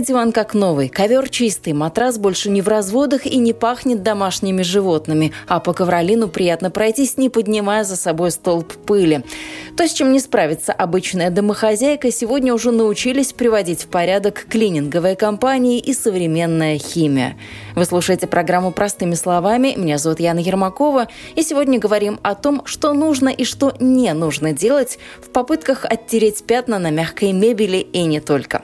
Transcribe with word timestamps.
Старый 0.00 0.14
диван 0.14 0.32
как 0.32 0.54
новый, 0.54 0.88
ковер 0.88 1.28
чистый, 1.28 1.74
матрас 1.74 2.16
больше 2.16 2.48
не 2.48 2.62
в 2.62 2.68
разводах 2.68 3.26
и 3.26 3.36
не 3.36 3.52
пахнет 3.52 4.02
домашними 4.02 4.62
животными, 4.62 5.34
а 5.46 5.60
по 5.60 5.74
ковролину 5.74 6.28
приятно 6.28 6.70
пройтись, 6.70 7.18
не 7.18 7.28
поднимая 7.28 7.84
за 7.84 7.96
собой 7.96 8.30
столб 8.30 8.72
пыли. 8.86 9.22
То, 9.76 9.86
с 9.86 9.92
чем 9.92 10.12
не 10.12 10.20
справится 10.20 10.72
обычная 10.72 11.28
домохозяйка, 11.28 12.10
сегодня 12.10 12.54
уже 12.54 12.70
научились 12.70 13.34
приводить 13.34 13.82
в 13.82 13.88
порядок 13.88 14.46
клининговые 14.48 15.16
компании 15.16 15.78
и 15.78 15.92
современная 15.92 16.78
химия. 16.78 17.36
Вы 17.74 17.84
слушаете 17.84 18.26
программу 18.26 18.72
«Простыми 18.72 19.14
словами». 19.14 19.74
Меня 19.76 19.98
зовут 19.98 20.18
Яна 20.18 20.38
Ермакова. 20.38 21.08
И 21.36 21.42
сегодня 21.42 21.78
говорим 21.78 22.18
о 22.22 22.34
том, 22.36 22.62
что 22.64 22.94
нужно 22.94 23.28
и 23.28 23.44
что 23.44 23.74
не 23.80 24.14
нужно 24.14 24.54
делать 24.54 24.98
в 25.20 25.28
попытках 25.28 25.84
оттереть 25.84 26.42
пятна 26.44 26.78
на 26.78 26.90
мягкой 26.90 27.32
мебели 27.32 27.78
и 27.78 28.04
не 28.04 28.20
только. 28.20 28.62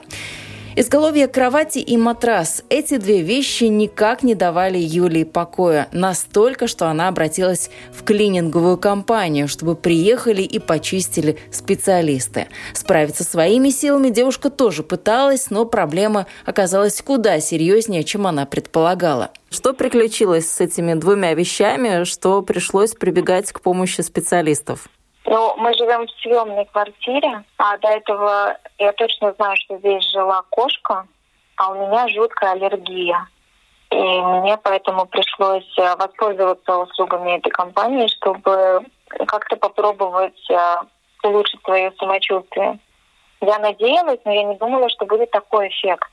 Изголовье 0.79 1.27
кровати 1.27 1.79
и 1.79 1.97
матрас– 1.97 2.63
эти 2.69 2.97
две 2.97 3.23
вещи 3.23 3.63
никак 3.63 4.21
не 4.21 4.35
давали 4.35 4.77
Юлии 4.77 5.23
покоя. 5.23 5.87
Настолько, 5.91 6.67
что 6.67 6.85
она 6.85 7.07
обратилась 7.07 7.71
в 7.91 8.03
клининговую 8.03 8.77
компанию, 8.77 9.47
чтобы 9.47 9.75
приехали 9.75 10.43
и 10.43 10.59
почистили 10.59 11.39
специалисты. 11.49 12.45
Справиться 12.73 13.23
своими 13.23 13.69
силами 13.71 14.09
девушка 14.09 14.51
тоже 14.51 14.83
пыталась, 14.83 15.49
но 15.49 15.65
проблема 15.65 16.27
оказалась 16.45 17.01
куда 17.01 17.39
серьезнее, 17.39 18.03
чем 18.03 18.27
она 18.27 18.45
предполагала. 18.45 19.31
Что 19.49 19.73
приключилось 19.73 20.47
с 20.47 20.61
этими 20.61 20.93
двумя 20.93 21.33
вещами, 21.33 22.03
что 22.03 22.43
пришлось 22.43 22.91
прибегать 22.91 23.51
к 23.51 23.61
помощи 23.61 24.01
специалистов? 24.01 24.87
Ну, 25.29 25.55
мы 25.57 25.73
живем 25.73 26.07
в 26.07 26.11
съемной 26.21 26.65
квартире, 26.65 27.43
а 27.57 27.77
до 27.79 27.89
этого 27.89 28.57
я 28.77 28.93
точно 28.93 29.33
знаю, 29.33 29.57
что 29.57 29.77
здесь 29.77 30.09
жила 30.09 30.41
кошка, 30.49 31.05
а 31.57 31.69
у 31.71 31.85
меня 31.85 32.07
жуткая 32.07 32.53
аллергия. 32.53 33.27
И 33.89 33.95
мне 33.95 34.57
поэтому 34.57 35.05
пришлось 35.05 35.67
э, 35.77 35.95
воспользоваться 35.97 36.77
услугами 36.77 37.37
этой 37.37 37.49
компании, 37.49 38.07
чтобы 38.07 38.85
как-то 39.27 39.57
попробовать 39.57 40.49
э, 40.49 40.75
улучшить 41.23 41.61
свое 41.63 41.91
самочувствие. 41.99 42.79
Я 43.41 43.59
надеялась, 43.59 44.19
но 44.23 44.31
я 44.31 44.43
не 44.43 44.55
думала, 44.55 44.89
что 44.89 45.05
будет 45.05 45.31
такой 45.31 45.67
эффект. 45.67 46.09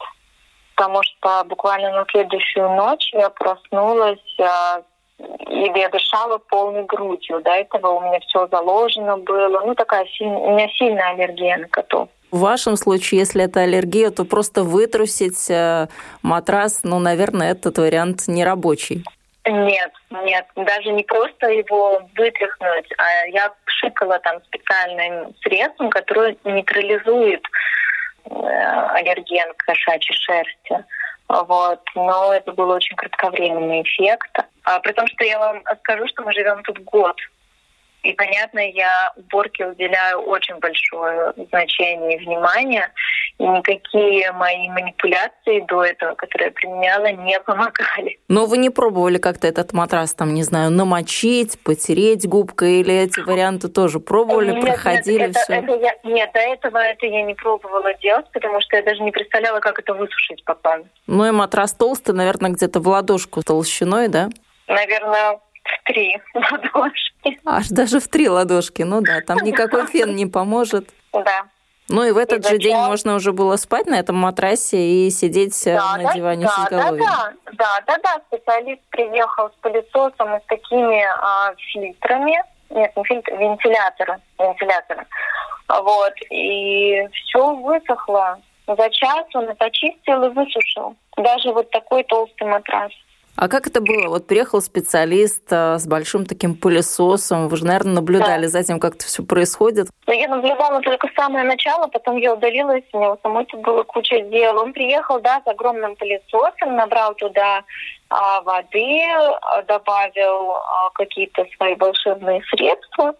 Потому 0.74 1.02
что 1.04 1.44
буквально 1.44 1.92
на 1.92 2.04
следующую 2.10 2.68
ночь 2.70 3.12
я 3.12 3.30
проснулась 3.30 4.38
э, 4.40 4.82
или 5.18 5.78
я 5.78 5.88
дышала 5.88 6.38
полной 6.38 6.84
грудью. 6.84 7.40
До 7.42 7.50
этого 7.50 7.88
у 7.88 8.00
меня 8.00 8.20
все 8.20 8.46
заложено 8.48 9.16
было. 9.18 9.60
Ну, 9.64 9.74
такая 9.74 10.06
сильная, 10.06 10.38
у 10.38 10.54
меня 10.54 10.68
сильная 10.76 11.10
аллергия 11.10 11.56
на 11.58 11.68
котов. 11.68 12.08
В 12.30 12.40
вашем 12.40 12.76
случае, 12.76 13.20
если 13.20 13.44
это 13.44 13.60
аллергия, 13.60 14.10
то 14.10 14.24
просто 14.24 14.64
вытрусить 14.64 15.48
э, 15.48 15.86
матрас, 16.22 16.80
ну, 16.82 16.98
наверное, 16.98 17.52
этот 17.52 17.78
вариант 17.78 18.26
не 18.26 18.44
рабочий. 18.44 19.04
Нет, 19.46 19.92
нет, 20.24 20.46
даже 20.56 20.90
не 20.90 21.04
просто 21.04 21.48
его 21.48 22.00
вытряхнуть, 22.16 22.88
а 22.96 23.26
я 23.28 23.52
пшикала 23.66 24.18
там 24.20 24.42
специальным 24.44 25.34
средством, 25.42 25.90
которое 25.90 26.36
нейтрализует 26.44 27.42
э, 28.24 28.30
аллерген 28.30 29.52
кошачьей 29.58 30.16
шерсти. 30.16 30.84
Вот. 31.28 31.80
Но 31.94 32.32
это 32.32 32.52
был 32.52 32.70
очень 32.70 32.96
кратковременный 32.96 33.82
эффект. 33.82 34.44
А, 34.64 34.80
при 34.80 34.92
том, 34.92 35.06
что 35.06 35.24
я 35.24 35.38
вам 35.38 35.62
скажу, 35.80 36.06
что 36.08 36.22
мы 36.22 36.32
живем 36.32 36.62
тут 36.62 36.78
год. 36.80 37.16
И, 38.04 38.12
понятно, 38.12 38.58
я 38.58 39.12
уборке 39.16 39.66
уделяю 39.66 40.18
очень 40.18 40.58
большое 40.58 41.32
значение 41.48 42.16
и 42.16 42.24
внимание. 42.24 42.92
И 43.38 43.44
никакие 43.44 44.30
мои 44.32 44.68
манипуляции 44.68 45.60
до 45.66 45.84
этого, 45.84 46.14
которые 46.14 46.48
я 46.48 46.52
применяла, 46.52 47.06
не 47.12 47.40
помогали. 47.40 48.18
Но 48.28 48.44
вы 48.44 48.58
не 48.58 48.68
пробовали 48.68 49.16
как-то 49.16 49.46
этот 49.46 49.72
матрас, 49.72 50.12
там, 50.12 50.34
не 50.34 50.42
знаю, 50.42 50.70
намочить, 50.70 51.58
потереть 51.64 52.28
губкой, 52.28 52.80
или 52.80 52.94
эти 52.94 53.20
варианты 53.20 53.68
тоже 53.68 54.00
пробовали, 54.00 54.52
нет, 54.52 54.60
проходили 54.60 55.20
нет, 55.20 55.36
все? 55.36 55.54
Это, 55.54 55.72
это 55.72 55.80
я, 55.82 55.94
нет, 56.04 56.30
до 56.34 56.40
этого 56.40 56.78
это 56.78 57.06
я 57.06 57.22
не 57.22 57.34
пробовала 57.34 57.94
делать, 57.94 58.26
потому 58.32 58.60
что 58.60 58.76
я 58.76 58.82
даже 58.82 59.02
не 59.02 59.12
представляла, 59.12 59.60
как 59.60 59.78
это 59.78 59.94
высушить 59.94 60.44
потом. 60.44 60.84
Ну 61.06 61.26
и 61.26 61.30
матрас 61.30 61.72
толстый, 61.72 62.14
наверное, 62.14 62.50
где-то 62.50 62.80
в 62.80 62.86
ладошку 62.86 63.42
толщиной, 63.42 64.08
да? 64.08 64.28
Наверное, 64.66 65.38
в 65.64 65.84
три 65.84 66.20
ладошки. 66.34 67.40
Аж 67.44 67.68
даже 67.68 68.00
в 68.00 68.08
три 68.08 68.28
ладошки, 68.28 68.82
ну 68.82 69.00
да, 69.00 69.20
там 69.20 69.38
никакой 69.38 69.86
фен 69.92 70.14
не 70.14 70.26
поможет. 70.26 70.90
Да. 71.12 71.46
Ну 71.88 72.02
и 72.02 72.12
в 72.12 72.16
этот 72.16 72.46
и 72.46 72.48
же 72.48 72.58
день 72.58 72.76
можно 72.76 73.14
уже 73.14 73.32
было 73.32 73.56
спать 73.56 73.86
на 73.86 73.98
этом 73.98 74.16
матрасе 74.16 74.78
и 74.78 75.10
сидеть 75.10 75.66
э, 75.66 75.76
да, 75.76 75.96
на 75.98 76.04
да, 76.04 76.12
диване 76.14 76.46
да, 76.46 76.50
с 76.50 76.70
головой. 76.70 76.98
Да, 76.98 77.32
да, 77.52 77.80
да, 77.86 77.98
да, 78.02 78.20
специалист 78.28 78.80
приехал 78.88 79.50
с 79.50 79.54
пылесосом 79.60 80.34
и 80.34 80.40
с 80.40 80.46
такими 80.46 81.04
а, 81.04 81.54
фильтрами, 81.72 82.42
нет, 82.70 82.90
не 82.96 83.04
фильтры, 83.04 83.36
вентиляторы, 83.36 84.18
вентиляторы. 84.38 85.06
Вот, 85.68 86.14
и 86.30 87.06
все 87.12 87.54
высохло. 87.54 88.40
За 88.66 88.90
час 88.90 89.26
он 89.34 89.44
это 89.44 89.66
очистил 89.66 90.24
и 90.24 90.28
высушил. 90.30 90.96
Даже 91.18 91.52
вот 91.52 91.70
такой 91.70 92.02
толстый 92.04 92.48
матрас. 92.48 92.92
А 93.36 93.48
как 93.48 93.66
это 93.66 93.80
было? 93.80 94.08
Вот 94.08 94.26
приехал 94.26 94.60
специалист 94.60 95.42
а, 95.50 95.78
с 95.78 95.86
большим 95.86 96.24
таким 96.24 96.54
пылесосом. 96.54 97.48
Вы 97.48 97.56
же, 97.56 97.66
наверное, 97.66 97.94
наблюдали 97.94 98.44
да. 98.44 98.48
за 98.48 98.62
тем, 98.62 98.78
как 98.78 98.94
это 98.94 99.06
все 99.06 99.24
происходит. 99.24 99.88
Ну, 100.06 100.12
я 100.12 100.28
наблюдала 100.28 100.80
только 100.82 101.08
самое 101.16 101.44
начало, 101.44 101.88
потом 101.88 102.16
я 102.16 102.34
удалилась, 102.34 102.84
у 102.92 102.98
меня 102.98 103.16
самой 103.22 103.46
было 103.52 103.82
куча 103.82 104.20
дел. 104.20 104.58
Он 104.58 104.72
приехал, 104.72 105.20
да, 105.20 105.42
с 105.44 105.48
огромным 105.48 105.96
пылесосом, 105.96 106.76
набрал 106.76 107.14
туда 107.14 107.64
а, 108.08 108.40
воды, 108.42 109.00
а, 109.42 109.62
добавил 109.62 110.52
а, 110.52 110.90
какие-то 110.94 111.44
свои 111.56 111.74
волшебные 111.74 112.40
средства, 112.44 113.14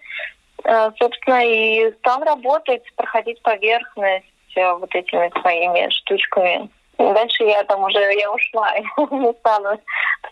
а, 0.63 0.93
собственно, 0.97 1.45
и 1.45 1.93
стал 1.99 2.23
работать, 2.23 2.85
проходить 2.95 3.43
поверхность 3.43 4.27
а, 4.57 4.77
вот 4.77 4.95
этими 4.95 5.29
своими 5.41 5.91
штучками. 5.91 6.71
Дальше 6.99 7.45
я 7.45 7.65
там 7.65 7.83
уже, 7.83 7.99
я 7.99 8.33
ушла, 8.33 8.71
не 9.11 9.33
стала 9.35 9.79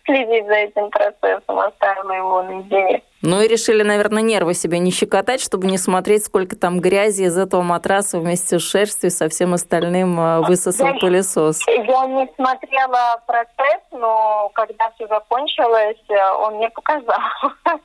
следить 0.05 0.47
за 0.47 0.55
этим 0.55 0.91
процессом, 0.91 1.59
оставила 1.59 2.13
его 2.13 2.43
наедине. 2.43 3.03
Ну 3.23 3.41
и 3.41 3.49
решили, 3.49 3.83
наверное, 3.83 4.23
нервы 4.23 4.55
себе 4.55 4.79
не 4.79 4.91
щекотать, 4.91 5.41
чтобы 5.41 5.67
не 5.67 5.79
смотреть, 5.79 6.25
сколько 6.25 6.57
там 6.57 6.81
грязи 6.81 7.23
из 7.23 7.39
этого 7.39 7.63
матраса 7.63 8.19
вместе 8.19 8.59
с 8.59 8.63
шерстью 8.63 9.11
со 9.11 9.29
всем 9.29 9.55
остальным 9.55 10.19
а, 10.19 10.41
высосал 10.41 10.89
я, 10.89 10.95
пылесос. 10.95 11.67
Я 11.67 12.07
не 12.07 12.29
смотрела 12.35 13.23
процесс, 13.27 13.83
но 13.93 14.51
когда 14.55 14.91
все 14.97 15.07
закончилось, 15.07 16.03
он 16.41 16.57
мне 16.57 16.69
показал. 16.71 17.21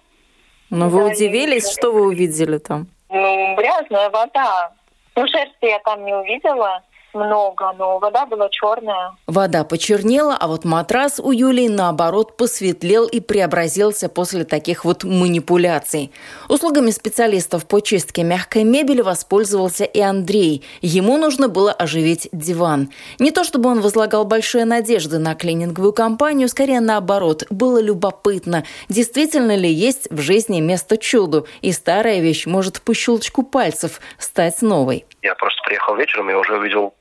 Но 0.69 0.89
вы 0.89 1.05
удивились, 1.05 1.71
что 1.71 1.91
вы 1.91 2.01
увидели 2.01 2.57
там? 2.57 2.87
Ну, 3.09 3.55
грязная 3.55 4.09
вода. 4.09 4.71
Ну, 5.16 5.25
шерсти 5.27 5.66
я 5.66 5.79
там 5.79 6.03
не 6.03 6.13
увидела 6.13 6.83
много, 7.17 7.73
но 7.78 8.00
вода 8.00 8.25
была 8.25 8.50
черная. 8.50 9.16
Вода 9.25 9.64
почернела, 9.64 10.35
а 10.40 10.47
вот 10.47 10.66
матрас 10.66 11.19
у 11.19 11.31
Юлии, 11.31 11.67
наоборот, 11.67 12.37
посветлел 12.37 13.05
и 13.05 13.19
преобразился 13.19 14.09
после 14.09 14.46
таких 14.46 14.85
вот 14.85 15.03
манипуляций. 15.03 16.11
Услугами 16.49 16.91
специалистов 16.91 17.66
по 17.66 17.81
чистке 17.81 18.23
мягкой 18.23 18.64
мебели 18.64 19.02
воспользовался 19.02 19.84
и 19.84 19.99
Андрей. 19.99 20.64
Ему 20.81 21.17
нужно 21.17 21.47
было 21.47 21.72
оживить 21.72 22.29
диван. 22.31 22.90
Не 23.19 23.31
то 23.31 23.43
чтобы 23.43 23.69
он 23.69 23.81
возлагал 23.81 24.25
большие 24.25 24.66
надежды 24.66 25.17
на 25.17 25.35
клининговую 25.35 25.93
компанию, 25.93 26.47
скорее 26.47 26.79
наоборот. 26.79 27.46
Было 27.49 27.81
любопытно, 27.81 28.64
действительно 28.90 29.55
ли 29.55 29.69
есть 29.69 30.08
в 30.11 30.19
жизни 30.19 30.59
место 30.59 30.97
чуду, 30.97 31.47
и 31.61 31.72
старая 31.72 32.19
вещь 32.19 32.46
может 32.46 32.81
по 32.81 32.93
щелчку 32.93 33.43
пальцев 33.43 33.99
стать 34.17 34.61
новой. 34.61 35.05
Я 35.22 35.35
просто 35.35 35.61
приехал 35.66 35.96
вечером 35.96 36.29
и 36.29 36.34
уже 36.34 36.58
увидел 36.58 36.93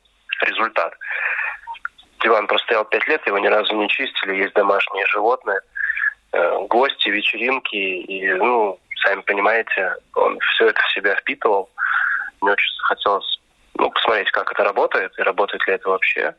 результат. 0.43 0.93
Диван 2.21 2.47
простоял 2.47 2.85
пять 2.85 3.07
лет, 3.07 3.25
его 3.27 3.37
ни 3.37 3.47
разу 3.47 3.73
не 3.75 3.87
чистили, 3.89 4.35
есть 4.35 4.53
домашние 4.53 5.05
животные, 5.07 5.59
э, 6.33 6.57
гости, 6.67 7.09
вечеринки, 7.09 7.75
и, 7.75 8.33
ну, 8.33 8.79
сами 9.03 9.21
понимаете, 9.21 9.95
он 10.15 10.39
все 10.39 10.67
это 10.67 10.81
в 10.81 10.91
себя 10.93 11.15
впитывал. 11.15 11.69
Мне 12.41 12.51
очень 12.51 12.79
хотелось 12.83 13.39
ну, 13.75 13.91
посмотреть, 13.91 14.31
как 14.31 14.51
это 14.51 14.63
работает, 14.63 15.17
и 15.17 15.21
работает 15.21 15.65
ли 15.67 15.73
это 15.75 15.89
вообще. 15.89 16.35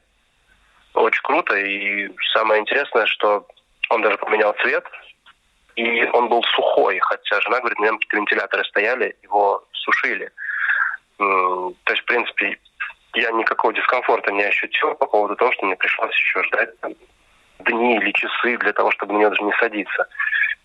Очень 0.94 1.22
круто, 1.22 1.54
и 1.54 2.10
самое 2.32 2.60
интересное, 2.60 3.06
что 3.06 3.46
он 3.90 4.02
даже 4.02 4.18
поменял 4.18 4.54
цвет, 4.62 4.84
и 5.76 6.04
он 6.06 6.28
был 6.28 6.42
сухой, 6.42 6.98
хотя 6.98 7.40
жена 7.40 7.60
говорит, 7.60 7.78
на 7.78 7.92
какие-то 7.92 8.16
вентиляторы 8.16 8.64
стояли, 8.64 9.16
его 9.22 9.64
сушили. 9.72 10.30
То 11.18 11.74
есть, 11.88 12.02
в 12.02 12.04
принципе, 12.06 12.58
я 13.14 13.30
никакого 13.32 13.72
дискомфорта 13.72 14.32
не 14.32 14.44
ощутил 14.44 14.94
по 14.94 15.06
поводу 15.06 15.36
того, 15.36 15.52
что 15.52 15.66
мне 15.66 15.76
пришлось 15.76 16.14
еще 16.14 16.42
ждать 16.44 16.78
там, 16.80 16.92
дни 17.60 17.96
или 17.96 18.12
часы 18.12 18.56
для 18.58 18.72
того, 18.72 18.90
чтобы 18.92 19.14
мне 19.14 19.28
даже 19.28 19.42
не 19.42 19.52
садиться. 19.60 20.06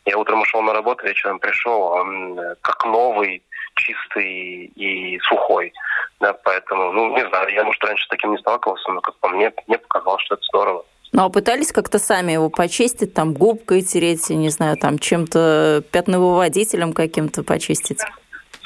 Я 0.06 0.18
утром 0.18 0.42
ушел 0.42 0.62
на 0.62 0.74
работу, 0.74 1.06
вечером 1.06 1.40
пришел, 1.40 1.82
он 1.82 2.38
э, 2.38 2.56
как 2.62 2.84
новый, 2.86 3.42
чистый 3.76 4.66
и 4.76 5.20
сухой. 5.22 5.72
Да, 6.20 6.34
поэтому, 6.34 6.92
ну, 6.92 7.16
не 7.16 7.26
знаю, 7.28 7.50
я, 7.54 7.64
может, 7.64 7.84
раньше 7.84 8.06
с 8.06 8.10
таким 8.10 8.32
не 8.32 8.38
сталкивался, 8.38 8.92
но 8.92 9.02
как 9.02 9.16
по 9.20 9.30
мне, 9.30 9.52
мне 9.68 9.78
показалось, 9.78 10.22
что 10.24 10.36
это 10.36 10.44
здорово. 10.44 10.86
Ну, 11.14 11.26
а 11.26 11.30
пытались 11.30 11.72
как-то 11.72 12.00
сами 12.00 12.34
его 12.34 12.50
почистить, 12.50 13.14
там, 13.14 13.34
губкой 13.34 13.82
тереть, 13.82 14.30
не 14.30 14.50
знаю, 14.50 14.78
там, 14.78 14.98
чем-то 14.98 15.84
пятновыводителем 15.92 16.92
каким-то 16.94 17.44
почистить? 17.44 18.02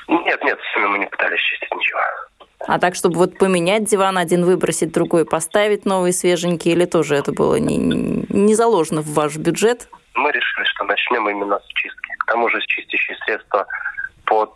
Нет, 0.08 0.42
нет, 0.44 0.58
сами 0.74 0.86
мы 0.88 1.00
не 1.00 1.08
пытались 1.08 1.42
чистить 1.42 1.70
ничего. 1.76 2.00
А 2.68 2.80
так, 2.80 2.96
чтобы 2.96 3.18
вот 3.18 3.38
поменять 3.38 3.86
диван, 3.86 4.18
один 4.18 4.44
выбросить, 4.44 4.92
другой 4.92 5.26
поставить 5.26 5.86
новый 5.86 6.12
свеженький, 6.12 6.74
или 6.74 6.86
тоже 6.86 7.16
это 7.16 7.32
было 7.32 7.56
не, 7.56 7.78
не 7.78 8.56
заложено 8.56 9.02
в 9.02 9.14
ваш 9.14 9.38
бюджет? 9.38 9.88
Мы 10.16 10.32
решили, 10.32 10.66
что 10.66 10.84
начнем 10.84 11.30
именно 11.30 11.60
с 11.60 11.68
чистки. 11.68 12.14
К 12.20 12.26
тому 12.26 12.50
же 12.50 12.60
чистящие 12.68 13.18
средства 13.26 13.66
под 14.26 14.52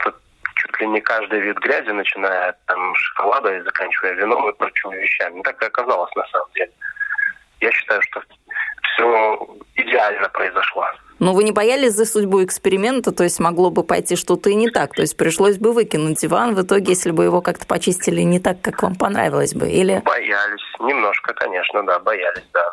чуть 0.56 0.82
ли 0.82 0.88
не 0.88 1.00
каждый 1.00 1.40
вид 1.40 1.58
грязи, 1.60 1.90
начиная 1.90 2.50
от 2.50 2.66
там, 2.66 2.94
шоколада 2.96 3.56
и 3.56 3.62
заканчивая 3.62 4.14
вином 4.14 4.50
и 4.50 4.54
прочими 4.58 4.96
вещами. 4.98 5.42
Так 5.44 5.62
и 5.62 5.66
оказалось 5.66 6.14
на 6.16 6.28
самом 6.28 6.50
деле. 6.54 6.72
Я 7.62 7.72
считаю, 7.72 8.02
что 8.02 8.22
произошло. 10.42 10.86
Но 11.20 11.34
вы 11.34 11.44
не 11.44 11.52
боялись 11.52 11.94
за 11.94 12.06
судьбу 12.06 12.44
эксперимента, 12.44 13.12
то 13.12 13.24
есть 13.24 13.40
могло 13.40 13.70
бы 13.70 13.84
пойти 13.84 14.16
что-то 14.16 14.50
и 14.50 14.56
не 14.56 14.70
так, 14.72 14.94
то 14.94 15.02
есть 15.02 15.16
пришлось 15.16 15.58
бы 15.58 15.72
выкинуть 15.72 16.18
диван 16.18 16.56
в 16.56 16.64
итоге, 16.64 16.94
если 16.94 17.12
бы 17.12 17.24
его 17.24 17.42
как-то 17.42 17.68
почистили 17.68 18.22
не 18.22 18.40
так, 18.40 18.62
как 18.62 18.82
вам 18.82 18.96
понравилось 18.96 19.54
бы, 19.54 19.70
или? 19.70 20.02
Боялись, 20.04 20.64
немножко, 20.80 21.34
конечно, 21.34 21.84
да, 21.84 22.00
боялись, 22.00 22.48
да. 22.54 22.66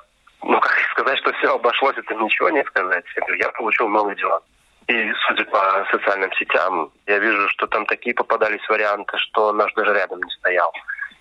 Ну, 0.42 0.58
как 0.60 0.72
сказать, 0.92 1.18
что 1.18 1.32
все 1.34 1.54
обошлось, 1.54 1.96
это 1.98 2.14
ничего 2.14 2.48
не 2.48 2.64
сказать. 2.64 3.04
Я 3.38 3.48
получил 3.50 3.88
новый 3.88 4.16
диван. 4.16 4.40
И, 4.86 5.12
судя 5.26 5.44
по 5.44 5.86
социальным 5.90 6.32
сетям, 6.32 6.90
я 7.06 7.18
вижу, 7.18 7.48
что 7.50 7.66
там 7.66 7.84
такие 7.84 8.14
попадались 8.14 8.66
варианты, 8.70 9.18
что 9.18 9.52
наш 9.52 9.74
даже 9.74 9.92
рядом 9.92 10.22
не 10.22 10.30
стоял. 10.30 10.72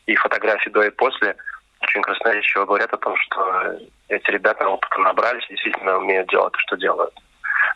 И 0.06 0.16
фотографии 0.16 0.70
до 0.70 0.84
и 0.84 0.92
после 0.92 1.36
очень 1.82 2.02
красноречиво 2.02 2.66
говорят 2.66 2.94
о 2.94 2.98
том, 2.98 3.16
что 3.18 3.80
эти 4.10 4.30
ребята 4.32 4.68
опыта 4.68 5.00
набрались, 5.00 5.48
действительно 5.48 5.98
умеют 5.98 6.30
делать 6.30 6.54
то, 6.54 6.60
что 6.60 6.76
делают. 6.78 7.14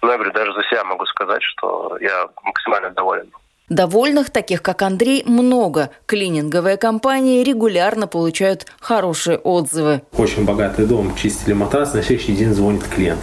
Но 0.02 0.12
я 0.12 0.18
говорю, 0.18 0.32
даже 0.32 0.54
за 0.54 0.64
себя 0.64 0.84
могу 0.84 1.06
сказать, 1.06 1.44
что 1.44 1.98
я 2.00 2.28
максимально 2.44 2.90
доволен. 2.92 3.32
Довольных, 3.72 4.32
таких 4.32 4.62
как 4.62 4.82
Андрей, 4.82 5.24
много. 5.26 5.92
Клининговые 6.06 6.76
компании 6.76 7.42
регулярно 7.42 8.06
получают 8.06 8.66
хорошие 8.82 9.38
отзывы. 9.38 10.02
Очень 10.18 10.44
богатый 10.44 10.86
дом, 10.86 11.16
чистили 11.16 11.54
матрас, 11.54 11.94
на 11.94 12.04
следующий 12.04 12.34
день 12.34 12.54
звонит 12.54 12.84
клиент. 12.84 13.22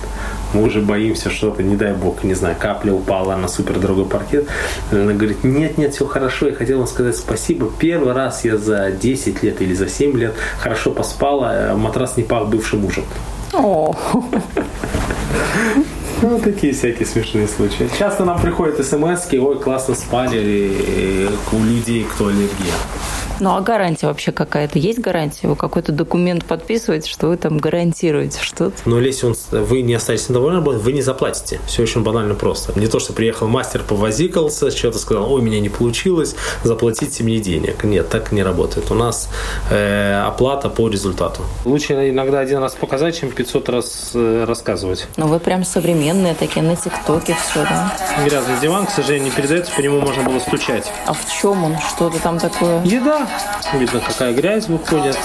Мы 0.54 0.62
уже 0.62 0.80
боимся 0.80 1.28
что-то, 1.28 1.62
не 1.62 1.76
дай 1.76 1.92
бог, 1.92 2.24
не 2.24 2.32
знаю, 2.32 2.56
капля 2.58 2.94
упала 2.94 3.36
на 3.36 3.46
супер 3.46 3.78
дорогой 3.78 4.06
паркет. 4.06 4.48
Она 4.90 5.12
говорит, 5.12 5.44
нет, 5.44 5.76
нет, 5.76 5.94
все 5.94 6.06
хорошо, 6.06 6.46
я 6.46 6.54
хотела 6.54 6.78
вам 6.78 6.86
сказать 6.86 7.16
спасибо. 7.18 7.70
Первый 7.78 8.14
раз 8.14 8.46
я 8.46 8.56
за 8.56 8.90
10 8.90 9.42
лет 9.42 9.60
или 9.60 9.74
за 9.74 9.86
7 9.86 10.16
лет 10.16 10.32
хорошо 10.58 10.92
поспала, 10.92 11.72
а 11.72 11.76
матрас 11.76 12.16
не 12.16 12.22
пах 12.22 12.48
бывшим 12.48 12.80
мужем. 12.80 13.04
О. 13.52 13.94
Ну, 16.20 16.40
такие 16.40 16.72
всякие 16.72 17.06
смешные 17.06 17.46
случаи. 17.46 17.88
Часто 17.98 18.24
нам 18.24 18.40
приходят 18.40 18.84
смс 18.84 19.32
ой, 19.32 19.58
классно 19.60 19.94
спали, 19.94 21.28
у 21.52 21.62
людей, 21.62 22.04
кто 22.04 22.26
аллергия. 22.26 22.74
Ну 23.40 23.54
а 23.54 23.60
гарантия 23.60 24.06
вообще 24.06 24.32
какая-то? 24.32 24.78
Есть 24.78 24.98
гарантия? 24.98 25.46
Вы 25.48 25.56
какой-то 25.56 25.92
документ 25.92 26.44
подписываете, 26.44 27.08
что 27.08 27.28
вы 27.28 27.36
там 27.36 27.58
гарантируете 27.58 28.40
что-то? 28.42 28.76
Но 28.84 28.98
если 29.00 29.26
он, 29.26 29.34
вы 29.50 29.82
не 29.82 29.94
останетесь 29.94 30.28
недовольны, 30.28 30.60
вы 30.60 30.92
не 30.92 31.02
заплатите. 31.02 31.60
Все 31.66 31.82
очень 31.82 32.02
банально 32.02 32.34
просто. 32.34 32.78
Не 32.78 32.88
то, 32.88 32.98
что 32.98 33.12
приехал 33.12 33.46
мастер, 33.46 33.82
повозикался, 33.82 34.70
что-то 34.70 34.98
сказал, 34.98 35.32
ой, 35.32 35.40
у 35.40 35.44
меня 35.44 35.60
не 35.60 35.68
получилось, 35.68 36.34
заплатите 36.64 37.22
мне 37.22 37.38
денег. 37.38 37.84
Нет, 37.84 38.08
так 38.08 38.32
не 38.32 38.42
работает. 38.42 38.90
У 38.90 38.94
нас 38.94 39.28
э, 39.70 40.20
оплата 40.26 40.68
по 40.68 40.88
результату. 40.88 41.42
Лучше 41.64 42.10
иногда 42.10 42.40
один 42.40 42.58
раз 42.58 42.74
показать, 42.74 43.18
чем 43.18 43.30
500 43.30 43.68
раз 43.68 44.10
э, 44.14 44.44
рассказывать. 44.46 45.06
Ну 45.16 45.28
вы 45.28 45.38
прям 45.38 45.64
современные 45.64 46.34
такие, 46.34 46.62
на 46.62 46.76
ТикТоке 46.76 47.36
все, 47.48 47.62
да? 47.62 47.96
Грязный 48.24 48.58
диван, 48.60 48.86
к 48.86 48.90
сожалению, 48.90 49.26
не 49.26 49.30
передается, 49.30 49.72
по 49.76 49.80
нему 49.80 50.00
можно 50.00 50.24
было 50.24 50.38
стучать. 50.40 50.90
А 51.06 51.12
в 51.12 51.24
чем 51.30 51.64
он? 51.64 51.76
Что-то 51.78 52.20
там 52.20 52.38
такое? 52.38 52.82
Еда. 52.84 53.27
Видно, 53.74 54.00
какая 54.00 54.32
грязь 54.32 54.66
выходит. 54.68 55.18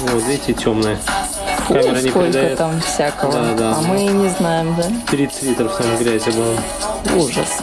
Вот, 0.00 0.22
видите, 0.24 0.52
темная. 0.52 0.98
Камера 1.68 2.00
не 2.00 2.08
Сколько 2.10 2.26
передает. 2.32 2.58
там 2.58 2.80
всякого. 2.80 3.32
Да, 3.32 3.54
да. 3.54 3.76
А 3.76 3.80
мы 3.82 4.04
не 4.04 4.28
знаем, 4.30 4.74
да? 4.76 4.84
30 5.10 5.42
литров 5.42 5.76
там 5.76 5.96
грязи 5.98 6.30
было. 6.30 6.54
Ужас. 7.16 7.62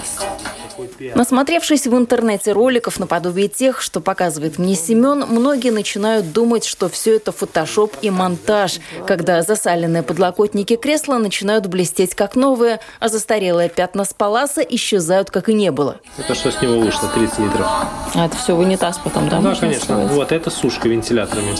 Насмотревшись 1.15 1.87
в 1.87 1.95
интернете 1.97 2.51
роликов 2.51 2.99
наподобие 2.99 3.47
тех, 3.47 3.81
что 3.81 4.01
показывает 4.01 4.57
мне 4.57 4.75
Семен, 4.75 5.25
многие 5.27 5.71
начинают 5.71 6.31
думать, 6.31 6.65
что 6.65 6.89
все 6.89 7.15
это 7.15 7.31
фотошоп 7.31 7.95
и 8.01 8.09
монтаж, 8.09 8.79
когда 9.07 9.41
засаленные 9.41 10.03
подлокотники 10.03 10.75
кресла 10.75 11.17
начинают 11.17 11.67
блестеть 11.67 12.15
как 12.15 12.35
новые, 12.35 12.79
а 12.99 13.09
застарелые 13.09 13.69
пятна 13.69 14.05
с 14.05 14.13
паласа 14.13 14.61
исчезают 14.61 15.31
как 15.31 15.49
и 15.49 15.53
не 15.53 15.71
было. 15.71 15.99
Это 16.17 16.35
что 16.35 16.51
с 16.51 16.61
него 16.61 16.79
вышло, 16.79 17.09
30 17.13 17.39
литров? 17.39 17.67
А 18.13 18.25
это 18.25 18.35
все 18.37 18.55
в 18.55 18.59
унитаз 18.59 18.99
потом, 19.03 19.29
да? 19.29 19.39
Да, 19.39 19.55
конечно. 19.55 19.85
Сказать? 19.85 20.11
Вот 20.11 20.31
это 20.31 20.49
сушка 20.49 20.87
вентиляторами. 20.87 21.55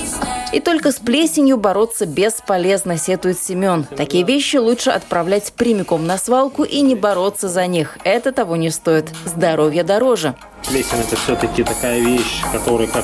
И 0.56 0.62
только 0.62 0.94
с 0.94 1.00
плесенью 1.00 1.58
бороться 1.58 2.06
бесполезно, 2.06 2.98
сетует 2.98 3.38
Семен. 3.38 3.84
Такие 3.84 4.24
вещи 4.24 4.56
лучше 4.56 4.90
отправлять 4.90 5.52
прямиком 5.52 6.08
на 6.08 6.18
свалку 6.18 6.64
и 6.64 6.80
не 6.80 6.96
бороться 6.96 7.50
за 7.50 7.68
них. 7.68 7.98
Это 8.06 8.32
того 8.32 8.56
не 8.56 8.70
стоит 8.70 9.10
здоровье 9.26 9.84
дороже. 9.84 10.34
Плесень 10.66 11.00
это 11.02 11.18
все-таки 11.18 11.62
такая 11.66 12.00
вещь, 12.00 12.42
которая 12.54 12.88
как 12.88 13.04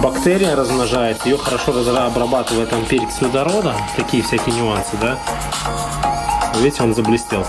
бактерия 0.00 0.54
размножает. 0.54 1.16
Ее 1.26 1.36
хорошо 1.36 1.72
обрабатывает 2.06 2.70
там 2.70 2.86
перекись 2.86 3.20
водорода. 3.20 3.74
Такие 3.96 4.22
всякие 4.22 4.54
нюансы, 4.54 4.96
да. 5.00 5.18
Видите, 6.60 6.84
он 6.84 6.94
заблестел. 6.94 7.44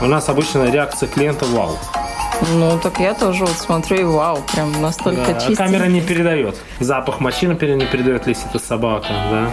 У 0.00 0.06
нас 0.06 0.28
обычная 0.28 0.70
реакция 0.70 1.08
клиента 1.08 1.46
вау. 1.46 1.76
Ну, 2.50 2.78
так 2.78 2.98
я 2.98 3.14
тоже 3.14 3.44
вот 3.44 3.56
смотрю 3.56 4.00
и 4.00 4.04
вау, 4.04 4.38
прям 4.52 4.80
настолько 4.82 5.26
да, 5.26 5.34
чистенький. 5.34 5.56
камера 5.56 5.86
не 5.86 6.00
передает. 6.00 6.56
Запах 6.80 7.20
машины 7.20 7.52
не 7.52 7.86
передает, 7.86 8.26
если 8.26 8.48
это 8.48 8.58
собака, 8.58 9.08
да. 9.30 9.50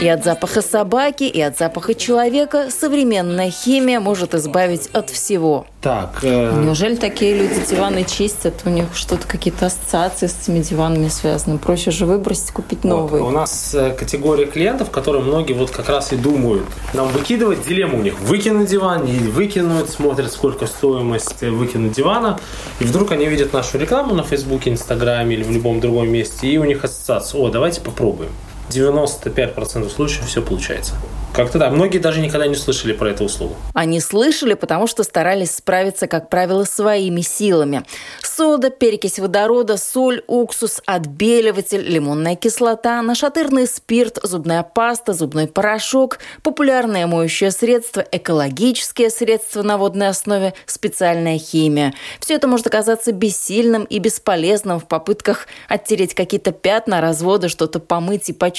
И 0.00 0.06
от 0.06 0.22
запаха 0.22 0.62
собаки, 0.62 1.24
и 1.24 1.40
от 1.40 1.58
запаха 1.58 1.92
человека 1.92 2.68
современная 2.70 3.50
химия 3.50 3.98
может 3.98 4.32
избавить 4.34 4.88
от 4.92 5.10
всего. 5.10 5.66
Так. 5.80 6.20
Э... 6.22 6.52
Неужели 6.62 6.94
такие 6.94 7.34
люди 7.36 7.60
диваны 7.68 8.04
чистят? 8.04 8.54
У 8.64 8.70
них 8.70 8.86
что-то 8.94 9.26
какие-то 9.26 9.66
ассоциации 9.66 10.28
с 10.28 10.42
этими 10.42 10.60
диванами 10.60 11.08
связаны. 11.08 11.58
Проще 11.58 11.90
же 11.90 12.06
выбросить, 12.06 12.52
купить 12.52 12.84
новые. 12.84 13.22
Вот. 13.22 13.28
У 13.28 13.32
нас 13.32 13.74
э, 13.74 13.90
категория 13.90 14.46
клиентов, 14.46 14.90
которые 14.90 15.24
многие 15.24 15.54
вот 15.54 15.70
как 15.70 15.88
раз 15.88 16.12
и 16.12 16.16
думают. 16.16 16.64
Нам 16.94 17.08
выкидывать 17.08 17.66
дилемму 17.66 17.98
у 17.98 18.02
них. 18.02 18.20
Выкинуть 18.20 18.68
диван, 18.68 19.04
не 19.04 19.18
выкинуть, 19.18 19.90
смотрят, 19.90 20.32
сколько 20.32 20.66
стоимость 20.66 21.42
выкинуть 21.42 21.92
дивана. 21.92 22.38
И 22.78 22.84
вдруг 22.84 23.10
они 23.10 23.26
видят 23.26 23.52
нашу 23.52 23.78
рекламу 23.78 24.14
на 24.14 24.22
Фейсбуке, 24.22 24.70
Инстаграме 24.70 25.34
или 25.34 25.42
в 25.42 25.50
любом 25.50 25.80
другом 25.80 26.08
месте. 26.08 26.46
И 26.46 26.56
у 26.58 26.64
них 26.64 26.84
ассоциация. 26.84 27.40
О, 27.40 27.50
давайте 27.50 27.80
попробуем. 27.80 28.30
95% 28.70 29.88
случаев 29.90 30.26
все 30.26 30.42
получается. 30.42 30.94
Как-то 31.32 31.58
да. 31.58 31.70
Многие 31.70 31.98
даже 31.98 32.20
никогда 32.20 32.46
не 32.46 32.54
слышали 32.54 32.92
про 32.92 33.10
эту 33.10 33.24
услугу. 33.24 33.54
Они 33.74 34.00
слышали, 34.00 34.54
потому 34.54 34.86
что 34.86 35.04
старались 35.04 35.54
справиться, 35.54 36.06
как 36.08 36.30
правило, 36.30 36.64
своими 36.64 37.20
силами. 37.20 37.84
Сода, 38.22 38.70
перекись 38.70 39.18
водорода, 39.18 39.76
соль, 39.76 40.22
уксус, 40.26 40.80
отбеливатель, 40.86 41.82
лимонная 41.82 42.34
кислота, 42.34 43.00
нашатырный 43.02 43.66
спирт, 43.66 44.18
зубная 44.22 44.62
паста, 44.62 45.12
зубной 45.12 45.46
порошок, 45.46 46.18
популярное 46.42 47.06
моющее 47.06 47.50
средство, 47.50 48.04
экологические 48.10 49.10
средства 49.10 49.62
на 49.62 49.76
водной 49.76 50.08
основе, 50.08 50.54
специальная 50.66 51.38
химия. 51.38 51.94
Все 52.20 52.34
это 52.34 52.48
может 52.48 52.66
оказаться 52.66 53.12
бессильным 53.12 53.84
и 53.84 53.98
бесполезным 53.98 54.80
в 54.80 54.88
попытках 54.88 55.46
оттереть 55.68 56.14
какие-то 56.14 56.52
пятна, 56.52 57.00
разводы, 57.00 57.48
что-то 57.48 57.78
помыть 57.78 58.28
и 58.28 58.32
почистить, 58.32 58.57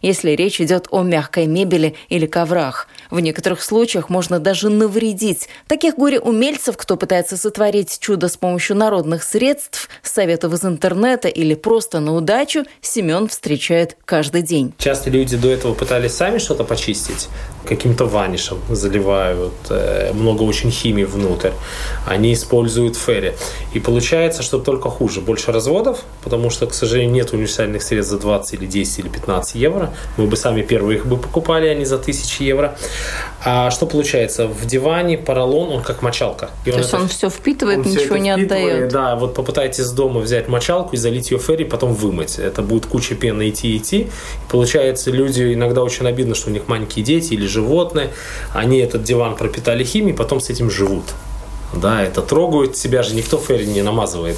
если 0.00 0.30
речь 0.32 0.60
идет 0.60 0.88
о 0.90 1.02
мягкой 1.02 1.46
мебели 1.46 1.94
или 2.08 2.26
коврах. 2.26 2.88
В 3.12 3.20
некоторых 3.20 3.62
случаях 3.62 4.08
можно 4.08 4.40
даже 4.40 4.70
навредить. 4.70 5.46
Таких 5.66 5.96
горе-умельцев, 5.96 6.78
кто 6.78 6.96
пытается 6.96 7.36
сотворить 7.36 7.98
чудо 8.00 8.28
с 8.28 8.38
помощью 8.38 8.74
народных 8.74 9.22
средств, 9.22 9.90
советов 10.02 10.54
из 10.54 10.64
интернета 10.64 11.28
или 11.28 11.52
просто 11.52 12.00
на 12.00 12.14
удачу, 12.14 12.64
Семен 12.80 13.28
встречает 13.28 13.98
каждый 14.06 14.40
день. 14.40 14.72
Часто 14.78 15.10
люди 15.10 15.36
до 15.36 15.50
этого 15.50 15.74
пытались 15.74 16.14
сами 16.14 16.38
что-то 16.38 16.64
почистить, 16.64 17.28
каким-то 17.66 18.06
ванишем 18.06 18.56
заливают, 18.70 19.52
э, 19.68 20.14
много 20.14 20.44
очень 20.44 20.70
химии 20.70 21.04
внутрь. 21.04 21.50
Они 22.06 22.32
используют 22.32 22.96
ферри. 22.96 23.34
И 23.74 23.78
получается, 23.78 24.42
что 24.42 24.58
только 24.58 24.88
хуже. 24.88 25.20
Больше 25.20 25.52
разводов, 25.52 26.02
потому 26.24 26.48
что, 26.48 26.66
к 26.66 26.72
сожалению, 26.72 27.12
нет 27.12 27.34
универсальных 27.34 27.82
средств 27.82 28.12
за 28.12 28.18
20 28.18 28.54
или 28.54 28.64
10 28.64 29.00
или 29.00 29.08
15 29.08 29.54
евро. 29.56 29.92
Мы 30.16 30.26
бы 30.26 30.36
сами 30.38 30.62
первые 30.62 30.96
их 30.96 31.04
бы 31.04 31.18
покупали, 31.18 31.66
а 31.66 31.74
не 31.74 31.84
за 31.84 31.96
1000 31.96 32.42
евро. 32.42 32.74
А 33.44 33.70
что 33.70 33.86
получается? 33.86 34.46
В 34.46 34.66
диване 34.66 35.18
поролон, 35.18 35.70
он 35.70 35.82
как 35.82 36.02
мочалка. 36.02 36.50
И 36.64 36.70
То 36.70 36.76
он 36.76 36.78
есть 36.78 36.92
это, 36.92 37.02
он 37.02 37.08
все 37.08 37.28
впитывает, 37.28 37.78
он 37.78 37.92
ничего 37.92 38.16
не 38.16 38.30
отдает. 38.30 38.92
Да, 38.92 39.16
вот 39.16 39.34
попытайтесь 39.34 39.90
дома 39.90 40.20
взять 40.20 40.48
мочалку 40.48 40.94
и 40.94 40.96
залить 40.96 41.30
ее 41.30 41.38
ферри, 41.38 41.64
потом 41.64 41.92
вымыть. 41.94 42.38
Это 42.38 42.62
будет 42.62 42.86
куча 42.86 43.14
пены 43.14 43.48
идти 43.50 43.76
идти. 43.76 44.08
Получается, 44.48 45.10
люди 45.10 45.54
иногда 45.54 45.82
очень 45.82 46.06
обидно, 46.06 46.34
что 46.34 46.50
у 46.50 46.52
них 46.52 46.68
маленькие 46.68 47.04
дети 47.04 47.34
или 47.34 47.46
животные, 47.46 48.10
они 48.54 48.78
этот 48.78 49.02
диван 49.02 49.36
пропитали 49.36 49.82
химией, 49.84 50.16
потом 50.16 50.40
с 50.40 50.50
этим 50.50 50.70
живут. 50.70 51.04
Да, 51.74 52.02
это 52.02 52.22
трогают, 52.22 52.76
себя 52.76 53.02
же 53.02 53.14
никто 53.14 53.38
ферри 53.38 53.66
не 53.66 53.82
намазывает 53.82 54.36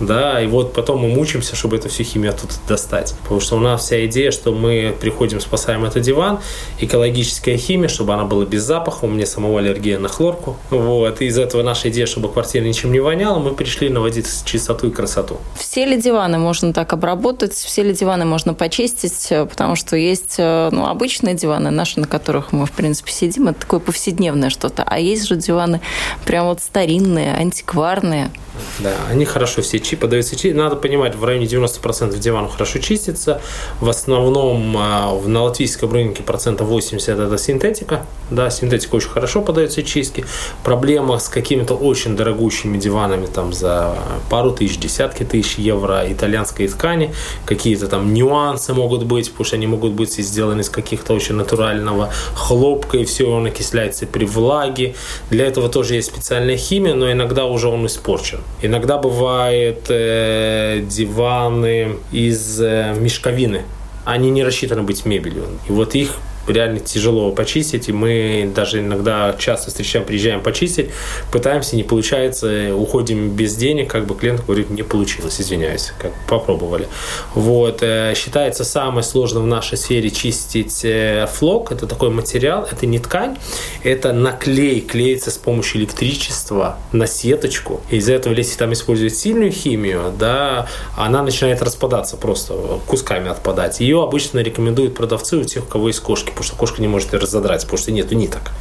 да, 0.00 0.40
и 0.40 0.46
вот 0.46 0.72
потом 0.72 1.00
мы 1.00 1.08
мучимся, 1.08 1.56
чтобы 1.56 1.76
эту 1.76 1.88
всю 1.88 2.04
химию 2.04 2.30
оттуда 2.30 2.54
достать. 2.68 3.14
Потому 3.22 3.40
что 3.40 3.56
у 3.56 3.60
нас 3.60 3.82
вся 3.82 4.04
идея, 4.06 4.30
что 4.30 4.52
мы 4.52 4.94
приходим, 5.00 5.40
спасаем 5.40 5.84
этот 5.84 6.02
диван, 6.02 6.38
экологическая 6.80 7.56
химия, 7.56 7.88
чтобы 7.88 8.14
она 8.14 8.24
была 8.24 8.44
без 8.44 8.62
запаха, 8.62 9.04
у 9.04 9.08
меня 9.08 9.26
самого 9.26 9.58
аллергия 9.60 9.98
на 9.98 10.08
хлорку. 10.08 10.56
Вот, 10.70 11.20
и 11.20 11.26
из 11.26 11.38
этого 11.38 11.62
наша 11.62 11.90
идея, 11.90 12.06
чтобы 12.06 12.30
квартира 12.30 12.64
ничем 12.64 12.92
не 12.92 13.00
воняла, 13.00 13.38
мы 13.38 13.54
пришли 13.54 13.88
наводить 13.88 14.26
чистоту 14.44 14.88
и 14.88 14.90
красоту. 14.90 15.38
Все 15.56 15.84
ли 15.84 16.00
диваны 16.00 16.38
можно 16.38 16.72
так 16.72 16.92
обработать, 16.92 17.54
все 17.54 17.82
ли 17.82 17.92
диваны 17.92 18.24
можно 18.24 18.54
почистить, 18.54 19.28
потому 19.28 19.76
что 19.76 19.96
есть 19.96 20.36
э, 20.38 20.68
ну, 20.70 20.86
обычные 20.86 21.34
диваны, 21.34 21.70
наши, 21.70 22.00
на 22.00 22.06
которых 22.06 22.52
мы, 22.52 22.66
в 22.66 22.72
принципе, 22.72 23.12
сидим, 23.12 23.48
это 23.48 23.60
такое 23.60 23.80
повседневное 23.80 24.50
что-то, 24.50 24.84
а 24.86 24.98
есть 24.98 25.26
же 25.26 25.36
диваны 25.36 25.80
прям 26.24 26.46
вот 26.46 26.60
старинные, 26.60 27.34
антикварные. 27.34 28.30
Да, 28.78 28.92
они 29.10 29.24
хорошо 29.24 29.62
все 29.62 29.78
чипы 29.88 30.02
подаются 30.02 30.36
чистить. 30.36 30.54
Надо 30.54 30.76
понимать, 30.76 31.14
в 31.14 31.24
районе 31.24 31.46
90% 31.46 32.18
диванов 32.18 32.52
хорошо 32.52 32.78
чистится. 32.78 33.40
В 33.80 33.88
основном 33.88 34.76
а, 34.76 35.20
на 35.26 35.42
латвийском 35.44 35.92
рынке 35.92 36.22
процентов 36.22 36.68
80 36.68 37.08
это 37.18 37.38
синтетика. 37.38 38.06
Да, 38.30 38.50
синтетика 38.50 38.96
очень 38.96 39.10
хорошо 39.10 39.42
подается 39.42 39.82
чистки. 39.82 40.24
Проблема 40.64 41.18
с 41.18 41.28
какими-то 41.28 41.74
очень 41.74 42.16
дорогущими 42.16 42.78
диванами 42.78 43.26
там 43.26 43.52
за 43.52 43.96
пару 44.30 44.50
тысяч, 44.50 44.78
десятки 44.78 45.24
тысяч 45.24 45.58
евро 45.58 46.04
итальянской 46.06 46.68
ткани. 46.68 47.14
Какие-то 47.46 47.88
там 47.88 48.12
нюансы 48.12 48.74
могут 48.74 49.04
быть, 49.04 49.30
потому 49.30 49.44
что 49.44 49.56
они 49.56 49.66
могут 49.66 49.92
быть 49.92 50.12
сделаны 50.12 50.60
из 50.60 50.70
каких-то 50.70 51.14
очень 51.14 51.34
натурального 51.34 52.10
хлопка, 52.34 52.98
и 52.98 53.04
все 53.04 53.24
он 53.30 53.46
окисляется 53.46 54.06
при 54.06 54.24
влаге. 54.24 54.94
Для 55.30 55.46
этого 55.46 55.68
тоже 55.68 55.94
есть 55.94 56.08
специальная 56.08 56.56
химия, 56.56 56.94
но 56.94 57.10
иногда 57.10 57.46
уже 57.46 57.68
он 57.68 57.86
испорчен. 57.86 58.40
Иногда 58.62 58.98
бывает 58.98 59.77
э, 59.88 60.82
диваны 60.88 61.96
из 62.12 62.60
э, 62.60 62.94
мешковины. 62.98 63.62
Они 64.04 64.30
не 64.30 64.42
рассчитаны 64.42 64.82
быть 64.82 65.04
мебелью. 65.04 65.44
И 65.68 65.72
вот 65.72 65.94
их 65.94 66.16
реально 66.48 66.80
тяжело 66.80 67.32
почистить, 67.32 67.88
и 67.88 67.92
мы 67.92 68.50
даже 68.54 68.80
иногда 68.80 69.34
часто 69.38 69.70
встречаем, 69.70 70.04
приезжаем 70.04 70.42
почистить, 70.42 70.90
пытаемся, 71.32 71.76
не 71.76 71.82
получается, 71.82 72.74
уходим 72.74 73.30
без 73.30 73.54
денег, 73.56 73.90
как 73.90 74.06
бы 74.06 74.14
клиент 74.14 74.44
говорит, 74.44 74.70
не 74.70 74.82
получилось, 74.82 75.40
извиняюсь, 75.40 75.92
как 75.98 76.12
попробовали. 76.26 76.88
Вот. 77.34 77.82
Э, 77.82 78.14
считается 78.16 78.64
самое 78.64 79.02
сложное 79.02 79.42
в 79.42 79.46
нашей 79.46 79.78
сфере 79.78 80.10
чистить 80.10 80.84
э, 80.84 81.26
флок, 81.32 81.72
это 81.72 81.86
такой 81.86 82.10
материал, 82.10 82.66
это 82.70 82.86
не 82.86 82.98
ткань, 82.98 83.36
это 83.82 84.12
наклей, 84.12 84.80
клеится 84.80 85.30
с 85.30 85.38
помощью 85.38 85.80
электричества 85.80 86.78
на 86.92 87.06
сеточку, 87.06 87.80
из-за 87.90 88.14
этого, 88.14 88.34
если 88.34 88.56
там 88.58 88.72
использовать 88.72 89.16
сильную 89.16 89.52
химию, 89.52 90.12
да, 90.18 90.68
она 90.96 91.22
начинает 91.22 91.62
распадаться 91.62 92.16
просто, 92.16 92.54
кусками 92.86 93.28
отпадать. 93.28 93.80
Ее 93.80 94.02
обычно 94.02 94.40
рекомендуют 94.40 94.94
продавцы 94.94 95.36
у 95.36 95.44
тех, 95.44 95.64
у 95.64 95.66
кого 95.66 95.88
есть 95.88 96.00
кошки, 96.00 96.32
потому 96.38 96.46
что 96.50 96.56
кошка 96.56 96.80
не 96.80 96.86
может 96.86 97.12
ее 97.12 97.18
разодрать, 97.18 97.62
потому 97.62 97.78
что 97.78 97.90
нету 97.90 98.14
ниток. 98.14 98.52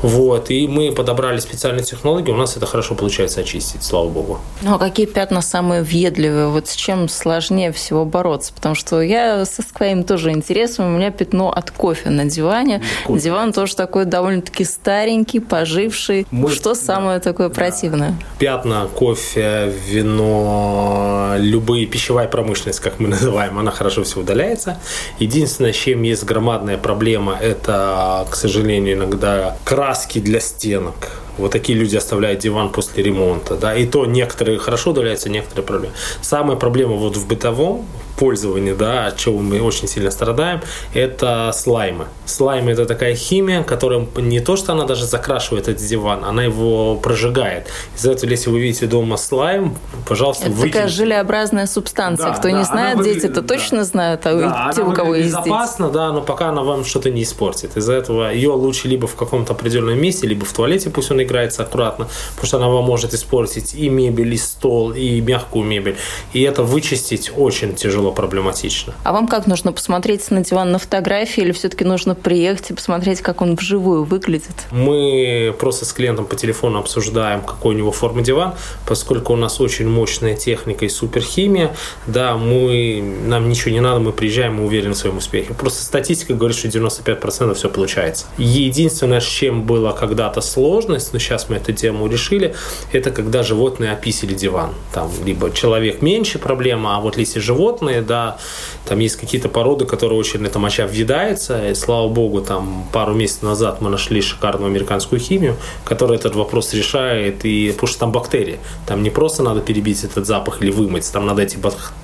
Вот, 0.00 0.50
и 0.50 0.68
мы 0.68 0.92
подобрали 0.92 1.40
специальные 1.40 1.82
технологии, 1.82 2.30
у 2.30 2.36
нас 2.36 2.56
это 2.56 2.66
хорошо 2.66 2.94
получается 2.94 3.40
очистить, 3.40 3.82
слава 3.82 4.08
богу. 4.08 4.38
Ну, 4.62 4.76
а 4.76 4.78
какие 4.78 5.06
пятна 5.06 5.42
самые 5.42 5.82
въедливые? 5.82 6.46
Вот 6.46 6.68
с 6.68 6.76
чем 6.76 7.08
сложнее 7.08 7.72
всего 7.72 8.04
бороться? 8.04 8.52
Потому 8.54 8.76
что 8.76 9.02
я 9.02 9.44
со 9.44 9.62
своим 9.62 10.04
тоже 10.04 10.30
интересом, 10.30 10.86
у 10.86 10.96
меня 10.96 11.10
пятно 11.10 11.50
от 11.50 11.72
кофе 11.72 12.10
на 12.10 12.26
диване. 12.26 12.80
Кофе. 13.04 13.20
Диван 13.20 13.52
тоже 13.52 13.74
такой 13.74 14.04
довольно-таки 14.04 14.64
старенький, 14.64 15.40
поживший. 15.40 16.28
Мы... 16.30 16.50
Что 16.50 16.76
самое 16.76 17.18
да. 17.18 17.24
такое 17.24 17.48
противное? 17.48 18.14
Пятна, 18.38 18.88
кофе, 18.94 19.74
вино, 19.88 21.34
любые 21.38 21.86
пищевая 21.86 22.28
промышленность, 22.28 22.78
как 22.78 23.00
мы 23.00 23.08
называем, 23.16 23.58
она 23.58 23.72
хорошо 23.72 24.04
все 24.04 24.20
удаляется. 24.20 24.78
Единственное, 25.18 25.72
с 25.72 25.76
чем 25.76 26.02
есть 26.02 26.22
громадная 26.22 26.78
проблема, 26.78 26.89
проблема– 26.90 27.38
это, 27.40 28.26
к 28.30 28.34
сожалению, 28.34 28.94
иногда 28.94 29.56
краски 29.64 30.18
для 30.18 30.40
стенок. 30.40 31.10
Вот 31.38 31.52
такие 31.52 31.78
люди 31.78 31.96
оставляют 31.96 32.40
диван 32.40 32.70
после 32.70 33.04
ремонта. 33.04 33.54
Да? 33.54 33.76
И 33.76 33.86
то 33.86 34.06
некоторые 34.06 34.58
хорошо 34.58 34.90
удаляются, 34.90 35.30
некоторые 35.30 35.64
проблемы. 35.64 35.94
Самая 36.20 36.56
проблема 36.56 36.94
вот 36.96 37.16
в 37.16 37.28
бытовом, 37.28 37.86
пользовании, 38.20 38.74
да, 38.74 39.06
от 39.06 39.16
чего 39.16 39.38
мы 39.38 39.60
очень 39.62 39.88
сильно 39.88 40.10
страдаем, 40.10 40.60
это 40.94 41.50
слаймы. 41.54 42.04
Слаймы– 42.26 42.70
это 42.72 42.84
такая 42.84 43.14
химия, 43.14 43.62
которая 43.62 44.06
не 44.16 44.40
то, 44.40 44.56
что 44.56 44.72
она 44.72 44.84
даже 44.84 45.06
закрашивает 45.06 45.68
этот 45.68 45.82
диван, 45.84 46.24
она 46.24 46.44
его 46.44 46.96
прожигает. 46.96 47.66
Из-за 47.96 48.12
этого, 48.12 48.30
если 48.30 48.50
вы 48.50 48.60
видите 48.60 48.86
дома 48.86 49.16
слайм, 49.16 49.74
пожалуйста, 50.06 50.44
Это 50.44 50.52
выкиньте. 50.52 50.72
такая 50.72 50.88
желеобразная 50.88 51.66
субстанция. 51.66 52.28
Да, 52.28 52.34
Кто 52.34 52.48
да, 52.50 52.58
не 52.58 52.64
знает, 52.64 52.98
вы... 52.98 53.04
дети 53.04 53.24
это 53.26 53.40
да. 53.40 53.48
точно 53.48 53.84
знают, 53.84 54.26
а 54.26 54.34
да, 54.34 54.72
те, 54.74 54.82
у 54.82 54.92
кого 54.92 55.14
есть 55.14 55.28
безопасно, 55.28 55.86
дети. 55.86 55.94
да, 55.94 56.12
но 56.12 56.20
пока 56.20 56.50
она 56.50 56.62
вам 56.62 56.84
что-то 56.84 57.10
не 57.10 57.22
испортит. 57.22 57.76
Из-за 57.78 57.94
этого 57.94 58.32
ее 58.32 58.50
лучше 58.50 58.86
либо 58.88 59.06
в 59.06 59.14
каком-то 59.16 59.54
определенном 59.54 59.98
месте, 59.98 60.26
либо 60.26 60.44
в 60.44 60.52
туалете, 60.52 60.90
пусть 60.90 61.10
он 61.10 61.22
играется 61.22 61.62
аккуратно, 61.62 62.06
потому 62.30 62.46
что 62.46 62.56
она 62.58 62.68
вам 62.68 62.84
может 62.84 63.14
испортить 63.14 63.74
и 63.74 63.88
мебель, 63.88 64.34
и 64.34 64.36
стол, 64.36 64.92
и 64.92 65.20
мягкую 65.22 65.64
мебель. 65.64 65.96
И 66.34 66.42
это 66.42 66.62
вычистить 66.62 67.32
очень 67.34 67.74
тяжело 67.74 68.09
было 68.10 68.14
проблематично. 68.14 68.94
А 69.04 69.12
вам 69.12 69.26
как 69.26 69.46
нужно 69.46 69.72
посмотреть 69.72 70.30
на 70.30 70.42
диван 70.42 70.72
на 70.72 70.78
фотографии 70.78 71.42
или 71.42 71.52
все-таки 71.52 71.84
нужно 71.84 72.14
приехать 72.14 72.70
и 72.70 72.74
посмотреть, 72.74 73.20
как 73.20 73.40
он 73.40 73.56
вживую 73.56 74.04
выглядит? 74.04 74.66
Мы 74.70 75.54
просто 75.58 75.84
с 75.84 75.92
клиентом 75.92 76.26
по 76.26 76.36
телефону 76.36 76.78
обсуждаем, 76.78 77.40
какой 77.42 77.74
у 77.74 77.78
него 77.78 77.92
формы 77.92 78.22
диван, 78.22 78.54
поскольку 78.86 79.32
у 79.32 79.36
нас 79.36 79.60
очень 79.60 79.88
мощная 79.88 80.36
техника 80.36 80.84
и 80.84 80.88
суперхимия, 80.88 81.74
да, 82.06 82.36
мы, 82.36 83.02
нам 83.26 83.48
ничего 83.48 83.72
не 83.72 83.80
надо, 83.80 84.00
мы 84.00 84.12
приезжаем, 84.12 84.56
мы 84.56 84.66
уверены 84.66 84.94
в 84.94 84.96
своем 84.96 85.18
успехе. 85.18 85.54
Просто 85.54 85.82
статистика 85.82 86.34
говорит, 86.34 86.56
что 86.56 86.68
95% 86.68 87.54
все 87.54 87.68
получается. 87.68 88.26
Единственное, 88.38 89.20
с 89.20 89.24
чем 89.24 89.62
была 89.62 89.92
когда-то 89.92 90.40
сложность, 90.40 91.12
но 91.12 91.18
сейчас 91.18 91.48
мы 91.48 91.56
эту 91.56 91.72
тему 91.72 92.06
решили, 92.06 92.54
это 92.92 93.10
когда 93.10 93.42
животные 93.42 93.92
описали 93.92 94.34
диван. 94.34 94.70
Там 94.92 95.10
либо 95.24 95.50
человек 95.50 96.02
меньше 96.02 96.38
проблема, 96.38 96.96
а 96.96 97.00
вот 97.00 97.18
если 97.18 97.40
животные, 97.40 97.99
да, 98.02 98.38
там 98.86 98.98
есть 98.98 99.16
какие-то 99.16 99.48
породы, 99.48 99.84
которые 99.84 100.18
очень 100.18 100.44
эта 100.44 100.58
моча 100.58 100.86
въедается, 100.86 101.70
и 101.70 101.74
слава 101.74 102.08
богу, 102.08 102.40
там 102.40 102.88
пару 102.92 103.14
месяцев 103.14 103.42
назад 103.42 103.80
мы 103.80 103.90
нашли 103.90 104.20
шикарную 104.20 104.70
американскую 104.70 105.20
химию, 105.20 105.56
которая 105.84 106.18
этот 106.18 106.34
вопрос 106.34 106.72
решает, 106.74 107.44
и 107.44 107.72
потому 107.72 107.88
что 107.88 108.00
там 108.00 108.12
бактерии, 108.12 108.58
там 108.86 109.02
не 109.02 109.10
просто 109.10 109.42
надо 109.42 109.60
перебить 109.60 110.04
этот 110.04 110.26
запах 110.26 110.62
или 110.62 110.70
вымыть, 110.70 111.10
там 111.12 111.26
надо 111.26 111.42
эти 111.42 111.58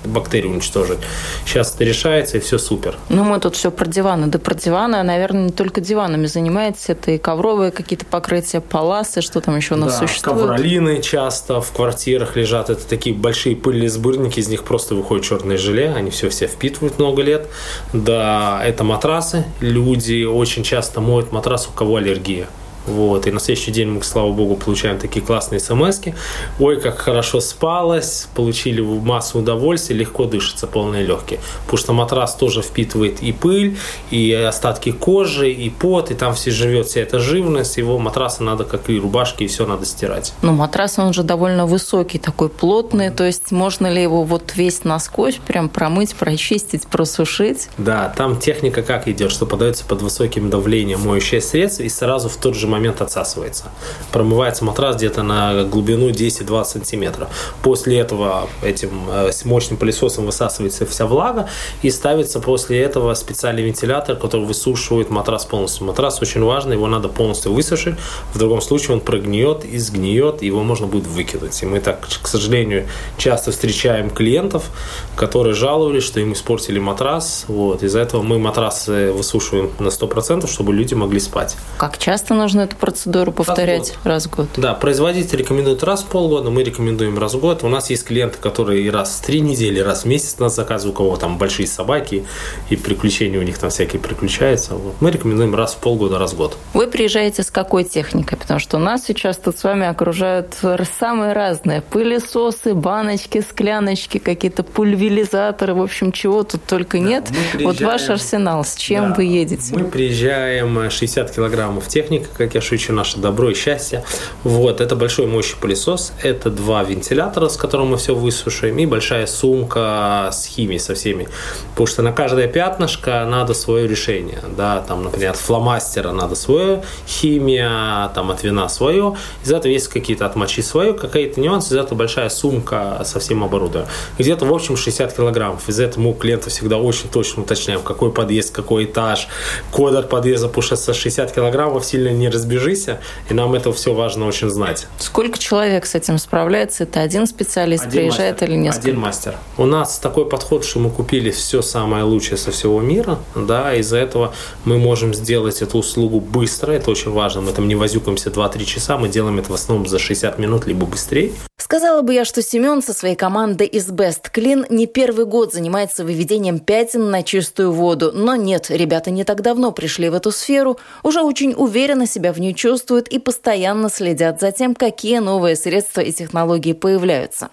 бактерии 0.05 0.47
уничтожить. 0.47 0.99
Сейчас 1.45 1.75
это 1.75 1.83
решается, 1.83 2.37
и 2.37 2.39
все 2.39 2.57
супер. 2.57 2.95
Ну, 3.09 3.23
мы 3.23 3.39
тут 3.39 3.55
все 3.55 3.71
про 3.71 3.85
диваны, 3.85 4.27
да 4.27 4.39
про 4.39 4.55
диваны, 4.55 5.03
наверное, 5.03 5.45
не 5.45 5.51
только 5.51 5.81
диванами 5.81 6.25
занимаетесь, 6.25 6.89
это 6.89 7.11
и 7.11 7.17
ковровые 7.17 7.71
какие-то 7.71 8.05
покрытия, 8.05 8.61
паласы, 8.61 9.21
что 9.21 9.41
там 9.41 9.55
еще 9.55 9.75
у 9.75 9.77
нас 9.77 9.99
да, 9.99 10.07
существует? 10.07 10.39
ковролины 10.39 11.01
часто 11.01 11.61
в 11.61 11.71
квартирах 11.71 12.35
лежат, 12.35 12.69
это 12.69 12.87
такие 12.87 13.15
большие 13.15 13.55
пыльные 13.55 13.89
сборники, 13.89 14.39
из 14.39 14.47
них 14.47 14.63
просто 14.63 14.95
выходит 14.95 15.25
черное 15.25 15.57
желе, 15.57 15.76
они 15.83 16.09
все 16.09 16.29
все 16.29 16.47
впитывают 16.47 16.99
много 16.99 17.21
лет. 17.21 17.47
Да, 17.93 18.61
это 18.63 18.83
матрасы. 18.83 19.45
Люди 19.59 20.23
очень 20.23 20.63
часто 20.63 21.01
моют 21.01 21.31
матрас, 21.31 21.67
у 21.67 21.71
кого 21.71 21.97
аллергия. 21.97 22.47
Вот. 22.87 23.27
И 23.27 23.31
на 23.31 23.39
следующий 23.39 23.71
день 23.71 23.89
мы, 23.89 24.03
слава 24.03 24.31
богу, 24.31 24.55
получаем 24.55 24.97
такие 24.97 25.23
классные 25.23 25.59
смс 25.59 25.99
-ки. 25.99 26.15
Ой, 26.59 26.79
как 26.81 26.97
хорошо 26.97 27.41
спалось, 27.41 28.27
получили 28.35 28.81
массу 28.81 29.39
удовольствия, 29.39 29.95
легко 29.95 30.25
дышится, 30.25 30.67
полные 30.67 31.05
легкие. 31.05 31.39
Потому 31.63 31.77
что 31.77 31.93
матрас 31.93 32.35
тоже 32.35 32.61
впитывает 32.61 33.21
и 33.21 33.31
пыль, 33.31 33.77
и 34.11 34.31
остатки 34.33 34.91
кожи, 34.91 35.51
и 35.51 35.69
пот, 35.69 36.11
и 36.11 36.13
там 36.13 36.33
все 36.33 36.51
живет 36.51 36.87
вся 36.87 37.01
эта 37.01 37.19
живность. 37.19 37.77
Его 37.77 37.99
матрасы 37.99 38.43
надо, 38.43 38.63
как 38.63 38.89
и 38.89 38.99
рубашки, 38.99 39.43
и 39.43 39.47
все 39.47 39.65
надо 39.65 39.85
стирать. 39.85 40.33
Но 40.41 40.53
матрас, 40.53 40.97
он 40.99 41.13
же 41.13 41.23
довольно 41.23 41.65
высокий, 41.65 42.19
такой 42.19 42.49
плотный. 42.49 43.09
То 43.09 43.25
есть 43.25 43.51
можно 43.51 43.87
ли 43.87 44.01
его 44.01 44.23
вот 44.23 44.53
весь 44.55 44.83
насквозь 44.83 45.35
прям 45.35 45.69
промыть, 45.69 46.15
прочистить, 46.15 46.87
просушить? 46.87 47.69
Да, 47.77 48.13
там 48.15 48.39
техника 48.39 48.81
как 48.81 49.07
идет, 49.07 49.31
что 49.31 49.45
подается 49.45 49.85
под 49.85 50.01
высоким 50.01 50.49
давлением 50.49 51.01
моющее 51.01 51.41
средство 51.41 51.83
и 51.83 51.89
сразу 51.89 52.29
в 52.29 52.37
тот 52.37 52.55
же 52.55 52.67
момент 52.67 52.76
отсасывается. 52.85 53.65
Промывается 54.11 54.63
матрас 54.63 54.95
где-то 54.95 55.23
на 55.23 55.63
глубину 55.63 56.09
10-20 56.09 56.65
сантиметров. 56.65 57.29
После 57.61 57.97
этого 57.97 58.47
этим 58.63 59.09
э, 59.09 59.31
мощным 59.45 59.77
пылесосом 59.77 60.25
высасывается 60.25 60.85
вся 60.85 61.05
влага 61.05 61.49
и 61.81 61.89
ставится 61.89 62.39
после 62.39 62.81
этого 62.81 63.13
специальный 63.13 63.63
вентилятор, 63.63 64.15
который 64.15 64.45
высушивает 64.45 65.09
матрас 65.09 65.45
полностью. 65.45 65.85
Матрас 65.85 66.21
очень 66.21 66.43
важный, 66.43 66.75
его 66.75 66.87
надо 66.87 67.09
полностью 67.09 67.53
высушить, 67.53 67.95
в 68.33 68.37
другом 68.37 68.61
случае 68.61 68.95
он 68.95 69.01
прогниет 69.01 69.65
и 69.65 69.77
сгниет, 69.77 70.41
его 70.41 70.63
можно 70.63 70.87
будет 70.87 71.07
выкинуть. 71.07 71.61
И 71.63 71.65
мы 71.65 71.79
так, 71.79 72.07
к 72.21 72.27
сожалению, 72.27 72.87
часто 73.17 73.51
встречаем 73.51 74.09
клиентов, 74.09 74.69
которые 75.15 75.53
жаловались, 75.53 76.03
что 76.03 76.19
им 76.19 76.33
испортили 76.33 76.79
матрас. 76.79 77.45
Вот. 77.47 77.83
Из-за 77.83 77.99
этого 77.99 78.21
мы 78.21 78.39
матрасы 78.39 79.11
высушиваем 79.11 79.71
на 79.79 79.87
100%, 79.87 80.47
чтобы 80.47 80.73
люди 80.73 80.93
могли 80.93 81.19
спать. 81.19 81.55
Как 81.77 81.97
часто 81.97 82.33
нужно 82.33 82.66
эту 82.67 82.75
процедуру 82.75 83.31
повторять? 83.31 83.95
Раз 84.03 84.27
в 84.27 84.35
год. 84.35 84.47
Да, 84.57 84.73
производитель 84.73 85.37
рекомендует 85.37 85.83
раз 85.83 86.03
в 86.03 86.07
полгода, 86.07 86.49
мы 86.49 86.63
рекомендуем 86.63 87.17
раз 87.17 87.33
в 87.33 87.39
год. 87.39 87.63
У 87.63 87.69
нас 87.69 87.89
есть 87.89 88.05
клиенты, 88.05 88.37
которые 88.39 88.89
раз 88.91 89.19
в 89.19 89.25
три 89.25 89.39
недели, 89.41 89.79
раз 89.79 90.03
в 90.03 90.05
месяц 90.05 90.39
нас 90.39 90.55
заказывают, 90.55 90.95
у 90.95 90.97
кого 90.97 91.17
там 91.17 91.37
большие 91.37 91.67
собаки, 91.67 92.25
и 92.69 92.75
приключения 92.75 93.39
у 93.39 93.43
них 93.43 93.57
там 93.57 93.69
всякие 93.69 94.01
приключаются. 94.01 94.75
Вот. 94.75 94.95
Мы 94.99 95.11
рекомендуем 95.11 95.55
раз 95.55 95.73
в 95.73 95.77
полгода, 95.77 96.19
раз 96.19 96.33
в 96.33 96.37
год. 96.37 96.57
Вы 96.73 96.87
приезжаете 96.87 97.43
с 97.43 97.51
какой 97.51 97.83
техникой? 97.83 98.37
Потому 98.37 98.59
что 98.59 98.77
у 98.77 98.79
нас 98.79 99.03
сейчас 99.05 99.37
тут 99.37 99.57
с 99.57 99.63
вами 99.63 99.87
окружают 99.87 100.55
самые 100.99 101.33
разные. 101.33 101.81
Пылесосы, 101.81 102.73
баночки, 102.73 103.43
скляночки, 103.47 104.17
какие-то 104.17 104.63
пульверизаторы, 104.63 105.73
в 105.73 105.81
общем, 105.81 106.11
чего 106.11 106.43
тут 106.43 106.63
только 106.65 106.99
нет. 106.99 107.25
Да, 107.53 107.63
вот 107.63 107.81
ваш 107.81 108.09
арсенал, 108.09 108.63
с 108.63 108.75
чем 108.75 109.09
да, 109.09 109.15
вы 109.15 109.23
едете? 109.23 109.73
Мы 109.75 109.85
приезжаем 109.85 110.89
60 110.89 111.31
килограммов 111.31 111.87
техника, 111.87 112.29
как 112.47 112.55
я 112.55 112.61
шучу, 112.61 112.93
наше 112.93 113.17
добро 113.17 113.49
и 113.49 113.53
счастье. 113.53 114.03
Вот, 114.43 114.81
это 114.81 114.95
большой 114.95 115.27
мощный 115.27 115.57
пылесос, 115.59 116.13
это 116.23 116.49
два 116.49 116.83
вентилятора, 116.83 117.49
с 117.49 117.57
которым 117.57 117.87
мы 117.87 117.97
все 117.97 118.15
высушим, 118.15 118.77
и 118.77 118.85
большая 118.85 119.27
сумка 119.27 120.29
с 120.31 120.45
химией 120.45 120.79
со 120.79 120.95
всеми. 120.95 121.27
Потому 121.71 121.87
что 121.87 122.01
на 122.01 122.11
каждое 122.11 122.47
пятнышко 122.47 123.25
надо 123.25 123.53
свое 123.53 123.87
решение. 123.87 124.39
Да, 124.55 124.83
там, 124.87 125.03
например, 125.03 125.31
от 125.31 125.37
фломастера 125.37 126.11
надо 126.11 126.35
свое 126.35 126.83
химия, 127.05 128.09
там 128.15 128.31
от 128.31 128.43
вина 128.43 128.69
свое. 128.69 129.15
Из 129.43 129.51
этого 129.51 129.71
есть 129.71 129.89
какие-то 129.89 130.25
отмочи 130.25 130.61
свое, 130.61 130.93
какие-то 130.93 131.41
нюансы. 131.41 131.73
Из 131.73 131.77
этого 131.77 131.97
большая 131.97 132.29
сумка 132.29 133.01
со 133.03 133.19
всем 133.19 133.43
оборудованием. 133.43 133.91
Где-то, 134.17 134.45
в 134.45 134.53
общем, 134.53 134.77
60 134.77 135.13
килограммов. 135.13 135.67
Из 135.67 135.79
этого 135.79 136.03
мы 136.03 136.09
у 136.11 136.13
клиента 136.13 136.49
всегда 136.49 136.77
очень 136.77 137.09
точно 137.09 137.43
уточняем, 137.43 137.81
какой 137.81 138.11
подъезд, 138.11 138.55
какой 138.55 138.85
этаж, 138.85 139.27
код 139.71 139.95
от 139.95 140.09
подъезда, 140.09 140.47
потому 140.47 140.63
что 140.63 140.75
со 140.77 140.93
60 140.93 141.31
килограммов 141.33 141.85
сильно 141.85 142.09
не 142.09 142.29
разбежися, 142.37 142.99
и 143.29 143.33
нам 143.33 143.53
это 143.55 143.71
все 143.73 143.93
важно 143.93 144.27
очень 144.27 144.49
знать. 144.49 144.87
Сколько 144.99 145.37
человек 145.37 145.85
с 145.85 145.95
этим 145.95 146.17
справляется? 146.17 146.83
Это 146.83 147.01
один 147.01 147.27
специалист 147.27 147.85
один 147.85 148.01
приезжает 148.01 148.35
мастер. 148.35 148.49
или 148.49 148.57
несколько? 148.57 148.87
Один 148.87 148.99
мастер. 148.99 149.35
У 149.57 149.65
нас 149.65 149.99
такой 149.99 150.25
подход, 150.29 150.63
что 150.63 150.79
мы 150.79 150.89
купили 150.89 151.31
все 151.31 151.61
самое 151.61 152.03
лучшее 152.03 152.37
со 152.37 152.51
всего 152.51 152.79
мира, 152.81 153.17
да, 153.35 153.73
из-за 153.75 153.97
этого 153.97 154.33
мы 154.65 154.77
можем 154.77 155.13
сделать 155.13 155.61
эту 155.61 155.79
услугу 155.79 156.19
быстро, 156.19 156.71
это 156.71 156.91
очень 156.91 157.11
важно, 157.11 157.41
мы 157.41 157.51
там 157.51 157.67
не 157.67 157.75
возюкаемся 157.75 158.29
2-3 158.29 158.65
часа, 158.65 158.97
мы 158.97 159.09
делаем 159.09 159.39
это 159.39 159.51
в 159.51 159.55
основном 159.55 159.87
за 159.87 159.99
60 159.99 160.39
минут, 160.39 160.67
либо 160.67 160.85
быстрее. 160.85 161.31
Сказала 161.69 162.01
бы 162.01 162.13
я, 162.13 162.23
что 162.23 162.41
Семен 162.41 162.81
со 162.81 162.93
своей 162.93 163.17
командой 163.17 163.67
из 163.67 163.89
Best 163.89 164.31
Clean 164.33 164.65
не 164.69 164.87
первый 164.87 165.25
год 165.25 165.51
занимается 165.51 166.05
выведением 166.05 166.59
пятен 166.59 167.11
на 167.11 167.23
чистую 167.23 167.73
воду. 167.73 168.13
Но 168.13 168.37
нет, 168.37 168.69
ребята 168.69 169.11
не 169.11 169.25
так 169.25 169.41
давно 169.41 169.73
пришли 169.73 170.07
в 170.07 170.13
эту 170.13 170.31
сферу, 170.31 170.79
уже 171.03 171.19
очень 171.19 171.53
уверенно 171.57 172.07
себя 172.07 172.31
в 172.31 172.39
ней 172.39 172.53
чувствуют 172.53 173.09
и 173.09 173.19
постоянно 173.19 173.89
следят 173.89 174.39
за 174.39 174.53
тем, 174.53 174.75
какие 174.75 175.17
новые 175.17 175.57
средства 175.57 175.99
и 175.99 176.13
технологии 176.13 176.71
появляются. 176.71 177.49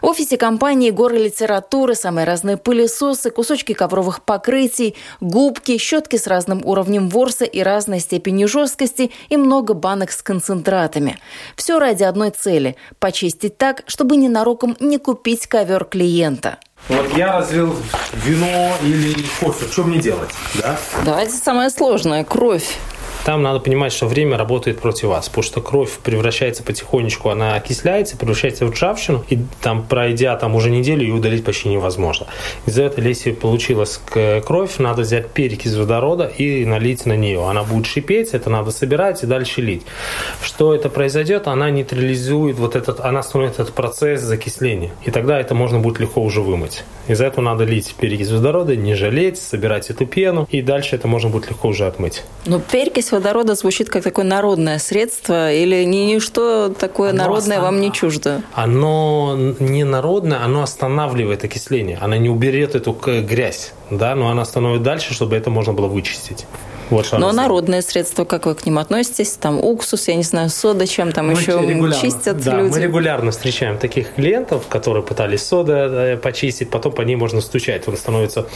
В 0.00 0.06
офисе 0.06 0.38
компании 0.38 0.90
горы 0.90 1.18
литературы, 1.18 1.94
самые 1.94 2.24
разные 2.24 2.56
пылесосы, 2.56 3.30
кусочки 3.30 3.74
ковровых 3.74 4.22
покрытий, 4.22 4.96
губки, 5.20 5.76
щетки 5.76 6.16
с 6.16 6.26
разным 6.26 6.64
уровнем 6.64 7.10
ворса 7.10 7.44
и 7.44 7.60
разной 7.60 8.00
степенью 8.00 8.48
жесткости 8.48 9.10
и 9.28 9.36
много 9.36 9.74
банок 9.74 10.10
с 10.10 10.22
концентратами. 10.22 11.18
Все 11.54 11.78
ради 11.78 12.04
одной 12.04 12.30
цели– 12.30 12.74
почистить 12.98 13.57
так, 13.58 13.82
чтобы 13.86 14.16
ненароком 14.16 14.76
не 14.80 14.98
купить 14.98 15.46
ковер 15.46 15.84
клиента. 15.84 16.58
Вот 16.88 17.12
я 17.16 17.32
разлил 17.32 17.76
вино 18.24 18.72
или 18.82 19.14
кофе. 19.40 19.66
Что 19.70 19.82
мне 19.82 19.98
делать? 19.98 20.30
Да? 20.54 20.78
Давайте 21.04 21.32
самое 21.32 21.68
сложное– 21.68 22.24
кровь. 22.24 22.78
Там 23.24 23.42
надо 23.42 23.60
понимать, 23.60 23.92
что 23.92 24.06
время 24.06 24.36
работает 24.36 24.80
против 24.80 25.08
вас, 25.08 25.28
потому 25.28 25.42
что 25.42 25.60
кровь 25.60 25.98
превращается 26.02 26.62
потихонечку, 26.62 27.30
она 27.30 27.54
окисляется, 27.54 28.16
превращается 28.16 28.66
в 28.66 28.70
ржавчину, 28.70 29.24
и 29.28 29.38
там, 29.60 29.84
пройдя 29.86 30.36
там 30.36 30.54
уже 30.54 30.70
неделю, 30.70 31.02
ее 31.02 31.14
удалить 31.14 31.44
почти 31.44 31.68
невозможно. 31.68 32.26
Из-за 32.66 32.84
этого, 32.84 33.06
если 33.06 33.32
получилась 33.32 34.00
кровь, 34.46 34.78
надо 34.78 35.02
взять 35.02 35.30
перекись 35.30 35.74
водорода 35.74 36.26
и 36.26 36.64
налить 36.64 37.06
на 37.06 37.16
нее. 37.16 37.46
Она 37.48 37.62
будет 37.62 37.86
шипеть, 37.86 38.30
это 38.30 38.50
надо 38.50 38.70
собирать 38.70 39.22
и 39.22 39.26
дальше 39.26 39.60
лить. 39.60 39.82
Что 40.42 40.74
это 40.74 40.88
произойдет? 40.88 41.46
Она 41.48 41.70
нейтрализует 41.70 42.58
вот 42.58 42.76
этот, 42.76 43.00
она 43.00 43.20
остановит 43.20 43.54
этот 43.54 43.72
процесс 43.72 44.22
закисления. 44.22 44.90
И 45.04 45.10
тогда 45.10 45.38
это 45.38 45.54
можно 45.54 45.78
будет 45.78 46.00
легко 46.00 46.22
уже 46.22 46.40
вымыть. 46.40 46.84
Из-за 47.08 47.26
этого 47.26 47.42
надо 47.42 47.64
лить 47.64 47.94
перекись 47.98 48.30
водорода, 48.30 48.76
не 48.76 48.94
жалеть, 48.94 49.38
собирать 49.38 49.88
эту 49.90 50.06
пену, 50.06 50.46
и 50.50 50.60
дальше 50.60 50.94
это 50.96 51.08
можно 51.08 51.30
будет 51.30 51.48
легко 51.48 51.68
уже 51.68 51.86
отмыть. 51.86 52.22
Но 52.44 52.60
перекись 52.60 53.07
водорода 53.12 53.54
звучит 53.54 53.88
как 53.88 54.02
такое 54.02 54.24
народное 54.24 54.78
средство, 54.78 55.52
или 55.52 55.84
ни 55.84 55.98
ничто 55.98 56.68
такое 56.68 57.10
оно 57.10 57.18
народное 57.18 57.58
остан... 57.58 57.62
вам 57.62 57.80
не 57.80 57.92
чуждо? 57.92 58.42
Оно 58.54 59.36
не 59.58 59.84
народное, 59.84 60.42
оно 60.44 60.62
останавливает 60.62 61.44
окисление. 61.44 61.98
Оно 62.00 62.16
не 62.16 62.28
уберет 62.28 62.74
эту 62.74 62.92
грязь, 62.92 63.72
да, 63.90 64.14
но 64.14 64.30
оно 64.30 64.42
остановит 64.42 64.82
дальше, 64.82 65.14
чтобы 65.14 65.36
это 65.36 65.50
можно 65.50 65.72
было 65.72 65.86
вычистить. 65.86 66.46
Вот 66.90 67.12
Но 67.12 67.32
народные 67.32 67.82
средства, 67.82 68.24
как 68.24 68.46
вы 68.46 68.54
к 68.54 68.64
ним 68.64 68.78
относитесь? 68.78 69.32
Там 69.32 69.62
уксус, 69.62 70.08
я 70.08 70.14
не 70.14 70.22
знаю, 70.22 70.50
сода, 70.50 70.86
чем 70.86 71.12
там 71.12 71.28
мы 71.28 71.32
еще 71.32 72.00
чистят 72.00 72.42
да, 72.42 72.60
люди? 72.60 72.72
мы 72.72 72.80
регулярно 72.80 73.30
встречаем 73.30 73.78
таких 73.78 74.14
клиентов, 74.14 74.66
которые 74.68 75.02
пытались 75.02 75.42
сода 75.42 75.88
э, 76.12 76.16
почистить, 76.16 76.70
потом 76.70 76.92
по 76.92 77.02
ней 77.02 77.16
можно 77.16 77.40
стучать. 77.40 77.86
Он 77.88 77.96
становится 77.96 78.46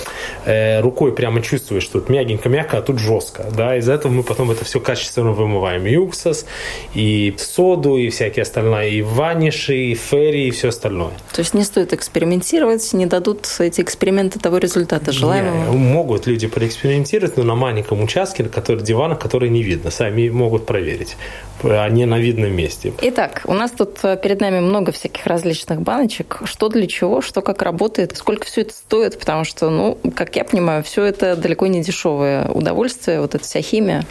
э, 0.45 0.81
рукой 0.81 1.13
прямо 1.13 1.43
чувствуешь, 1.43 1.83
что 1.83 2.01
тут 2.01 2.09
мягенько-мягко, 2.09 2.79
а 2.79 2.83
тут 2.83 2.99
жестко. 2.99 3.47
Да? 3.57 3.77
Из-за 3.77 3.95
этого 3.95 4.13
мы 4.13 4.23
потом 4.23 4.51
это 4.51 4.65
все 4.65 4.81
качественно 4.81 5.33
вымываем. 5.33 5.87
И 5.87 5.97
уксус, 5.97 6.47
и 6.95 7.35
соду, 7.39 7.97
и 7.97 8.09
всякие 8.09 8.43
остальные, 8.43 8.95
и 8.95 9.03
ваниши, 9.03 9.77
и 9.77 9.95
ферри, 9.95 10.49
и 10.49 10.51
все 10.51 10.69
остальное. 10.69 11.13
То 11.33 11.41
есть 11.41 11.55
не 11.55 11.65
стоит 11.65 11.93
экспериментировать, 11.93 12.93
не 12.93 13.07
дадут 13.07 13.47
эти 13.59 13.81
эксперименты 13.81 14.39
того 14.39 14.59
результата 14.59 15.13
желаемого? 15.13 15.73
Не, 15.73 15.77
могут 15.77 16.27
люди 16.27 16.47
проэкспериментировать, 16.47 17.37
но 17.37 17.45
на 17.45 17.55
маленьком 17.55 18.03
участке 18.03 18.22
участки, 18.23 18.43
которые, 18.43 18.85
диванах, 18.85 19.19
которые 19.19 19.51
не 19.51 19.63
видно. 19.63 19.91
Сами 19.91 20.29
могут 20.29 20.67
проверить. 20.67 21.17
Они 21.63 22.07
на 22.07 22.19
видном 22.19 22.53
месте. 22.53 22.93
Итак, 23.03 23.43
у 23.45 23.55
нас 23.55 23.71
тут 23.71 23.99
э, 24.03 24.17
перед 24.17 24.41
нами 24.41 24.61
много 24.61 24.91
всяких 24.91 25.27
различных 25.27 25.81
баночек. 25.81 26.41
Что 26.45 26.69
для 26.69 26.87
чего, 26.87 27.21
что 27.21 27.41
как 27.41 27.63
работает, 27.63 28.17
сколько 28.17 28.45
все 28.45 28.63
это 28.63 28.73
стоит, 28.73 29.19
потому 29.19 29.45
что, 29.45 29.71
ну, 29.71 29.99
как 30.15 30.35
я 30.37 30.45
понимаю, 30.45 30.83
все 30.83 31.05
это 31.05 31.37
далеко 31.37 31.67
не 31.67 31.83
дешевое 31.83 32.49
удовольствие, 32.49 33.21
вот 33.21 33.35
эта 33.35 33.45
вся 33.45 33.61
химия. 33.61 34.05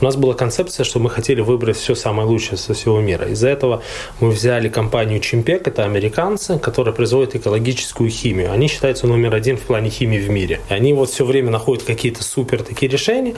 У 0.00 0.04
нас 0.04 0.16
была 0.16 0.32
концепция, 0.32 0.84
что 0.84 0.98
мы 0.98 1.10
хотели 1.10 1.42
выбрать 1.42 1.76
все 1.76 1.94
самое 1.94 2.26
лучшее 2.26 2.56
со 2.56 2.72
всего 2.72 3.00
мира. 3.00 3.26
Из-за 3.26 3.48
этого 3.48 3.82
мы 4.18 4.30
взяли 4.30 4.70
компанию 4.70 5.20
Чимпек, 5.20 5.68
это 5.68 5.84
американцы, 5.84 6.58
которые 6.58 6.94
производят 6.94 7.34
экологическую 7.34 8.08
химию. 8.08 8.50
Они 8.50 8.66
считаются 8.66 9.06
номер 9.06 9.34
один 9.34 9.58
в 9.58 9.60
плане 9.60 9.90
химии 9.90 10.18
в 10.18 10.30
мире. 10.30 10.60
И 10.70 10.72
они 10.72 10.94
вот 10.94 11.10
все 11.10 11.26
время 11.26 11.50
находят 11.50 11.84
какие-то 11.84 12.24
супер 12.24 12.62
такие 12.62 12.90
решения. 12.90 13.34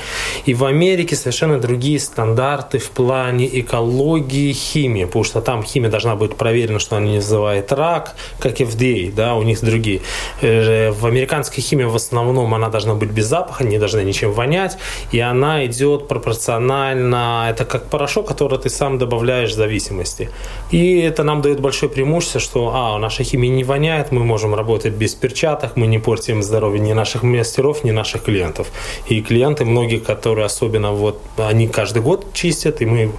И 0.46 0.54
в 0.54 0.64
Америке 0.64 1.16
совершенно 1.16 1.58
другие 1.58 1.98
стандарты 1.98 2.78
в 2.78 2.90
плане 2.90 3.48
экологии 3.60 4.52
химии, 4.52 5.04
потому 5.04 5.24
что 5.24 5.40
там 5.40 5.64
химия 5.64 5.90
должна 5.90 6.14
быть 6.14 6.36
проверена, 6.36 6.78
что 6.78 6.96
она 6.96 7.06
не 7.06 7.16
вызывает 7.16 7.72
рак, 7.72 8.14
как 8.38 8.60
FDA, 8.60 9.12
да, 9.12 9.34
у 9.34 9.42
них 9.42 9.60
другие. 9.62 10.00
Э, 10.40 10.92
в 10.92 11.06
американской 11.06 11.60
химии 11.60 11.84
в 11.84 11.96
основном 11.96 12.54
она 12.54 12.68
должна 12.68 12.94
быть 12.94 13.10
без 13.10 13.26
запаха, 13.26 13.64
не 13.64 13.78
должна 13.78 14.04
ничем 14.04 14.30
вонять, 14.30 14.78
и 15.10 15.18
она 15.18 15.66
идет 15.66 16.06
пропорционально 16.06 16.51
функционально, 16.52 17.48
это 17.50 17.64
как 17.64 17.84
порошок, 17.84 18.28
который 18.28 18.58
ты 18.58 18.68
сам 18.68 18.98
добавляешь 18.98 19.50
в 19.50 19.54
зависимости. 19.54 20.28
И 20.72 21.00
это 21.00 21.24
нам 21.24 21.40
дает 21.42 21.60
большое 21.60 21.90
преимущество, 21.90 22.40
что 22.40 22.70
а, 22.74 22.98
наша 22.98 23.24
химия 23.24 23.50
не 23.50 23.64
воняет, 23.64 24.12
мы 24.12 24.24
можем 24.24 24.54
работать 24.54 24.94
без 24.94 25.14
перчаток, 25.14 25.76
мы 25.76 25.86
не 25.86 25.98
портим 25.98 26.42
здоровье 26.42 26.80
ни 26.80 26.92
наших 26.92 27.22
мастеров, 27.22 27.84
ни 27.84 27.92
наших 27.92 28.24
клиентов. 28.24 28.66
И 29.10 29.22
клиенты, 29.22 29.64
многие, 29.64 29.98
которые 29.98 30.46
особенно 30.46 30.92
вот, 30.92 31.20
они 31.36 31.68
каждый 31.68 32.02
год 32.02 32.26
чистят, 32.32 32.82
и 32.82 32.86
мы 32.86 33.10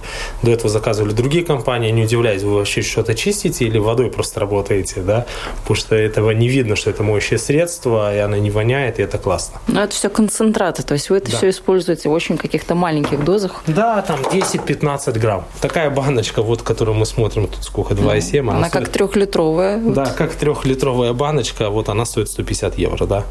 до 0.42 0.50
этого 0.50 0.68
заказывали 0.68 1.12
другие 1.12 1.44
компании, 1.44 1.92
не 1.92 2.04
удивляюсь, 2.04 2.42
вы 2.42 2.54
вообще 2.54 2.82
что-то 2.82 3.14
чистите 3.14 3.64
или 3.64 3.78
водой 3.78 4.10
просто 4.10 4.40
работаете, 4.40 5.00
да, 5.00 5.26
потому 5.60 5.76
что 5.76 5.96
этого 5.96 6.30
не 6.34 6.48
видно, 6.48 6.76
что 6.76 6.90
это 6.90 7.02
моющее 7.02 7.38
средство, 7.38 8.14
и 8.14 8.18
оно 8.18 8.36
не 8.36 8.50
воняет, 8.50 8.98
и 8.98 9.02
это 9.02 9.18
классно. 9.18 9.60
Но 9.68 9.82
это 9.82 9.92
все 9.92 10.08
концентраты, 10.08 10.82
то 10.82 10.94
есть 10.94 11.10
вы 11.10 11.16
это 11.16 11.30
да. 11.30 11.36
все 11.36 11.48
используете 11.48 12.08
в 12.08 12.12
очень 12.12 12.36
каких-то 12.36 12.74
маленьких 12.74 13.23
дозах? 13.24 13.62
Да, 13.66 14.02
там 14.02 14.20
10-15 14.20 15.18
грамм. 15.18 15.44
Такая 15.60 15.90
баночка, 15.90 16.42
вот, 16.42 16.62
которую 16.62 16.96
мы 16.96 17.06
смотрим, 17.06 17.46
тут 17.48 17.64
сколько, 17.64 17.94
2,7. 17.94 18.40
Она, 18.40 18.58
она 18.58 18.68
стоит... 18.68 18.84
как 18.84 18.92
трехлитровая. 18.92 19.78
Да, 19.78 20.06
как 20.06 20.34
трехлитровая 20.34 21.12
баночка, 21.12 21.70
вот 21.70 21.88
она 21.88 22.04
стоит 22.04 22.28
150 22.28 22.78
евро, 22.78 23.06
да. 23.06 23.24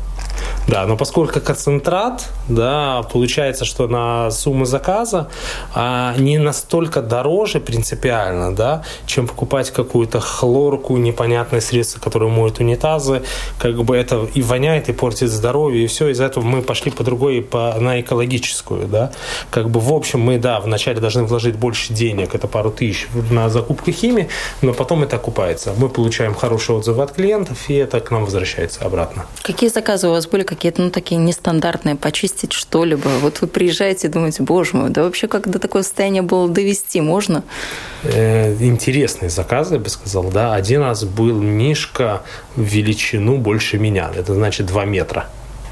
Да, 0.67 0.85
но 0.85 0.95
поскольку 0.97 1.41
концентрат, 1.41 2.29
да, 2.47 3.03
получается, 3.11 3.65
что 3.65 3.87
на 3.87 4.31
сумму 4.31 4.65
заказа 4.65 5.29
а, 5.73 6.15
не 6.17 6.37
настолько 6.37 7.01
дороже 7.01 7.59
принципиально, 7.59 8.55
да, 8.55 8.83
чем 9.05 9.27
покупать 9.27 9.71
какую-то 9.71 10.19
хлорку, 10.19 10.97
непонятное 10.97 11.61
средство, 11.61 11.99
которое 11.99 12.29
моет 12.29 12.59
унитазы, 12.59 13.23
как 13.59 13.83
бы 13.83 13.95
это 13.95 14.27
и 14.33 14.41
воняет, 14.41 14.89
и 14.89 14.93
портит 14.93 15.29
здоровье, 15.29 15.83
и 15.83 15.87
все, 15.87 16.09
из-за 16.09 16.25
этого 16.25 16.43
мы 16.43 16.61
пошли 16.61 16.91
по 16.91 17.03
другой, 17.03 17.41
по, 17.41 17.75
на 17.79 17.99
экологическую, 17.99 18.87
да, 18.87 19.11
как 19.49 19.69
бы 19.69 19.79
в 19.79 19.91
общем 19.91 20.21
мы, 20.21 20.37
да, 20.37 20.59
вначале 20.59 20.99
должны 20.99 21.23
вложить 21.23 21.55
больше 21.55 21.93
денег, 21.93 22.35
это 22.35 22.47
пару 22.47 22.71
тысяч 22.71 23.07
на 23.31 23.49
закупку 23.49 23.91
химии, 23.91 24.29
но 24.61 24.73
потом 24.73 25.03
это 25.03 25.17
окупается. 25.17 25.73
Мы 25.77 25.89
получаем 25.89 26.33
хорошие 26.33 26.77
отзывы 26.77 27.03
от 27.03 27.11
клиентов, 27.11 27.69
и 27.69 27.75
это 27.75 27.99
к 27.99 28.11
нам 28.11 28.25
возвращается 28.25 28.85
обратно. 28.85 29.25
Какие 29.41 29.69
заказы 29.69 30.07
у 30.07 30.11
вас 30.11 30.22
были 30.27 30.43
какие-то, 30.43 30.81
ну, 30.81 30.89
такие 30.89 31.17
нестандартные, 31.17 31.95
почистить 31.95 32.53
что-либо? 32.53 33.07
Вот 33.21 33.41
вы 33.41 33.47
приезжаете 33.47 34.07
и 34.07 34.09
думаете, 34.09 34.43
боже 34.43 34.77
мой, 34.77 34.89
да 34.89 35.03
вообще 35.03 35.27
как 35.27 35.49
до 35.49 35.59
такого 35.59 35.81
состояния 35.81 36.21
было 36.21 36.49
довести 36.49 37.01
можно? 37.01 37.43
Э, 38.03 38.53
интересные 38.59 39.29
заказы, 39.29 39.75
я 39.75 39.79
бы 39.79 39.89
сказал, 39.89 40.25
да. 40.25 40.53
Один 40.53 40.81
раз 40.81 41.03
был 41.03 41.39
Мишка 41.41 42.23
величину 42.55 43.37
больше 43.37 43.77
меня, 43.77 44.11
это 44.15 44.33
значит 44.33 44.65
2 44.67 44.85
метра, 44.85 45.27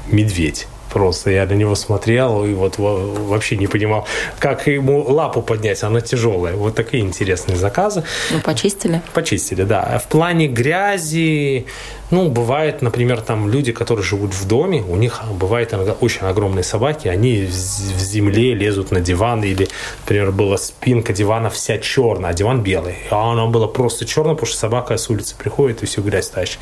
медведь 0.08 0.66
просто. 0.92 1.30
Я 1.30 1.46
на 1.46 1.54
него 1.54 1.74
смотрел 1.74 2.44
и 2.44 2.52
вот 2.52 2.74
вообще 2.78 3.56
не 3.56 3.66
понимал, 3.66 4.06
как 4.38 4.66
ему 4.66 5.02
лапу 5.02 5.42
поднять, 5.42 5.82
она 5.82 6.00
тяжелая. 6.00 6.54
Вот 6.54 6.74
такие 6.74 7.02
интересные 7.02 7.56
заказы. 7.56 8.04
Ну, 8.30 8.40
почистили? 8.40 9.00
Почистили, 9.14 9.64
да. 9.64 9.98
В 9.98 10.08
плане 10.08 10.48
грязи, 10.48 11.66
ну, 12.12 12.28
бывает, 12.28 12.82
например, 12.82 13.22
там 13.22 13.48
люди, 13.48 13.72
которые 13.72 14.04
живут 14.04 14.34
в 14.34 14.46
доме, 14.46 14.84
у 14.86 14.96
них 14.96 15.22
бывает 15.32 15.72
иногда 15.72 15.92
очень 15.92 16.26
огромные 16.26 16.62
собаки, 16.62 17.08
они 17.08 17.46
в 17.46 17.50
земле 17.50 18.54
лезут 18.54 18.90
на 18.90 19.00
диван, 19.00 19.42
или, 19.42 19.66
например, 20.02 20.30
была 20.30 20.58
спинка 20.58 21.14
дивана 21.14 21.48
вся 21.48 21.78
черная, 21.78 22.30
а 22.30 22.34
диван 22.34 22.62
белый. 22.62 22.96
А 23.10 23.32
она 23.32 23.46
была 23.46 23.66
просто 23.66 24.04
черная, 24.04 24.34
потому 24.34 24.46
что 24.46 24.58
собака 24.58 24.98
с 24.98 25.08
улицы 25.08 25.34
приходит 25.36 25.82
и 25.82 25.86
всю 25.86 26.02
грязь 26.02 26.28
тащит. 26.28 26.58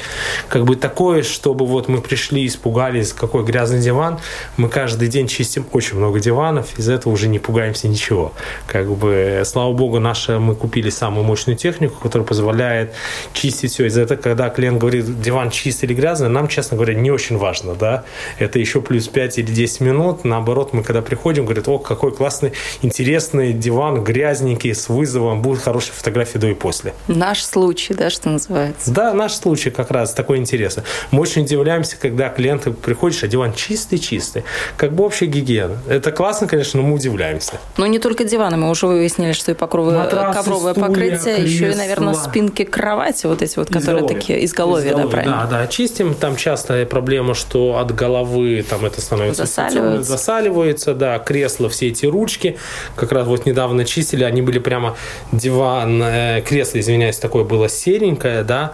Как 0.48 0.64
бы 0.64 0.76
такое, 0.76 1.24
чтобы 1.24 1.66
вот 1.66 1.88
мы 1.88 2.00
пришли, 2.00 2.46
испугались, 2.46 3.12
какой 3.12 3.44
грязный 3.44 3.80
диван, 3.80 4.20
мы 4.56 4.68
каждый 4.68 5.08
день 5.08 5.26
чистим 5.26 5.66
очень 5.72 5.96
много 5.96 6.20
диванов, 6.20 6.78
из 6.78 6.88
этого 6.88 7.12
уже 7.12 7.26
не 7.26 7.40
пугаемся 7.40 7.88
ничего. 7.88 8.32
Как 8.68 8.88
бы, 8.88 9.42
слава 9.44 9.72
богу, 9.72 9.98
наша, 9.98 10.38
мы 10.38 10.54
купили 10.54 10.90
самую 10.90 11.24
мощную 11.24 11.56
технику, 11.56 11.98
которая 12.00 12.24
позволяет 12.24 12.94
чистить 13.32 13.72
все. 13.72 13.86
Из-за 13.86 14.02
этого, 14.02 14.16
когда 14.16 14.48
клиент 14.48 14.78
говорит, 14.78 15.20
диван 15.20 15.39
диван 15.40 15.50
чистый 15.50 15.86
или 15.86 15.94
грязный, 15.94 16.28
нам, 16.28 16.48
честно 16.48 16.76
говоря, 16.76 16.94
не 16.94 17.10
очень 17.10 17.38
важно, 17.38 17.74
да. 17.74 18.04
Это 18.38 18.58
еще 18.58 18.82
плюс 18.82 19.08
5 19.08 19.38
или 19.38 19.50
10 19.50 19.80
минут. 19.80 20.24
Наоборот, 20.24 20.74
мы 20.74 20.82
когда 20.82 21.00
приходим, 21.00 21.44
говорят, 21.44 21.66
о, 21.68 21.78
какой 21.78 22.12
классный, 22.12 22.52
интересный 22.82 23.52
диван, 23.54 24.04
грязненький, 24.04 24.74
с 24.74 24.88
вызовом, 24.88 25.40
будут 25.40 25.62
хорошие 25.62 25.92
фотографии 25.94 26.38
до 26.38 26.48
и 26.48 26.54
после. 26.54 26.92
Наш 27.08 27.42
случай, 27.42 27.94
да, 27.94 28.10
что 28.10 28.28
называется. 28.28 28.90
Да, 28.90 29.14
наш 29.14 29.32
случай 29.32 29.70
как 29.70 29.90
раз 29.90 30.12
такой 30.12 30.38
интересный. 30.38 30.82
Мы 31.10 31.22
очень 31.22 31.42
удивляемся, 31.42 31.96
когда 31.98 32.28
клиенты 32.28 32.72
приходишь, 32.72 33.24
а 33.24 33.28
диван 33.28 33.54
чистый-чистый. 33.54 34.44
Как 34.76 34.92
бы 34.92 35.04
общая 35.04 35.26
гигиена. 35.26 35.78
Это 35.88 36.12
классно, 36.12 36.46
конечно, 36.48 36.82
но 36.82 36.86
мы 36.86 36.94
удивляемся. 36.94 37.60
Но 37.78 37.86
не 37.86 37.98
только 37.98 38.24
диваны, 38.24 38.58
мы 38.58 38.68
уже 38.68 38.86
выяснили, 38.86 39.32
что 39.32 39.52
и 39.52 39.54
покровы, 39.54 39.92
Матрасы, 39.92 40.34
ковровое 40.34 40.72
стулья, 40.72 40.88
покрытие, 40.88 41.36
кресла. 41.36 41.42
еще 41.42 41.72
и, 41.72 41.74
наверное, 41.74 42.14
спинки 42.14 42.64
кровати, 42.64 43.26
вот 43.26 43.40
эти 43.40 43.56
вот, 43.56 43.68
которые 43.68 44.00
изголовья. 44.04 44.14
такие 44.14 44.44
изголовья, 44.44 44.90
изголовья, 44.90 45.04
да, 45.04 45.10
правильно? 45.10 45.29
Да, 45.30 45.46
да, 45.46 45.66
чистим. 45.66 46.14
Там 46.14 46.36
частая 46.36 46.86
проблема, 46.86 47.34
что 47.34 47.78
от 47.78 47.94
головы 47.94 48.64
там 48.68 48.84
это 48.84 49.00
становится 49.00 49.46
засаливается. 49.46 50.02
засаливается, 50.02 50.94
да, 50.94 51.18
кресла, 51.18 51.68
все 51.68 51.88
эти 51.88 52.06
ручки. 52.06 52.58
Как 52.96 53.12
раз 53.12 53.26
вот 53.26 53.46
недавно 53.46 53.84
чистили, 53.84 54.24
они 54.24 54.42
были 54.42 54.58
прямо 54.58 54.96
диван, 55.32 56.02
э, 56.02 56.42
кресло, 56.46 56.78
извиняюсь, 56.80 57.18
такое 57.18 57.44
было 57.44 57.68
серенькое, 57.68 58.44
да, 58.44 58.72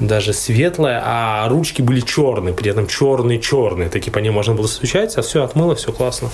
даже 0.00 0.32
светлое, 0.32 1.00
а 1.04 1.48
ручки 1.48 1.82
были 1.82 2.00
черные, 2.00 2.54
при 2.54 2.70
этом 2.70 2.86
черные-черные, 2.86 3.88
такие 3.88 4.12
по 4.12 4.18
ним 4.18 4.34
можно 4.34 4.54
было 4.54 4.66
стучать, 4.66 5.16
а 5.16 5.22
все 5.22 5.44
отмыло, 5.44 5.74
все 5.74 5.92
классно. 5.92 6.30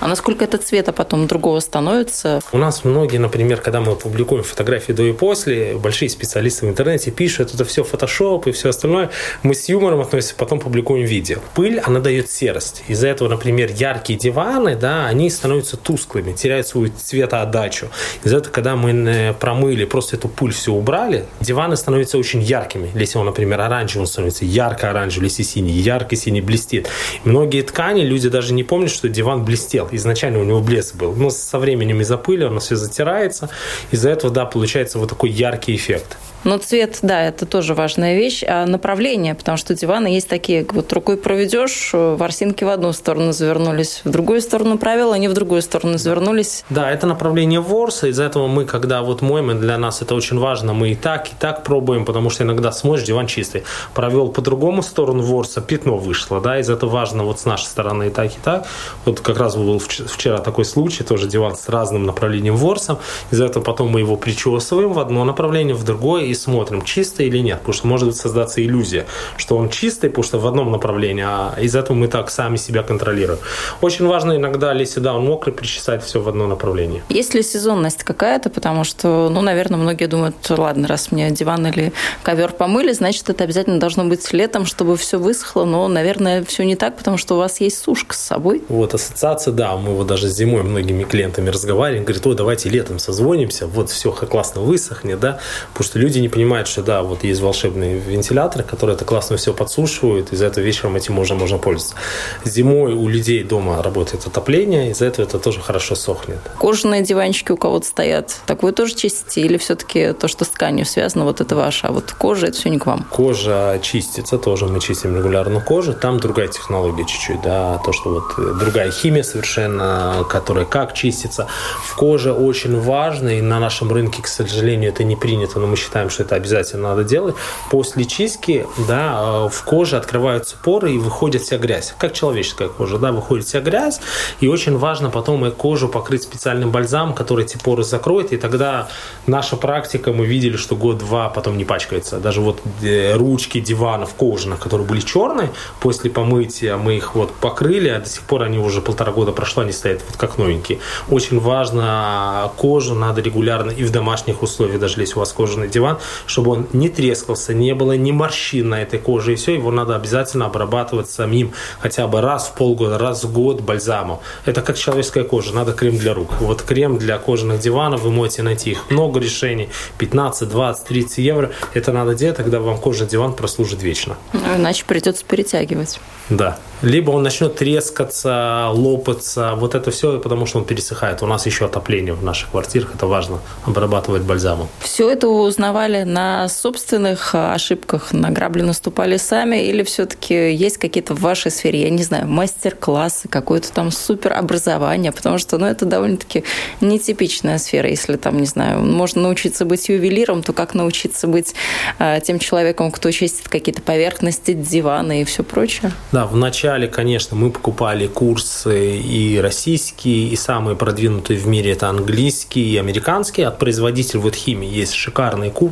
А 0.00 0.08
насколько 0.08 0.44
это 0.44 0.58
цвета 0.58 0.92
потом 0.92 1.26
другого 1.26 1.60
становится? 1.60 2.40
У 2.52 2.58
нас 2.58 2.84
многие, 2.84 3.18
например, 3.18 3.60
когда 3.60 3.80
мы 3.80 3.94
публикуем 3.94 4.42
фотографии 4.42 4.92
до 4.92 5.02
и 5.02 5.12
после, 5.12 5.74
большие 5.76 6.08
специалисты 6.08 6.66
в 6.66 6.68
интернете 6.68 7.10
пишут, 7.10 7.54
это 7.54 7.64
все 7.64 7.84
фотошоп 7.84 8.46
и 8.46 8.52
все 8.52 8.70
остальное. 8.70 9.10
Мы 9.42 9.54
с 9.54 9.68
юмором 9.68 10.00
относимся, 10.00 10.34
потом 10.36 10.60
публикуем 10.60 11.04
видео. 11.04 11.38
Пыль, 11.54 11.78
она 11.80 12.00
дает 12.00 12.30
серость. 12.30 12.82
Из-за 12.88 13.08
этого, 13.08 13.28
например, 13.28 13.70
яркие 13.72 14.18
диваны, 14.18 14.76
да, 14.76 15.06
они 15.06 15.30
становятся 15.30 15.76
тусклыми, 15.76 16.32
теряют 16.32 16.66
свою 16.66 16.92
цветоотдачу. 16.96 17.88
Из-за 18.24 18.38
этого, 18.38 18.52
когда 18.52 18.76
мы 18.76 18.90
э, 18.90 19.32
промыли, 19.34 19.84
просто 19.84 20.16
эту 20.16 20.28
пыль 20.28 20.52
все 20.52 20.72
убрали, 20.72 21.26
диваны 21.40 21.76
становятся 21.76 22.18
очень 22.18 22.42
яркими. 22.42 22.90
Если 22.94 23.18
он, 23.18 23.26
например, 23.26 23.60
оранжевый, 23.60 24.02
он 24.02 24.06
становится 24.06 24.44
ярко-оранжевый, 24.44 25.28
если 25.28 25.42
синий, 25.42 25.72
ярко-синий 25.72 26.40
блестит. 26.40 26.88
Многие 27.24 27.62
ткани, 27.62 28.02
люди 28.02 28.28
даже 28.28 28.52
не 28.52 28.64
помнят, 28.64 28.90
что 28.90 29.08
диван 29.08 29.44
блестел 29.44 29.81
изначально 29.90 30.40
у 30.40 30.44
него 30.44 30.60
блеск 30.60 30.94
был. 30.94 31.14
Но 31.14 31.30
со 31.30 31.58
временем 31.58 32.00
из-за 32.00 32.16
пыли 32.16 32.44
оно 32.44 32.60
все 32.60 32.76
затирается. 32.76 33.50
Из-за 33.90 34.10
этого, 34.10 34.32
да, 34.32 34.46
получается 34.46 34.98
вот 34.98 35.08
такой 35.08 35.30
яркий 35.30 35.74
эффект. 35.74 36.16
Но 36.44 36.58
цвет, 36.58 36.98
да, 37.02 37.22
это 37.22 37.46
тоже 37.46 37.74
важная 37.74 38.16
вещь. 38.16 38.42
А 38.46 38.66
направление, 38.66 39.34
потому 39.34 39.56
что 39.56 39.74
диваны 39.74 40.08
есть 40.08 40.28
такие, 40.28 40.66
вот 40.72 40.92
рукой 40.92 41.16
проведешь, 41.16 41.90
э, 41.92 42.16
ворсинки 42.16 42.64
в 42.64 42.68
одну 42.68 42.92
сторону 42.92 43.32
завернулись, 43.32 44.00
в 44.04 44.10
другую 44.10 44.40
сторону 44.40 44.78
провел, 44.78 45.12
они 45.12 45.28
в 45.28 45.34
другую 45.34 45.62
сторону 45.62 45.98
завернулись. 45.98 46.64
Да, 46.70 46.90
это 46.90 47.06
направление 47.06 47.60
ворса. 47.60 48.08
Из-за 48.08 48.24
этого 48.24 48.48
мы, 48.48 48.64
когда 48.64 49.02
вот 49.02 49.22
моем, 49.22 49.60
для 49.60 49.78
нас 49.78 50.02
это 50.02 50.14
очень 50.14 50.38
важно, 50.38 50.72
мы 50.72 50.92
и 50.92 50.94
так, 50.94 51.28
и 51.28 51.32
так 51.38 51.62
пробуем, 51.62 52.04
потому 52.04 52.30
что 52.30 52.44
иногда 52.44 52.72
смотришь, 52.72 53.06
диван 53.06 53.26
чистый. 53.26 53.64
Провел 53.94 54.28
по 54.28 54.40
другому 54.40 54.82
сторону 54.82 55.22
ворса, 55.22 55.60
пятно 55.60 55.96
вышло, 55.96 56.40
да, 56.40 56.58
из 56.58 56.66
за 56.66 56.74
этого 56.74 56.90
важно 56.90 57.24
вот 57.24 57.40
с 57.40 57.44
нашей 57.44 57.66
стороны 57.66 58.08
и 58.08 58.10
так, 58.10 58.32
и 58.32 58.38
так. 58.42 58.66
Вот 59.04 59.20
как 59.20 59.38
раз 59.38 59.56
был 59.56 59.78
вчера 59.78 60.38
такой 60.38 60.64
случай, 60.64 61.04
тоже 61.04 61.28
диван 61.28 61.56
с 61.56 61.68
разным 61.68 62.04
направлением 62.04 62.56
ворсом. 62.56 62.98
Из-за 63.30 63.46
этого 63.46 63.62
потом 63.62 63.88
мы 63.88 64.00
его 64.00 64.16
причесываем 64.16 64.92
в 64.92 64.98
одно 64.98 65.24
направление, 65.24 65.74
в 65.74 65.84
другое, 65.84 66.31
и 66.32 66.34
смотрим, 66.34 66.82
чистый 66.82 67.26
или 67.26 67.38
нет. 67.38 67.58
Потому 67.58 67.74
что 67.74 67.86
может 67.86 68.16
создаться 68.16 68.62
иллюзия, 68.62 69.06
что 69.36 69.56
он 69.56 69.68
чистый, 69.68 70.10
потому 70.10 70.24
что 70.24 70.38
в 70.38 70.46
одном 70.46 70.70
направлении, 70.72 71.24
а 71.26 71.54
из 71.60 71.76
этого 71.76 71.96
мы 71.96 72.08
так 72.08 72.30
сами 72.30 72.56
себя 72.56 72.82
контролируем. 72.82 73.38
Очень 73.80 74.06
важно 74.06 74.36
иногда, 74.36 74.72
если 74.72 75.00
да, 75.00 75.14
он 75.14 75.24
мокрый, 75.24 75.52
причесать 75.52 76.02
все 76.04 76.20
в 76.20 76.28
одно 76.28 76.46
направление. 76.46 77.02
Есть 77.08 77.34
ли 77.34 77.42
сезонность 77.42 78.04
какая-то? 78.04 78.50
Потому 78.50 78.84
что, 78.84 79.28
ну, 79.30 79.40
наверное, 79.40 79.78
многие 79.78 80.06
думают, 80.06 80.36
ладно, 80.50 80.88
раз 80.88 81.12
мне 81.12 81.30
диван 81.30 81.66
или 81.66 81.92
ковер 82.22 82.52
помыли, 82.52 82.92
значит, 82.92 83.28
это 83.30 83.44
обязательно 83.44 83.78
должно 83.78 84.04
быть 84.04 84.32
летом, 84.32 84.66
чтобы 84.66 84.96
все 84.96 85.18
высохло. 85.18 85.64
Но, 85.64 85.88
наверное, 85.88 86.44
все 86.44 86.64
не 86.64 86.76
так, 86.76 86.96
потому 86.96 87.16
что 87.16 87.34
у 87.34 87.38
вас 87.38 87.60
есть 87.60 87.78
сушка 87.78 88.14
с 88.14 88.20
собой. 88.20 88.62
Вот 88.68 88.94
ассоциация, 88.94 89.52
да, 89.52 89.76
мы 89.76 89.94
вот 89.94 90.06
даже 90.06 90.28
зимой 90.28 90.62
многими 90.62 91.04
клиентами 91.04 91.50
разговариваем, 91.50 92.04
говорит, 92.04 92.26
о, 92.26 92.34
давайте 92.34 92.68
летом 92.68 92.98
созвонимся, 92.98 93.66
вот 93.66 93.90
все 93.90 94.12
классно 94.12 94.62
высохнет, 94.62 95.20
да, 95.20 95.38
потому 95.72 95.84
что 95.84 95.98
люди 95.98 96.18
не 96.22 96.28
понимают, 96.28 96.68
что 96.68 96.82
да, 96.82 97.02
вот 97.02 97.24
есть 97.24 97.40
волшебные 97.40 97.98
вентиляторы, 97.98 98.64
которые 98.64 98.96
это 98.96 99.04
классно 99.04 99.36
все 99.36 99.52
подсушивают, 99.52 100.32
из-за 100.32 100.46
этого 100.46 100.64
вечером 100.64 100.96
этим 100.96 101.18
уже 101.18 101.34
можно 101.34 101.58
пользоваться. 101.58 101.96
Зимой 102.44 102.94
у 102.94 103.08
людей 103.08 103.44
дома 103.44 103.82
работает 103.82 104.26
отопление, 104.26 104.90
из-за 104.90 105.06
этого 105.06 105.26
это 105.26 105.38
тоже 105.38 105.60
хорошо 105.60 105.94
сохнет. 105.94 106.38
Кожаные 106.58 107.02
диванчики 107.02 107.52
у 107.52 107.56
кого-то 107.56 107.86
стоят. 107.86 108.40
Так 108.46 108.62
вы 108.62 108.72
тоже 108.72 108.94
чистите? 108.94 109.42
Или 109.42 109.58
все-таки 109.58 110.12
то, 110.12 110.28
что 110.28 110.44
с 110.44 110.48
тканью 110.48 110.86
связано, 110.86 111.24
вот 111.24 111.40
это 111.40 111.56
ваше, 111.56 111.86
а 111.86 111.92
вот 111.92 112.12
кожа, 112.12 112.46
это 112.46 112.56
все 112.56 112.70
не 112.70 112.78
к 112.78 112.86
вам? 112.86 113.04
Кожа 113.10 113.78
чистится, 113.82 114.38
тоже 114.38 114.66
мы 114.66 114.80
чистим 114.80 115.16
регулярно 115.16 115.60
кожу. 115.60 115.92
Там 115.92 116.18
другая 116.18 116.48
технология 116.48 117.04
чуть-чуть, 117.04 117.42
да, 117.42 117.78
то, 117.84 117.92
что 117.92 118.10
вот 118.10 118.24
э, 118.38 118.54
другая 118.58 118.90
химия 118.90 119.22
совершенно, 119.22 120.24
которая 120.30 120.64
как 120.64 120.94
чистится. 120.94 121.48
В 121.84 121.96
коже 121.96 122.32
очень 122.32 122.80
важно, 122.80 123.30
и 123.30 123.40
на 123.40 123.58
нашем 123.58 123.92
рынке, 123.92 124.22
к 124.22 124.28
сожалению, 124.28 124.90
это 124.90 125.04
не 125.04 125.16
принято, 125.16 125.58
но 125.58 125.66
мы 125.66 125.76
считаем, 125.76 126.10
что 126.12 126.22
это 126.22 126.36
обязательно 126.36 126.90
надо 126.90 127.04
делать. 127.04 127.34
После 127.70 128.04
чистки, 128.04 128.66
да, 128.86 129.46
э, 129.46 129.48
в 129.48 129.64
коже 129.64 129.96
открываются 129.96 130.56
поры 130.62 130.94
и 130.94 130.98
выходит 130.98 131.42
вся 131.42 131.58
грязь. 131.58 131.94
Как 131.98 132.12
человеческая 132.12 132.68
кожа, 132.68 132.98
да, 132.98 133.12
выходит 133.12 133.46
вся 133.46 133.60
грязь, 133.60 134.00
и 134.40 134.48
очень 134.48 134.76
важно 134.76 135.10
потом 135.10 135.50
кожу 135.52 135.88
покрыть 135.88 136.22
специальным 136.22 136.70
бальзамом, 136.70 137.14
который 137.14 137.44
эти 137.44 137.56
поры 137.56 137.84
закроет, 137.84 138.32
и 138.32 138.36
тогда 138.36 138.88
наша 139.26 139.56
практика, 139.56 140.12
мы 140.12 140.26
видели, 140.26 140.56
что 140.56 140.76
год-два 140.76 141.28
потом 141.28 141.56
не 141.56 141.64
пачкается. 141.64 142.18
Даже 142.18 142.40
вот 142.40 142.60
э, 142.82 143.14
ручки 143.16 143.60
диванов 143.60 144.14
кожаных, 144.14 144.60
которые 144.60 144.86
были 144.86 145.00
черные, 145.00 145.50
после 145.80 146.10
помытия 146.10 146.76
мы 146.76 146.96
их 146.96 147.14
вот 147.14 147.32
покрыли, 147.32 147.88
а 147.88 148.00
до 148.00 148.08
сих 148.08 148.22
пор 148.22 148.42
они 148.42 148.58
уже 148.58 148.80
полтора 148.80 149.12
года 149.12 149.32
прошло, 149.32 149.62
они 149.62 149.72
стоят 149.72 150.02
вот 150.06 150.16
как 150.16 150.38
новенькие. 150.38 150.78
Очень 151.10 151.40
важно, 151.40 152.50
кожу 152.56 152.94
надо 152.94 153.20
регулярно 153.20 153.70
и 153.70 153.84
в 153.84 153.90
домашних 153.90 154.42
условиях, 154.42 154.80
даже 154.80 155.00
если 155.00 155.14
у 155.14 155.18
вас 155.20 155.32
кожаный 155.32 155.68
диван, 155.68 155.98
чтобы 156.26 156.50
он 156.52 156.66
не 156.72 156.88
трескался, 156.88 157.54
не 157.54 157.74
было 157.74 157.92
ни 157.96 158.12
морщин 158.12 158.68
на 158.68 158.82
этой 158.82 158.98
коже, 158.98 159.32
и 159.32 159.36
все, 159.36 159.54
его 159.54 159.70
надо 159.70 159.96
обязательно 159.96 160.46
обрабатывать 160.46 161.10
самим 161.10 161.52
хотя 161.80 162.06
бы 162.06 162.20
раз 162.20 162.48
в 162.48 162.54
полгода, 162.54 162.98
раз 162.98 163.24
в 163.24 163.32
год 163.32 163.60
бальзамом. 163.60 164.20
Это 164.44 164.62
как 164.62 164.76
человеческая 164.76 165.24
кожа, 165.24 165.54
надо 165.54 165.72
крем 165.72 165.96
для 165.96 166.14
рук. 166.14 166.40
Вот 166.40 166.62
крем 166.62 166.98
для 166.98 167.18
кожаных 167.18 167.60
диванов, 167.60 168.02
вы 168.02 168.10
можете 168.10 168.42
найти 168.42 168.70
их 168.70 168.90
много 168.90 169.20
решений, 169.20 169.68
15, 169.98 170.48
20, 170.48 170.86
30 170.86 171.18
евро. 171.18 171.50
Это 171.74 171.92
надо 171.92 172.14
делать, 172.14 172.36
тогда 172.36 172.60
вам 172.60 172.78
кожаный 172.78 173.10
диван 173.10 173.34
прослужит 173.34 173.82
вечно. 173.82 174.16
Иначе 174.56 174.84
придется 174.86 175.24
перетягивать. 175.24 176.00
Да. 176.28 176.58
Либо 176.82 177.10
он 177.12 177.22
начнет 177.22 177.54
трескаться, 177.54 178.68
лопаться, 178.72 179.54
вот 179.56 179.74
это 179.74 179.90
все, 179.90 180.18
потому 180.18 180.46
что 180.46 180.58
он 180.58 180.64
пересыхает. 180.64 181.22
У 181.22 181.26
нас 181.26 181.46
еще 181.46 181.66
отопление 181.66 182.14
в 182.14 182.24
наших 182.24 182.50
квартирах, 182.50 182.94
это 182.94 183.06
важно, 183.06 183.38
обрабатывать 183.64 184.22
бальзамом. 184.22 184.68
Все 184.80 185.10
это 185.10 185.28
вы 185.28 185.34
узнавали 185.82 186.04
на 186.04 186.48
собственных 186.48 187.34
а, 187.34 187.54
ошибках, 187.54 188.12
на 188.12 188.30
грабли 188.30 188.62
наступали 188.62 189.16
сами, 189.16 189.64
или 189.64 189.82
все-таки 189.82 190.52
есть 190.52 190.78
какие-то 190.78 191.14
в 191.14 191.20
вашей 191.20 191.50
сфере, 191.50 191.82
я 191.82 191.90
не 191.90 192.02
знаю, 192.02 192.28
мастер-классы, 192.28 193.28
какое-то 193.28 193.72
там 193.72 193.90
суперобразование, 193.90 195.12
потому 195.12 195.38
что, 195.38 195.58
ну, 195.58 195.66
это 195.66 195.84
довольно-таки 195.84 196.44
нетипичная 196.80 197.58
сфера, 197.58 197.88
если 197.88 198.16
там, 198.16 198.38
не 198.38 198.46
знаю, 198.46 198.80
можно 198.80 199.22
научиться 199.22 199.64
быть 199.64 199.88
ювелиром, 199.88 200.42
то 200.42 200.52
как 200.52 200.74
научиться 200.74 201.26
быть 201.26 201.54
э, 201.98 202.20
тем 202.22 202.38
человеком, 202.38 202.90
кто 202.92 203.10
чистит 203.10 203.48
какие-то 203.48 203.82
поверхности, 203.82 204.52
диваны 204.52 205.22
и 205.22 205.24
все 205.24 205.42
прочее? 205.42 205.90
Да, 206.12 206.26
в 206.26 206.36
начале, 206.36 206.86
конечно, 206.86 207.36
мы 207.36 207.50
покупали 207.50 208.06
курсы 208.06 208.98
и 208.98 209.38
российские, 209.40 210.28
и 210.28 210.36
самые 210.36 210.76
продвинутые 210.76 211.38
в 211.38 211.46
мире 211.46 211.72
это 211.72 211.88
английские 211.88 212.66
и 212.66 212.76
американские. 212.76 213.48
От 213.48 213.58
производителей 213.58 214.20
вот 214.20 214.34
химии 214.34 214.68
есть 214.68 214.94
шикарные 214.94 215.50
курсы. 215.50 215.71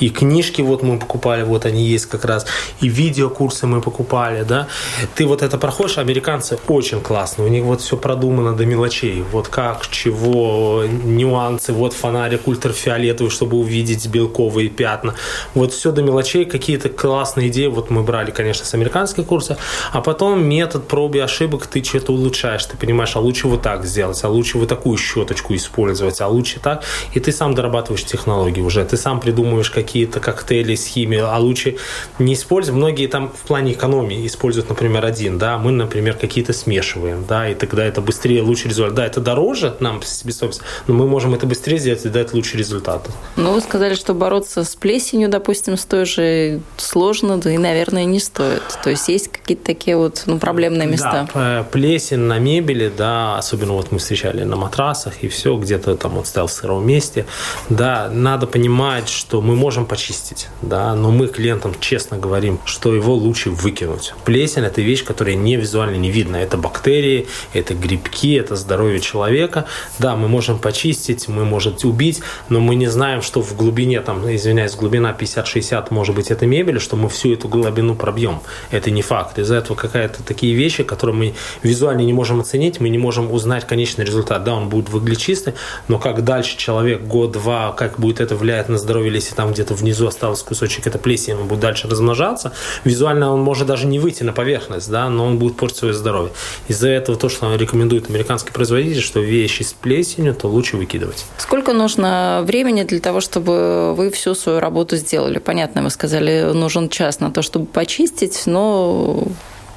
И 0.00 0.10
книжки 0.10 0.62
вот 0.62 0.82
мы 0.82 0.98
покупали, 0.98 1.42
вот 1.42 1.66
они 1.66 1.84
есть 1.84 2.06
как 2.06 2.24
раз. 2.24 2.46
И 2.80 2.88
видеокурсы 2.88 3.66
мы 3.66 3.80
покупали, 3.80 4.42
да. 4.42 4.68
Ты 5.14 5.26
вот 5.26 5.42
это 5.42 5.58
проходишь, 5.58 5.98
американцы 5.98 6.58
очень 6.68 7.00
классные. 7.00 7.46
У 7.46 7.50
них 7.50 7.64
вот 7.64 7.80
все 7.80 7.96
продумано 7.96 8.54
до 8.54 8.66
мелочей. 8.66 9.24
Вот 9.32 9.48
как, 9.48 9.88
чего, 9.88 10.84
нюансы. 10.86 11.72
Вот 11.72 11.92
фонарик 11.92 12.46
ультрафиолетовый, 12.46 13.30
чтобы 13.30 13.56
увидеть 13.56 14.06
белковые 14.08 14.68
пятна. 14.68 15.14
Вот 15.54 15.72
все 15.72 15.92
до 15.92 16.02
мелочей. 16.02 16.44
Какие-то 16.44 16.88
классные 16.88 17.48
идеи. 17.48 17.66
Вот 17.66 17.90
мы 17.90 18.02
брали, 18.02 18.30
конечно, 18.30 18.64
с 18.64 18.74
американских 18.74 19.26
курсов 19.26 19.58
а 19.92 20.00
потом 20.00 20.44
метод 20.44 20.86
проб 20.86 21.14
и 21.14 21.18
ошибок 21.18 21.66
ты 21.66 21.82
что-то 21.82 22.12
улучшаешь, 22.12 22.64
ты 22.66 22.76
понимаешь, 22.76 23.16
а 23.16 23.20
лучше 23.20 23.48
вот 23.48 23.62
так 23.62 23.84
сделать, 23.84 24.22
а 24.24 24.28
лучше 24.28 24.58
вот 24.58 24.68
такую 24.68 24.98
щеточку 24.98 25.54
использовать, 25.54 26.20
а 26.20 26.28
лучше 26.28 26.60
так, 26.60 26.84
и 27.14 27.20
ты 27.20 27.32
сам 27.32 27.54
дорабатываешь 27.54 28.04
технологии 28.04 28.60
уже, 28.60 28.84
ты 28.84 28.96
сам 28.96 29.07
придумываешь 29.14 29.70
какие-то 29.70 30.20
коктейли 30.20 30.74
с 30.74 30.86
химией, 30.86 31.22
а 31.22 31.38
лучше 31.38 31.76
не 32.18 32.34
использовать, 32.34 32.78
многие 32.78 33.06
там 33.06 33.30
в 33.30 33.46
плане 33.46 33.72
экономии 33.72 34.26
используют, 34.26 34.68
например, 34.68 35.04
один, 35.04 35.38
да, 35.38 35.58
мы, 35.58 35.72
например, 35.72 36.14
какие-то 36.14 36.52
смешиваем, 36.52 37.24
да, 37.28 37.48
и 37.48 37.54
тогда 37.54 37.84
это 37.84 38.00
быстрее, 38.00 38.42
лучше 38.42 38.68
результат, 38.68 38.94
да, 38.94 39.06
это 39.06 39.20
дороже 39.20 39.74
нам 39.80 40.02
себестоимость, 40.02 40.60
но 40.86 40.94
мы 40.94 41.06
можем 41.06 41.34
это 41.34 41.46
быстрее 41.46 41.78
сделать 41.78 42.04
и 42.04 42.08
дать 42.08 42.32
лучший 42.34 42.58
результат. 42.58 43.08
Ну, 43.36 43.52
вы 43.52 43.60
сказали, 43.60 43.94
что 43.94 44.14
бороться 44.14 44.64
с 44.64 44.74
плесенью, 44.76 45.28
допустим, 45.28 45.76
с 45.76 45.84
той 45.84 46.04
же 46.04 46.60
сложно, 46.76 47.38
да 47.38 47.50
и, 47.52 47.58
наверное, 47.58 48.04
не 48.04 48.20
стоит. 48.20 48.62
То 48.82 48.90
есть 48.90 49.08
есть 49.08 49.28
какие-то 49.28 49.64
такие 49.64 49.96
вот 49.96 50.22
ну, 50.26 50.38
проблемные 50.38 50.86
места. 50.88 51.28
Да, 51.34 51.66
плесень 51.70 52.18
на 52.18 52.38
мебели, 52.38 52.92
да, 52.94 53.38
особенно 53.38 53.72
вот 53.72 53.92
мы 53.92 53.98
встречали 53.98 54.44
на 54.44 54.56
матрасах 54.56 55.22
и 55.22 55.28
все, 55.28 55.56
где-то 55.56 55.96
там 55.96 56.12
вот 56.12 56.26
стоял 56.26 56.46
в 56.46 56.52
сыром 56.52 56.86
месте. 56.86 57.26
Да, 57.68 58.08
надо 58.12 58.46
понимать, 58.46 58.97
что 59.06 59.40
мы 59.40 59.54
можем 59.54 59.86
почистить, 59.86 60.48
да, 60.62 60.94
но 60.94 61.10
мы 61.12 61.28
клиентам 61.28 61.74
честно 61.78 62.18
говорим, 62.18 62.58
что 62.64 62.94
его 62.94 63.14
лучше 63.14 63.50
выкинуть. 63.50 64.14
Плесень– 64.24 64.62
это 64.64 64.80
вещь, 64.80 65.04
которая 65.04 65.36
не 65.36 65.56
визуально 65.56 65.96
не 65.96 66.10
видно. 66.10 66.36
Это 66.36 66.56
бактерии, 66.56 67.28
это 67.52 67.74
грибки, 67.74 68.34
это 68.34 68.56
здоровье 68.56 69.00
человека. 69.00 69.66
Да, 69.98 70.16
мы 70.16 70.28
можем 70.28 70.58
почистить, 70.58 71.28
мы 71.28 71.44
можем 71.44 71.68
убить, 71.84 72.20
но 72.48 72.60
мы 72.60 72.74
не 72.74 72.86
знаем, 72.86 73.22
что 73.22 73.42
в 73.42 73.54
глубине, 73.54 74.00
там, 74.00 74.24
извиняюсь, 74.34 74.74
глубина 74.74 75.14
50-60 75.18 75.86
может 75.90 76.14
быть 76.14 76.30
это 76.30 76.46
мебель, 76.46 76.80
что 76.80 76.96
мы 76.96 77.08
всю 77.08 77.34
эту 77.34 77.48
глубину 77.48 77.94
пробьем. 77.94 78.40
Это 78.70 78.90
не 78.90 79.02
факт 79.02 79.38
из-за 79.38 79.56
этого 79.56 79.76
какая-то 79.76 80.22
такие 80.22 80.54
вещи, 80.54 80.82
которые 80.82 81.14
мы 81.14 81.34
визуально 81.62 82.00
не 82.00 82.12
можем 82.12 82.40
оценить, 82.40 82.80
мы 82.80 82.88
не 82.88 82.98
можем 82.98 83.30
узнать 83.30 83.66
конечный 83.66 84.04
результат. 84.04 84.44
Да, 84.44 84.54
он 84.54 84.68
будет 84.68 84.88
выглядеть 84.88 85.20
чистый, 85.20 85.54
но 85.88 85.98
как 85.98 86.24
дальше 86.24 86.56
человек 86.56 87.02
год-два, 87.02 87.72
как 87.72 88.00
будет 88.00 88.20
это 88.20 88.34
влиять 88.34 88.68
на 88.68 88.78
здоровье, 88.78 88.87
если 88.88 89.34
там 89.34 89.52
где-то 89.52 89.74
внизу 89.74 90.06
остался 90.06 90.44
кусочек 90.44 90.86
этой 90.86 90.98
плесени, 91.00 91.34
он 91.34 91.48
будет 91.48 91.60
дальше 91.60 91.88
размножаться, 91.88 92.52
визуально 92.84 93.32
он 93.32 93.40
может 93.40 93.66
даже 93.66 93.86
не 93.86 93.98
выйти 93.98 94.22
на 94.22 94.32
поверхность, 94.32 94.90
да, 94.90 95.08
но 95.08 95.26
он 95.26 95.38
будет 95.38 95.56
портить 95.56 95.78
свое 95.78 95.94
здоровье. 95.94 96.32
Из-за 96.68 96.88
этого 96.88 97.18
то, 97.18 97.28
что 97.28 97.54
рекомендует 97.54 98.08
американский 98.08 98.52
производитель, 98.52 99.02
что 99.02 99.20
вещи 99.20 99.62
с 99.62 99.72
плесенью, 99.72 100.34
то 100.34 100.48
лучше 100.48 100.76
выкидывать. 100.76 101.24
Сколько 101.38 101.72
нужно 101.72 102.42
времени 102.44 102.82
для 102.82 103.00
того, 103.00 103.20
чтобы 103.20 103.94
вы 103.94 104.10
всю 104.10 104.34
свою 104.34 104.60
работу 104.60 104.96
сделали? 104.96 105.38
Понятно, 105.38 105.82
вы 105.82 105.90
сказали, 105.90 106.52
нужен 106.52 106.88
час 106.88 107.20
на 107.20 107.30
то, 107.30 107.42
чтобы 107.42 107.66
почистить, 107.66 108.42
но 108.46 109.28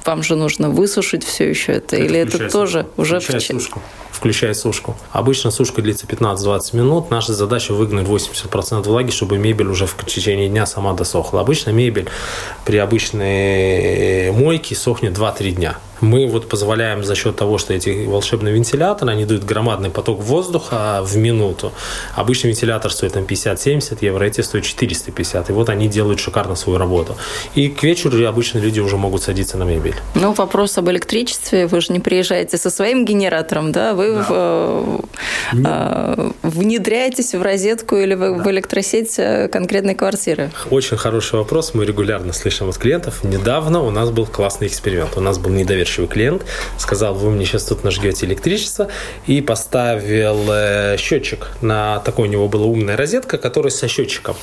вам 0.04 0.22
же 0.22 0.36
нужно 0.36 0.70
высушить 0.70 1.24
все 1.24 1.48
еще 1.48 1.72
это, 1.72 1.96
это 1.96 2.04
или 2.04 2.18
это 2.18 2.50
тоже 2.50 2.86
уже 2.96 3.20
в... 3.20 3.40
сушку 3.40 3.82
включая 4.22 4.54
сушку. 4.54 4.94
Обычно 5.10 5.50
сушка 5.50 5.82
длится 5.82 6.06
15-20 6.06 6.76
минут. 6.76 7.10
Наша 7.10 7.32
задача 7.32 7.74
выгнать 7.74 8.06
80% 8.06 8.84
влаги, 8.84 9.10
чтобы 9.10 9.36
мебель 9.36 9.66
уже 9.66 9.86
в 9.86 9.96
течение 10.06 10.48
дня 10.48 10.64
сама 10.64 10.92
досохла. 10.92 11.40
Обычно 11.40 11.70
мебель 11.70 12.08
при 12.64 12.76
обычной 12.76 14.30
мойке 14.30 14.76
сохнет 14.76 15.18
2-3 15.18 15.50
дня 15.50 15.78
мы 16.02 16.26
вот 16.26 16.48
позволяем 16.48 17.04
за 17.04 17.14
счет 17.14 17.36
того, 17.36 17.58
что 17.58 17.72
эти 17.72 18.06
волшебные 18.06 18.52
вентиляторы, 18.54 19.12
они 19.12 19.24
дают 19.24 19.44
громадный 19.44 19.90
поток 19.90 20.20
воздуха 20.20 21.00
в 21.02 21.16
минуту. 21.16 21.72
Обычный 22.16 22.48
вентилятор 22.48 22.92
стоит 22.92 23.12
там 23.12 23.22
50-70 23.22 23.98
евро, 24.00 24.24
эти 24.24 24.40
стоят 24.40 24.64
450. 24.64 25.50
И 25.50 25.52
вот 25.52 25.68
они 25.68 25.88
делают 25.88 26.18
шикарно 26.18 26.56
свою 26.56 26.78
работу. 26.78 27.16
И 27.54 27.68
к 27.68 27.82
вечеру 27.84 28.26
обычно 28.26 28.58
люди 28.58 28.80
уже 28.80 28.96
могут 28.96 29.22
садиться 29.22 29.56
на 29.56 29.64
мебель. 29.64 29.94
Ну, 30.14 30.32
вопрос 30.32 30.76
об 30.78 30.90
электричестве. 30.90 31.66
Вы 31.66 31.80
же 31.80 31.92
не 31.92 32.00
приезжаете 32.00 32.58
со 32.58 32.70
своим 32.70 33.04
генератором, 33.04 33.72
да? 33.72 33.94
Вы 33.94 34.14
да. 34.14 34.24
В, 34.28 35.00
э, 35.64 36.30
внедряетесь 36.42 37.34
в 37.34 37.42
розетку 37.42 37.96
или 37.96 38.14
в, 38.14 38.20
да. 38.20 38.30
в 38.32 38.50
электросеть 38.50 39.18
э, 39.18 39.48
конкретной 39.48 39.94
квартиры? 39.94 40.50
Очень 40.70 40.96
хороший 40.96 41.38
вопрос. 41.38 41.74
Мы 41.74 41.86
регулярно 41.86 42.32
слышим 42.32 42.68
от 42.68 42.78
клиентов. 42.78 43.22
Недавно 43.22 43.82
у 43.82 43.90
нас 43.90 44.10
был 44.10 44.26
классный 44.26 44.66
эксперимент. 44.66 45.16
У 45.16 45.20
нас 45.20 45.38
был 45.38 45.50
недоверчивый 45.50 45.91
доверчивый 45.92 46.08
клиент, 46.08 46.44
сказал, 46.78 47.14
вы 47.14 47.30
мне 47.30 47.44
сейчас 47.44 47.64
тут 47.64 47.84
нажгете 47.84 48.26
электричество, 48.26 48.88
и 49.26 49.40
поставил 49.40 50.38
э, 50.48 50.96
счетчик. 50.98 51.48
На 51.60 51.98
такой 52.00 52.28
у 52.28 52.30
него 52.30 52.48
была 52.48 52.66
умная 52.66 52.96
розетка, 52.96 53.38
которая 53.38 53.70
со 53.70 53.88
счетчиком. 53.88 54.36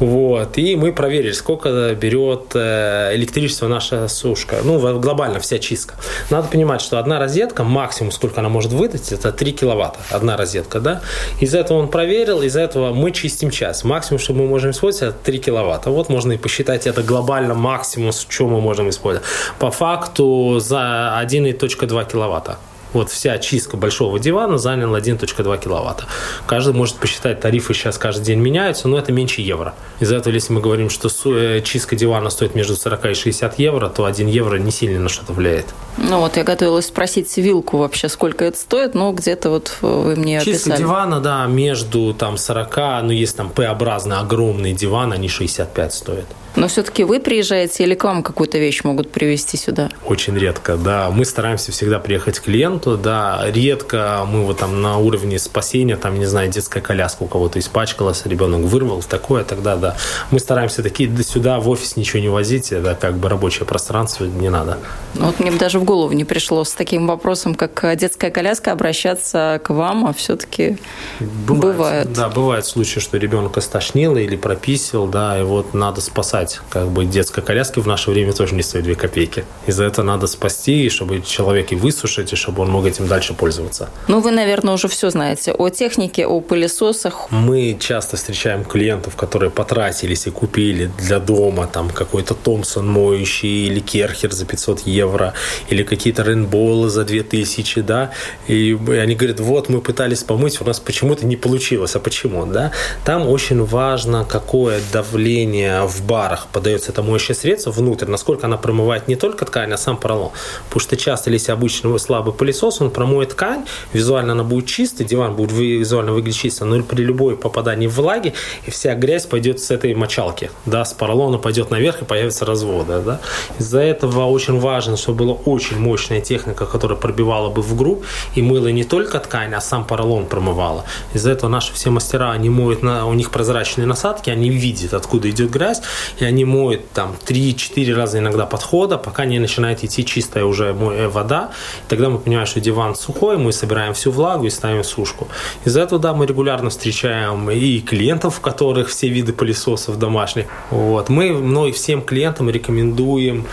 Вот. 0.00 0.58
И 0.58 0.76
мы 0.76 0.92
проверили, 0.92 1.32
сколько 1.32 1.94
берет 1.94 2.52
э, 2.54 3.14
электричество 3.14 3.68
наша 3.68 4.08
сушка. 4.08 4.56
Ну, 4.64 4.78
глобально 4.98 5.38
вся 5.38 5.58
чистка. 5.58 5.94
Надо 6.30 6.48
понимать, 6.48 6.80
что 6.80 6.98
одна 6.98 7.18
розетка, 7.18 7.64
максимум, 7.64 8.12
сколько 8.12 8.40
она 8.40 8.48
может 8.48 8.72
выдать, 8.72 9.12
это 9.12 9.32
3 9.32 9.52
киловатта. 9.52 10.00
Одна 10.10 10.36
розетка, 10.36 10.80
да? 10.80 11.00
Из 11.40 11.54
этого 11.54 11.78
он 11.78 11.88
проверил, 11.88 12.42
из 12.42 12.56
этого 12.56 12.92
мы 12.92 13.12
чистим 13.12 13.50
час. 13.50 13.84
Максимум, 13.84 14.18
что 14.18 14.32
мы 14.32 14.46
можем 14.46 14.70
использовать, 14.70 15.14
это 15.14 15.24
3 15.24 15.38
киловатта. 15.38 15.90
Вот 15.90 16.08
можно 16.08 16.32
и 16.32 16.36
посчитать 16.36 16.86
это 16.86 17.02
глобально 17.02 17.54
максимум, 17.54 18.12
что 18.12 18.48
мы 18.48 18.60
можем 18.60 18.88
использовать. 18.88 19.28
По 19.58 19.70
факту 19.70 20.58
за 20.58 20.87
1,2 21.22 22.10
киловатта. 22.10 22.58
Вот 22.92 23.10
вся 23.10 23.36
чистка 23.38 23.76
большого 23.76 24.18
дивана 24.18 24.56
заняла 24.56 24.98
1.2 24.98 25.62
киловатта. 25.62 26.04
Каждый 26.46 26.72
может 26.72 26.96
посчитать, 26.96 27.40
тарифы 27.40 27.74
сейчас 27.74 27.98
каждый 27.98 28.24
день 28.24 28.38
меняются, 28.38 28.88
но 28.88 28.98
это 28.98 29.12
меньше 29.12 29.42
евро. 29.42 29.74
Из-за 30.00 30.16
этого, 30.16 30.32
если 30.32 30.54
мы 30.54 30.60
говорим, 30.60 30.88
что 30.88 31.08
э, 31.26 31.60
чистка 31.62 31.96
дивана 31.96 32.30
стоит 32.30 32.54
между 32.54 32.76
40 32.76 33.06
и 33.06 33.14
60 33.14 33.58
евро, 33.58 33.88
то 33.88 34.06
1 34.06 34.26
евро 34.28 34.56
не 34.56 34.70
сильно 34.70 35.00
на 35.00 35.08
что-то 35.10 35.34
влияет. 35.34 35.66
Ну 35.98 36.20
вот 36.20 36.36
я 36.36 36.44
готовилась 36.44 36.86
спросить 36.86 37.36
вилку 37.36 37.76
вообще, 37.76 38.08
сколько 38.08 38.44
это 38.46 38.56
стоит, 38.56 38.94
но 38.94 39.12
где-то 39.12 39.50
вот 39.50 39.76
вы 39.82 40.16
мне 40.16 40.40
Чистка 40.40 40.70
описали. 40.70 40.78
дивана, 40.78 41.20
да, 41.20 41.46
между 41.46 42.14
там 42.14 42.38
40, 42.38 43.02
ну 43.02 43.10
есть 43.10 43.36
там 43.36 43.50
П-образный 43.50 44.16
огромный 44.16 44.72
диван, 44.72 45.12
они 45.12 45.28
65 45.28 45.92
стоят. 45.92 46.26
Но 46.56 46.68
все-таки 46.68 47.04
вы 47.04 47.20
приезжаете 47.20 47.84
или 47.84 47.94
к 47.94 48.04
вам 48.04 48.22
какую-то 48.22 48.58
вещь 48.58 48.82
могут 48.84 49.10
привезти 49.10 49.56
сюда? 49.56 49.90
Очень 50.06 50.36
редко, 50.36 50.76
да. 50.76 51.10
Мы 51.10 51.24
стараемся 51.24 51.72
всегда 51.72 51.98
приехать 51.98 52.38
к 52.40 52.44
клиенту, 52.44 52.96
да. 52.96 53.42
Редко 53.46 54.24
мы 54.26 54.44
вот 54.44 54.58
там 54.58 54.82
на 54.82 54.98
уровне 54.98 55.38
спасения, 55.38 55.96
там, 55.96 56.18
не 56.18 56.26
знаю, 56.26 56.50
детская 56.50 56.80
коляска 56.80 57.22
у 57.22 57.26
кого-то 57.26 57.58
испачкалась, 57.58 58.24
ребенок 58.24 58.62
вырвал, 58.62 59.02
такое, 59.02 59.44
тогда, 59.44 59.76
да. 59.76 59.96
Мы 60.30 60.40
стараемся 60.40 60.82
такие 60.82 61.10
сюда 61.22 61.60
в 61.60 61.68
офис 61.68 61.96
ничего 61.96 62.20
не 62.20 62.28
возить, 62.28 62.72
это 62.72 62.94
как 62.94 63.16
бы 63.16 63.28
рабочее 63.28 63.66
пространство, 63.66 64.24
не 64.24 64.48
надо. 64.48 64.78
Ну, 65.14 65.26
вот 65.26 65.40
мне 65.40 65.50
даже 65.52 65.78
в 65.78 65.84
голову 65.84 66.12
не 66.12 66.24
пришло 66.24 66.64
с 66.64 66.72
таким 66.72 67.06
вопросом, 67.06 67.54
как 67.54 67.96
детская 67.96 68.30
коляска, 68.30 68.72
обращаться 68.72 69.60
к 69.62 69.70
вам, 69.70 70.06
а 70.06 70.12
все-таки 70.12 70.78
бывает. 71.20 71.76
бывает. 71.76 72.12
Да, 72.12 72.28
бывает 72.28 72.66
случаи, 72.66 73.00
что 73.00 73.16
ребенка 73.18 73.60
стошнило 73.60 74.16
или 74.16 74.36
прописил, 74.36 75.06
да, 75.06 75.38
и 75.38 75.42
вот 75.42 75.74
надо 75.74 76.00
спасать 76.00 76.37
спасать. 76.38 76.60
Как 76.70 76.88
бы 76.88 77.04
детской 77.04 77.42
коляски 77.42 77.80
в 77.80 77.86
наше 77.86 78.10
время 78.10 78.32
тоже 78.32 78.54
не 78.54 78.62
стоит 78.62 78.84
2 78.84 78.94
копейки. 78.94 79.44
И 79.66 79.72
за 79.72 79.84
это 79.84 80.02
надо 80.02 80.26
спасти, 80.26 80.88
чтобы 80.88 81.22
человек 81.22 81.72
и 81.72 81.74
высушить, 81.76 82.32
и 82.32 82.36
чтобы 82.36 82.62
он 82.62 82.70
мог 82.70 82.86
этим 82.86 83.06
дальше 83.06 83.34
пользоваться. 83.34 83.88
Ну, 84.08 84.20
вы, 84.20 84.30
наверное, 84.30 84.74
уже 84.74 84.88
все 84.88 85.10
знаете 85.10 85.52
о 85.52 85.68
технике, 85.68 86.26
о 86.26 86.40
пылесосах. 86.40 87.30
Мы 87.30 87.76
часто 87.80 88.16
встречаем 88.16 88.64
клиентов, 88.64 89.16
которые 89.16 89.50
потратились 89.50 90.26
и 90.26 90.30
купили 90.30 90.90
для 90.98 91.18
дома 91.18 91.66
там 91.66 91.90
какой-то 91.90 92.34
Томпсон 92.34 92.88
моющий 92.88 93.66
или 93.66 93.80
Керхер 93.80 94.32
за 94.32 94.44
500 94.44 94.80
евро, 94.86 95.34
или 95.70 95.82
какие-то 95.82 96.22
рейнболы 96.22 96.88
за 96.88 97.04
2000, 97.04 97.80
да, 97.82 98.10
и 98.46 98.78
они 98.88 99.14
говорят, 99.14 99.40
вот 99.40 99.68
мы 99.68 99.80
пытались 99.80 100.22
помыть, 100.22 100.60
у 100.60 100.64
нас 100.64 100.80
почему-то 100.80 101.26
не 101.26 101.36
получилось, 101.36 101.96
а 101.96 102.00
почему, 102.00 102.46
да? 102.46 102.72
Там 103.04 103.28
очень 103.28 103.64
важно, 103.64 104.24
какое 104.24 104.80
давление 104.92 105.86
в 105.86 106.02
барах 106.04 106.27
парах 106.28 106.46
подается 106.52 106.92
это 106.92 107.02
моющее 107.02 107.34
средство 107.34 107.70
внутрь, 107.70 108.06
насколько 108.06 108.46
она 108.46 108.58
промывает 108.58 109.08
не 109.08 109.16
только 109.16 109.46
ткань, 109.46 109.72
а 109.72 109.78
сам 109.78 109.96
поролон. 109.96 110.30
Потому 110.66 110.80
что 110.80 110.96
часто, 110.96 111.30
если 111.30 111.52
обычный 111.52 111.98
слабый 111.98 112.34
пылесос, 112.34 112.82
он 112.82 112.90
промоет 112.90 113.30
ткань, 113.30 113.64
визуально 113.94 114.32
она 114.32 114.44
будет 114.44 114.66
чистой, 114.66 115.06
диван 115.06 115.34
будет 115.34 115.52
визуально 115.52 116.12
выглядеть 116.12 116.38
чисто, 116.38 116.66
но 116.66 116.82
при 116.82 117.02
любой 117.02 117.36
попадании 117.36 117.86
влаги, 117.86 118.34
и 118.66 118.70
вся 118.70 118.94
грязь 118.94 119.24
пойдет 119.24 119.60
с 119.60 119.70
этой 119.70 119.94
мочалки, 119.94 120.50
да, 120.66 120.84
с 120.84 120.92
поролона 120.92 121.38
пойдет 121.38 121.70
наверх 121.70 122.02
и 122.02 122.04
появятся 122.04 122.44
разводы, 122.44 123.00
да. 123.00 123.20
Из-за 123.58 123.80
этого 123.80 124.26
очень 124.26 124.60
важно, 124.60 124.98
чтобы 124.98 125.24
была 125.24 125.32
очень 125.32 125.78
мощная 125.78 126.20
техника, 126.20 126.66
которая 126.66 126.98
пробивала 126.98 127.48
бы 127.48 127.62
в 127.62 127.74
груб 127.74 128.04
и 128.34 128.42
мыла 128.42 128.68
не 128.68 128.84
только 128.84 129.18
ткань, 129.18 129.54
а 129.54 129.60
сам 129.60 129.86
поролон 129.86 130.26
промывала. 130.26 130.84
Из-за 131.14 131.30
этого 131.30 131.48
наши 131.48 131.72
все 131.72 131.88
мастера, 131.88 132.32
они 132.32 132.50
моют, 132.50 132.82
на, 132.82 133.06
у 133.06 133.14
них 133.14 133.30
прозрачные 133.30 133.86
насадки, 133.86 134.28
они 134.28 134.50
видят, 134.50 134.92
откуда 134.92 135.30
идет 135.30 135.50
грязь, 135.50 135.80
и 136.20 136.24
они 136.24 136.44
моют 136.44 136.90
там 136.92 137.16
3-4 137.26 137.94
раза 137.94 138.18
иногда 138.18 138.46
подхода, 138.46 138.98
пока 138.98 139.24
не 139.24 139.38
начинает 139.38 139.84
идти 139.84 140.04
чистая 140.04 140.44
уже 140.44 140.66
э, 140.66 141.08
вода. 141.08 141.50
Тогда 141.88 142.08
мы 142.08 142.18
понимаем, 142.18 142.46
что 142.46 142.60
диван 142.60 142.94
сухой, 142.94 143.38
мы 143.38 143.52
собираем 143.52 143.94
всю 143.94 144.10
влагу 144.10 144.46
и 144.46 144.50
ставим 144.50 144.84
сушку. 144.84 145.28
Из-за 145.64 145.82
этого, 145.82 146.00
да, 146.00 146.14
мы 146.14 146.26
регулярно 146.26 146.70
встречаем 146.70 147.50
и 147.50 147.80
клиентов, 147.80 148.38
у 148.38 148.42
которых 148.42 148.88
все 148.88 149.08
виды 149.08 149.32
пылесосов 149.32 149.98
домашних. 149.98 150.46
Вот. 150.70 151.08
Мы 151.08 151.32
мной 151.32 151.72
всем 151.72 152.02
клиентам 152.02 152.50
рекомендуем 152.50 153.46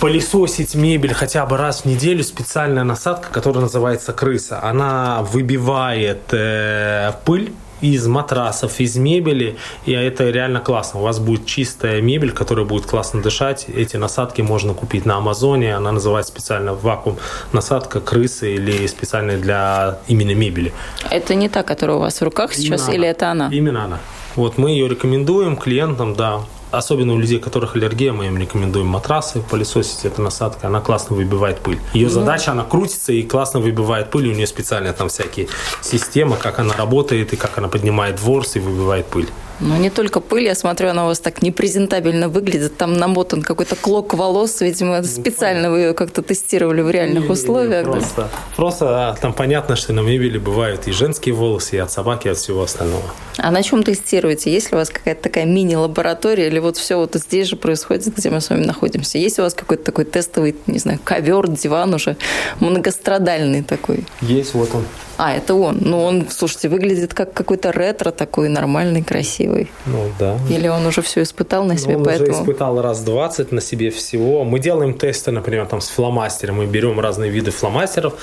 пылесосить 0.00 0.74
мебель 0.74 1.14
хотя 1.14 1.46
бы 1.46 1.56
раз 1.56 1.82
в 1.82 1.84
неделю 1.84 2.24
специальная 2.24 2.82
насадка, 2.82 3.28
которая 3.32 3.62
называется 3.62 4.12
крыса. 4.12 4.60
Она 4.62 5.22
выбивает 5.22 6.22
э, 6.32 7.12
пыль 7.24 7.52
из 7.82 8.06
матрасов, 8.06 8.80
из 8.80 8.96
мебели, 8.96 9.56
и 9.84 9.92
это 9.92 10.30
реально 10.30 10.60
классно. 10.60 11.00
У 11.00 11.02
вас 11.02 11.18
будет 11.18 11.46
чистая 11.46 12.00
мебель, 12.00 12.32
которая 12.32 12.64
будет 12.64 12.86
классно 12.86 13.20
дышать. 13.20 13.66
Эти 13.68 13.96
насадки 13.96 14.40
можно 14.40 14.72
купить 14.72 15.04
на 15.04 15.16
Амазоне. 15.16 15.74
Она 15.74 15.92
называется 15.92 16.32
специально 16.32 16.72
вакуум 16.72 17.18
насадка 17.52 18.00
крысы 18.00 18.54
или 18.54 18.86
специальная 18.86 19.36
для 19.36 19.98
именно 20.08 20.34
мебели. 20.34 20.72
Это 21.10 21.34
не 21.34 21.48
та, 21.48 21.62
которая 21.62 21.96
у 21.96 22.00
вас 22.00 22.20
в 22.20 22.24
руках 22.24 22.54
сейчас, 22.54 22.88
именно 22.88 22.94
или 22.94 23.08
это 23.08 23.30
она? 23.30 23.48
Именно 23.52 23.84
она. 23.84 23.98
Вот 24.36 24.56
мы 24.56 24.70
ее 24.70 24.88
рекомендуем 24.88 25.56
клиентам, 25.56 26.14
да. 26.14 26.40
Особенно 26.72 27.12
у 27.12 27.18
людей, 27.18 27.36
у 27.36 27.40
которых 27.40 27.76
аллергия, 27.76 28.14
мы 28.14 28.26
им 28.26 28.38
рекомендуем 28.38 28.86
матрасы 28.86 29.42
пылесосить. 29.42 30.06
Эта 30.06 30.22
насадка, 30.22 30.68
она 30.68 30.80
классно 30.80 31.14
выбивает 31.14 31.60
пыль. 31.60 31.78
Ее 31.92 32.08
задача, 32.08 32.52
она 32.52 32.64
крутится 32.64 33.12
и 33.12 33.22
классно 33.22 33.60
выбивает 33.60 34.10
пыль. 34.10 34.28
У 34.28 34.32
нее 34.32 34.46
специальная 34.46 34.94
там 34.94 35.10
всякие 35.10 35.48
системы, 35.82 36.36
как 36.36 36.58
она 36.58 36.74
работает 36.74 37.34
и 37.34 37.36
как 37.36 37.58
она 37.58 37.68
поднимает 37.68 38.20
ворс 38.20 38.56
и 38.56 38.58
выбивает 38.58 39.06
пыль. 39.06 39.28
Ну, 39.64 39.76
не 39.76 39.90
только 39.90 40.18
пыль, 40.18 40.44
я 40.44 40.56
смотрю, 40.56 40.88
она 40.88 41.04
у 41.04 41.06
вас 41.06 41.20
так 41.20 41.40
непрезентабельно 41.40 42.28
выглядит. 42.28 42.76
Там 42.76 42.94
намотан 42.94 43.42
какой-то 43.42 43.76
клок 43.76 44.12
волос, 44.14 44.60
видимо, 44.60 45.04
специально 45.04 45.70
вы 45.70 45.78
ее 45.78 45.94
как-то 45.94 46.20
тестировали 46.20 46.82
в 46.82 46.90
реальных 46.90 47.24
не, 47.24 47.30
условиях. 47.30 47.86
Не, 47.86 47.92
просто, 47.92 48.22
да? 48.22 48.28
просто 48.56 49.10
а, 49.10 49.14
там 49.14 49.32
понятно, 49.32 49.76
что 49.76 49.92
на 49.92 50.00
мебели 50.00 50.38
бывают 50.38 50.88
и 50.88 50.92
женские 50.92 51.36
волосы, 51.36 51.76
и 51.76 51.78
от 51.78 51.92
собаки, 51.92 52.26
и 52.26 52.30
от 52.30 52.38
всего 52.38 52.62
остального. 52.62 53.04
А 53.38 53.52
на 53.52 53.62
чем 53.62 53.84
тестируете? 53.84 54.52
Есть 54.52 54.72
ли 54.72 54.76
у 54.76 54.78
вас 54.78 54.90
какая-то 54.90 55.22
такая 55.22 55.44
мини-лаборатория, 55.44 56.48
или 56.48 56.58
вот 56.58 56.76
все 56.76 56.96
вот 56.96 57.14
здесь 57.14 57.46
же 57.46 57.56
происходит, 57.56 58.12
где 58.16 58.30
мы 58.30 58.40
с 58.40 58.50
вами 58.50 58.64
находимся? 58.64 59.18
Есть 59.18 59.38
у 59.38 59.42
вас 59.42 59.54
какой-то 59.54 59.84
такой 59.84 60.06
тестовый, 60.06 60.56
не 60.66 60.80
знаю, 60.80 60.98
ковер, 61.04 61.48
диван 61.48 61.94
уже 61.94 62.16
многострадальный 62.58 63.62
такой? 63.62 64.04
Есть, 64.22 64.54
вот 64.54 64.74
он. 64.74 64.84
А, 65.18 65.34
это 65.34 65.54
он. 65.54 65.78
Ну, 65.80 66.02
он, 66.02 66.26
слушайте, 66.30 66.68
выглядит 66.68 67.14
как 67.14 67.32
какой-то 67.32 67.70
ретро 67.70 68.10
такой, 68.10 68.48
нормальный, 68.48 69.02
красивый. 69.02 69.51
Ну, 69.86 70.10
да. 70.18 70.38
Или 70.50 70.68
он 70.68 70.86
уже 70.86 71.02
все 71.02 71.22
испытал 71.22 71.64
на 71.64 71.76
себе, 71.76 71.96
он 71.96 72.04
поэтому... 72.04 72.30
уже 72.30 72.42
испытал 72.42 72.80
раз 72.80 73.00
20 73.00 73.52
на 73.52 73.60
себе 73.60 73.90
всего. 73.90 74.44
Мы 74.44 74.58
делаем 74.58 74.94
тесты, 74.94 75.30
например, 75.30 75.66
там 75.66 75.80
с 75.80 75.88
фломастером. 75.88 76.56
Мы 76.56 76.66
берем 76.66 77.00
разные 77.00 77.30
виды 77.30 77.50
фломастеров, 77.50 78.14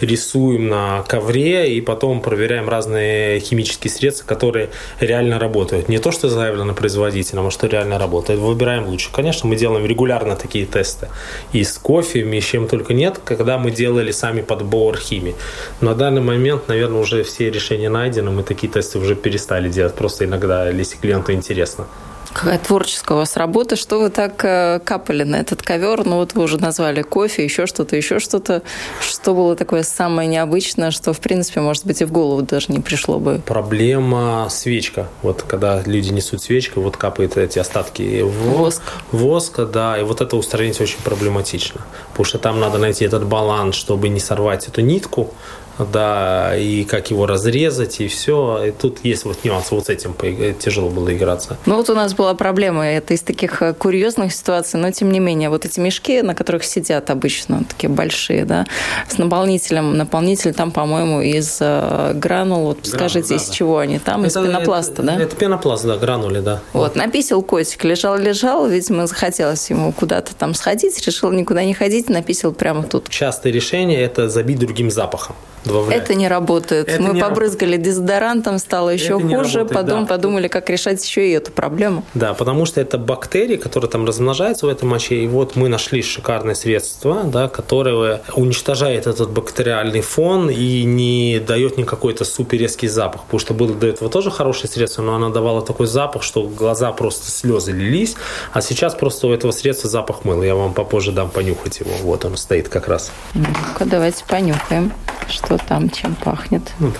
рисуем 0.00 0.68
на 0.68 1.02
ковре 1.08 1.74
и 1.74 1.80
потом 1.80 2.20
проверяем 2.20 2.68
разные 2.68 3.40
химические 3.40 3.90
средства, 3.90 4.26
которые 4.26 4.70
реально 5.00 5.38
работают. 5.38 5.88
Не 5.88 5.98
то, 5.98 6.10
что 6.12 6.28
заявлено 6.28 6.74
производителем, 6.74 7.46
а 7.46 7.50
что 7.50 7.66
реально 7.66 7.98
работает. 7.98 8.40
Выбираем 8.40 8.86
лучше. 8.86 9.10
Конечно, 9.12 9.48
мы 9.48 9.56
делаем 9.56 9.86
регулярно 9.86 10.36
такие 10.36 10.66
тесты. 10.66 11.08
И 11.52 11.64
с 11.64 11.78
кофе, 11.78 12.20
и 12.20 12.40
с 12.40 12.44
чем 12.44 12.68
только 12.68 12.94
нет, 12.94 13.20
когда 13.24 13.58
мы 13.58 13.70
делали 13.70 14.10
сами 14.10 14.40
подбор 14.40 14.96
химии. 14.96 15.34
На 15.80 15.94
данный 15.94 16.20
момент, 16.20 16.68
наверное, 16.68 17.00
уже 17.00 17.22
все 17.22 17.50
решения 17.50 17.88
найдены, 17.88 18.30
мы 18.30 18.42
такие 18.42 18.72
тесты 18.72 18.98
уже 18.98 19.14
перестали 19.14 19.68
делать, 19.68 19.94
просто 19.94 20.24
иногда, 20.24 20.70
если 20.80 20.96
клиенту 20.96 21.32
интересно. 21.32 21.86
Какая 22.32 22.58
творческая 22.58 23.14
у 23.14 23.16
вас 23.18 23.36
работа. 23.36 23.76
Что 23.76 23.98
вы 23.98 24.10
так 24.10 24.44
э, 24.44 24.80
капали 24.84 25.24
на 25.24 25.36
этот 25.36 25.62
ковер? 25.62 26.04
Ну, 26.04 26.16
вот 26.16 26.34
вы 26.34 26.42
уже 26.44 26.58
назвали 26.58 27.02
кофе, 27.02 27.42
еще 27.42 27.66
что-то, 27.66 27.96
еще 27.96 28.18
что-то. 28.20 28.62
Что 29.00 29.34
было 29.34 29.56
такое 29.56 29.82
самое 29.82 30.28
необычное, 30.28 30.90
что, 30.90 31.12
в 31.12 31.20
принципе, 31.20 31.60
может 31.60 31.86
быть, 31.86 32.00
и 32.00 32.04
в 32.04 32.12
голову 32.12 32.42
даже 32.42 32.66
не 32.68 32.80
пришло 32.80 33.18
бы? 33.18 33.40
Проблема 33.44 34.46
свечка. 34.50 35.08
Вот 35.22 35.42
когда 35.42 35.82
люди 35.84 36.10
несут 36.10 36.42
свечку, 36.42 36.80
вот 36.80 36.96
капают 36.96 37.36
эти 37.36 37.58
остатки 37.58 38.22
Воск. 38.22 38.82
воска, 39.10 39.64
да, 39.64 39.98
и 39.98 40.02
вот 40.02 40.20
это 40.20 40.36
устранить 40.36 40.80
очень 40.80 41.00
проблематично. 41.02 41.80
Потому 42.10 42.24
что 42.24 42.38
там 42.38 42.60
надо 42.60 42.78
найти 42.78 43.04
этот 43.04 43.24
баланс, 43.24 43.74
чтобы 43.74 44.08
не 44.08 44.20
сорвать 44.20 44.68
эту 44.68 44.82
нитку, 44.82 45.32
да, 45.78 46.56
и 46.56 46.84
как 46.84 47.10
его 47.10 47.26
разрезать, 47.26 48.00
и 48.00 48.08
все. 48.08 48.64
И 48.66 48.70
тут 48.70 48.98
есть 49.04 49.24
вот 49.24 49.44
нюанс, 49.44 49.70
вот 49.70 49.86
с 49.86 49.88
этим 49.88 50.14
тяжело 50.58 50.88
было 50.88 51.14
играться. 51.14 51.56
Ну 51.66 51.76
вот 51.76 51.88
у 51.90 51.94
нас 51.94 52.14
была 52.14 52.34
проблема. 52.34 52.86
Это 52.86 53.14
из 53.14 53.20
таких 53.20 53.62
э, 53.62 53.74
курьезных 53.74 54.32
ситуаций, 54.32 54.80
но 54.80 54.90
тем 54.90 55.12
не 55.12 55.20
менее, 55.20 55.50
вот 55.50 55.64
эти 55.64 55.80
мешки, 55.80 56.22
на 56.22 56.34
которых 56.34 56.64
сидят 56.64 57.10
обычно, 57.10 57.64
такие 57.64 57.88
большие, 57.88 58.44
да, 58.44 58.66
с 59.08 59.18
наполнителем. 59.18 59.96
Наполнитель 59.96 60.54
там, 60.54 60.70
по-моему, 60.70 61.20
из 61.20 61.58
э, 61.60 62.12
гранул. 62.14 62.64
Вот 62.64 62.78
скажите, 62.82 63.30
да, 63.30 63.34
из 63.36 63.48
да. 63.48 63.54
чего 63.54 63.78
они? 63.78 63.98
Там 63.98 64.24
это, 64.24 64.40
из 64.40 64.46
пенопласта, 64.46 64.92
это, 64.94 65.02
да? 65.02 65.20
Это 65.20 65.36
пенопласт, 65.36 65.84
да, 65.84 65.96
гранули, 65.96 66.40
да. 66.40 66.60
Вот, 66.72 66.96
написал 66.96 67.42
котик, 67.42 67.84
лежал-лежал, 67.84 68.66
видимо, 68.66 69.06
захотелось 69.06 69.70
ему 69.70 69.92
куда-то 69.92 70.34
там 70.34 70.54
сходить, 70.54 71.04
решил 71.06 71.30
никуда 71.30 71.64
не 71.64 71.74
ходить, 71.74 72.08
написал 72.08 72.52
прямо 72.52 72.82
тут. 72.82 73.08
Частое 73.08 73.52
решение– 73.52 74.00
это 74.02 74.28
забить 74.28 74.58
другим 74.58 74.90
запахом 74.90 75.36
добавлять. 75.68 76.02
Это 76.02 76.14
не 76.14 76.26
работает. 76.28 76.88
Это 76.88 77.02
Мы 77.02 77.14
не 77.14 77.20
побрызгали 77.20 77.72
работает. 77.72 77.82
дезодорантом, 77.82 78.58
стало 78.58 78.90
еще 78.90 79.18
это 79.18 79.20
хуже. 79.20 79.58
Работает, 79.58 79.68
Потом 79.68 80.00
да. 80.00 80.06
подумали, 80.06 80.48
как 80.48 80.70
решать 80.70 81.04
еще 81.04 81.28
и 81.28 81.32
эту 81.32 81.52
проблему. 81.52 82.04
Да, 82.14 82.34
потому 82.34 82.66
что 82.66 82.80
это 82.80 82.98
бактерии, 82.98 83.56
которые 83.56 83.90
там 83.90 84.04
размножаются 84.04 84.66
в 84.66 84.68
этом 84.68 84.88
моче. 84.88 85.16
И 85.16 85.26
вот 85.26 85.56
мы 85.56 85.68
нашли 85.68 86.02
шикарное 86.02 86.54
средство, 86.54 87.22
да, 87.24 87.48
которое 87.48 88.22
уничтожает 88.34 89.06
этот 89.06 89.30
бактериальный 89.30 90.00
фон 90.00 90.50
и 90.50 90.84
не 90.84 91.38
дает 91.38 91.78
никакой-то 91.78 92.24
супер 92.24 92.58
резкий 92.58 92.88
запах. 92.88 93.24
Потому 93.24 93.40
что 93.40 93.54
было 93.54 93.74
до 93.74 93.86
этого 93.86 94.10
тоже 94.10 94.30
хорошее 94.30 94.68
средство, 94.68 95.02
но 95.02 95.14
оно 95.14 95.28
давало 95.30 95.62
такой 95.62 95.86
запах, 95.86 96.22
что 96.22 96.42
глаза 96.42 96.92
просто 96.92 97.30
слезы 97.30 97.72
лились. 97.72 98.16
А 98.52 98.60
сейчас 98.60 98.94
просто 98.94 99.26
у 99.26 99.32
этого 99.32 99.52
средства 99.52 99.90
запах 99.90 100.24
мыла. 100.24 100.42
Я 100.42 100.54
вам 100.54 100.72
попозже 100.72 101.12
дам 101.12 101.30
понюхать 101.30 101.80
его. 101.80 101.90
Вот 102.02 102.24
он 102.24 102.36
стоит 102.36 102.68
как 102.68 102.88
раз. 102.88 103.12
Ну-ка, 103.34 103.84
давайте 103.84 104.24
понюхаем, 104.26 104.92
что 105.28 105.57
там, 105.66 105.90
чем 105.90 106.14
пахнет? 106.14 106.72
Ну, 106.78 106.92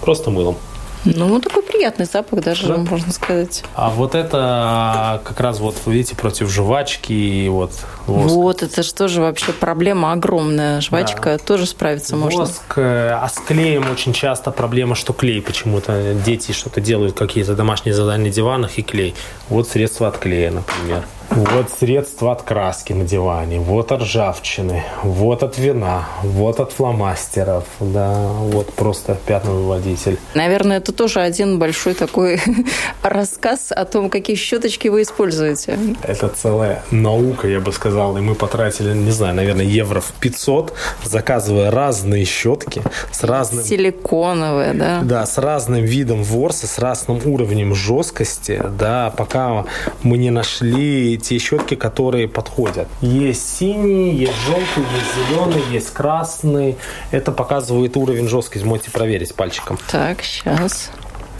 просто 0.00 0.30
мылом. 0.30 0.56
Ну, 1.04 1.38
такой 1.38 1.62
приятный 1.62 2.06
запах 2.06 2.42
даже, 2.42 2.66
да. 2.68 2.76
можно 2.78 3.12
сказать. 3.12 3.62
А 3.74 3.90
вот 3.90 4.14
это 4.14 5.20
как 5.24 5.38
раз 5.40 5.60
вот, 5.60 5.76
видите, 5.86 6.16
против 6.16 6.50
жвачки 6.50 7.12
и 7.12 7.48
вот 7.48 7.72
воск. 8.06 8.34
Вот, 8.34 8.62
это 8.62 8.82
же 8.82 8.94
тоже 8.94 9.20
вообще 9.20 9.52
проблема 9.52 10.12
огромная. 10.12 10.80
Жвачка 10.80 11.36
да. 11.36 11.38
тоже 11.38 11.66
справиться 11.66 12.16
воск, 12.16 12.24
можно. 12.24 12.40
Воск, 12.40 12.78
э, 12.78 13.10
а 13.10 13.28
с 13.28 13.38
клеем 13.38 13.90
очень 13.90 14.14
часто 14.14 14.50
проблема, 14.50 14.94
что 14.94 15.12
клей 15.12 15.42
почему-то. 15.42 16.14
Дети 16.24 16.52
что-то 16.52 16.80
делают, 16.80 17.18
какие-то 17.18 17.54
домашние 17.54 17.94
задания 17.94 18.28
на 18.28 18.32
диванах 18.32 18.78
и 18.78 18.82
клей. 18.82 19.14
Вот 19.50 19.68
средство 19.68 20.08
от 20.08 20.16
клея, 20.16 20.52
например. 20.52 21.04
Вот 21.30 21.70
средства 21.70 22.32
от 22.32 22.42
краски 22.42 22.92
на 22.92 23.04
диване, 23.04 23.58
вот 23.58 23.92
от 23.92 24.02
ржавчины, 24.02 24.84
вот 25.02 25.42
от 25.42 25.58
вина, 25.58 26.08
вот 26.22 26.60
от 26.60 26.72
фломастеров, 26.72 27.64
да, 27.80 28.14
вот 28.14 28.72
просто 28.74 29.16
пятновыводитель. 29.26 30.18
Наверное, 30.34 30.78
это 30.78 30.92
тоже 30.92 31.20
один 31.20 31.58
большой 31.58 31.94
такой 31.94 32.40
рассказ 33.02 33.72
о 33.72 33.84
том, 33.84 34.10
какие 34.10 34.36
щеточки 34.36 34.88
вы 34.88 35.02
используете. 35.02 35.78
Это 36.02 36.28
целая 36.28 36.82
наука, 36.90 37.48
я 37.48 37.60
бы 37.60 37.72
сказал, 37.72 38.16
и 38.18 38.20
мы 38.20 38.34
потратили, 38.34 38.92
не 38.94 39.10
знаю, 39.10 39.34
наверное, 39.34 39.64
евро 39.64 40.00
в 40.00 40.12
500, 40.20 40.74
заказывая 41.04 41.70
разные 41.70 42.24
щетки 42.24 42.82
с 43.10 43.24
разным... 43.24 43.64
Силиконовые, 43.64 44.74
да? 44.74 45.00
Да, 45.02 45.26
с 45.26 45.38
разным 45.38 45.84
видом 45.84 46.22
ворса, 46.22 46.66
с 46.66 46.78
разным 46.78 47.20
уровнем 47.24 47.74
жесткости, 47.74 48.62
да, 48.78 49.12
пока 49.16 49.64
мы 50.02 50.18
не 50.18 50.30
нашли 50.30 51.14
те 51.24 51.38
щетки, 51.38 51.74
которые 51.74 52.28
подходят. 52.28 52.88
Есть 53.00 53.56
синий, 53.58 54.14
есть 54.14 54.38
желтый, 54.46 54.84
есть 54.96 55.28
зеленый, 55.28 55.72
есть 55.72 55.90
красный. 55.90 56.76
Это 57.10 57.32
показывает 57.32 57.96
уровень 57.96 58.28
жесткости. 58.28 58.64
Можете 58.64 58.90
проверить 58.90 59.34
пальчиком. 59.34 59.78
Так, 59.90 60.22
сейчас. 60.22 60.90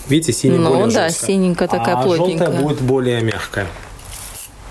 Видите, 0.09 0.32
синий 0.32 0.59
ну, 0.59 0.70
более 0.70 0.95
да, 0.95 1.09
жесткая. 1.09 1.28
синенькая 1.28 1.68
такая 1.68 1.97
а 1.97 2.03
плотненькая. 2.03 2.47
желтая 2.47 2.62
будет 2.62 2.80
более 2.80 3.20
мягкая. 3.20 3.66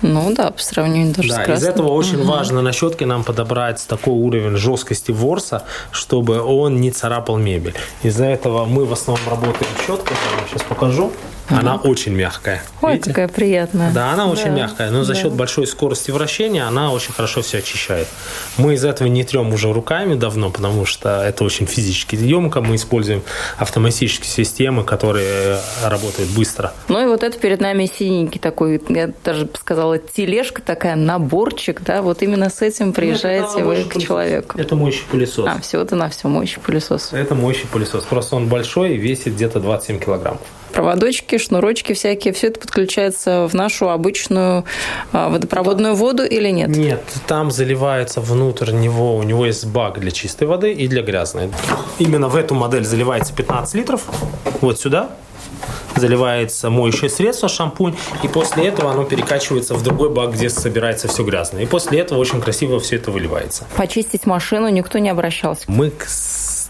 Ну 0.02 0.34
да, 0.34 0.50
по 0.50 0.60
сравнению 0.60 1.14
даже 1.14 1.28
да, 1.28 1.34
с 1.34 1.38
красным. 1.38 1.56
из 1.56 1.64
этого 1.64 1.88
очень 1.88 2.20
угу. 2.20 2.28
важно 2.28 2.60
на 2.60 2.72
щетке 2.72 3.06
нам 3.06 3.24
подобрать 3.24 3.84
такой 3.88 4.12
уровень 4.12 4.56
жесткости 4.56 5.12
ворса, 5.12 5.64
чтобы 5.92 6.42
он 6.42 6.80
не 6.80 6.90
царапал 6.90 7.38
мебель. 7.38 7.74
Из-за 8.02 8.26
этого 8.26 8.66
мы 8.66 8.84
в 8.84 8.92
основном 8.92 9.26
работаем 9.28 9.72
щеткой. 9.86 10.16
Я 10.40 10.48
сейчас 10.48 10.62
покажу. 10.62 11.10
Угу. 11.50 11.58
Она 11.58 11.76
очень 11.76 12.12
мягкая. 12.12 12.62
Ой, 12.80 12.92
Видите? 12.92 13.10
какая 13.10 13.28
приятная. 13.28 13.92
Да, 13.92 14.12
она 14.12 14.28
очень 14.28 14.46
да. 14.46 14.50
мягкая, 14.50 14.90
но 14.90 15.04
за 15.04 15.12
да. 15.12 15.20
счет 15.20 15.32
большой 15.32 15.66
скорости 15.66 16.10
вращения 16.10 16.66
она 16.66 16.90
очень 16.90 17.12
хорошо 17.12 17.42
все 17.42 17.58
очищает. 17.58 18.08
Мы 18.56 18.74
из 18.74 18.84
этого 18.84 19.08
не 19.08 19.24
трем 19.24 19.52
уже 19.52 19.72
руками 19.72 20.14
давно, 20.14 20.50
потому 20.50 20.86
что 20.86 21.22
это 21.22 21.44
очень 21.44 21.66
физически 21.66 22.16
емко. 22.16 22.60
Мы 22.62 22.76
используем 22.76 23.22
автоматические 23.58 24.30
системы, 24.30 24.84
которые 24.84 25.58
работают 25.82 26.30
быстро. 26.30 26.72
Ну 26.88 27.02
и 27.02 27.06
вот 27.06 27.22
это 27.22 27.38
перед 27.38 27.60
нами 27.60 27.86
синенький 27.86 28.40
такой, 28.40 28.80
я 28.88 29.10
даже 29.22 29.48
сказала, 29.58 29.98
тележка 29.98 30.62
такая, 30.62 30.96
наборчик, 30.96 31.82
да, 31.82 32.00
вот 32.00 32.22
именно 32.22 32.48
с 32.48 32.62
этим 32.62 32.92
приезжаете 32.92 33.56
Нет, 33.56 33.66
вы 33.66 33.74
к 33.76 33.88
пылесос. 33.88 34.02
человеку. 34.02 34.58
Это 34.58 34.76
моющий 34.76 35.04
пылесос. 35.10 35.46
А, 35.46 35.60
всего-то 35.60 35.94
на 35.96 36.08
все 36.08 36.28
моющий 36.28 36.60
пылесос. 36.60 37.12
Это 37.12 37.34
моющий 37.34 37.66
пылесос. 37.66 38.04
Просто 38.04 38.36
он 38.36 38.48
большой 38.48 38.94
и 38.94 38.96
весит 38.96 39.34
где-то 39.34 39.60
27 39.60 39.98
килограммов 39.98 40.40
проводочки, 40.74 41.33
шнурочки 41.38 41.92
всякие, 41.92 42.32
все 42.34 42.48
это 42.48 42.60
подключается 42.60 43.48
в 43.48 43.54
нашу 43.54 43.90
обычную 43.90 44.64
а, 45.12 45.28
водопроводную 45.28 45.94
воду 45.94 46.24
или 46.24 46.48
нет? 46.50 46.68
Нет, 46.68 47.02
там 47.26 47.50
заливается 47.50 48.20
внутрь 48.20 48.72
него, 48.72 49.16
у 49.16 49.22
него 49.22 49.46
есть 49.46 49.66
бак 49.66 50.00
для 50.00 50.10
чистой 50.10 50.46
воды 50.46 50.72
и 50.72 50.88
для 50.88 51.02
грязной. 51.02 51.50
Именно 51.98 52.28
в 52.28 52.36
эту 52.36 52.54
модель 52.54 52.84
заливается 52.84 53.34
15 53.34 53.74
литров, 53.74 54.02
вот 54.60 54.80
сюда, 54.80 55.10
заливается 55.96 56.70
моющее 56.70 57.10
средство, 57.10 57.48
шампунь, 57.48 57.94
и 58.22 58.28
после 58.28 58.66
этого 58.66 58.92
оно 58.92 59.04
перекачивается 59.04 59.74
в 59.74 59.82
другой 59.82 60.10
бак, 60.10 60.32
где 60.32 60.50
собирается 60.50 61.08
все 61.08 61.22
грязное. 61.24 61.62
И 61.62 61.66
после 61.66 62.00
этого 62.00 62.18
очень 62.18 62.40
красиво 62.40 62.80
все 62.80 62.96
это 62.96 63.10
выливается. 63.10 63.64
Почистить 63.76 64.26
машину 64.26 64.68
никто 64.68 64.98
не 64.98 65.08
обращался? 65.08 65.64
Мы, 65.66 65.92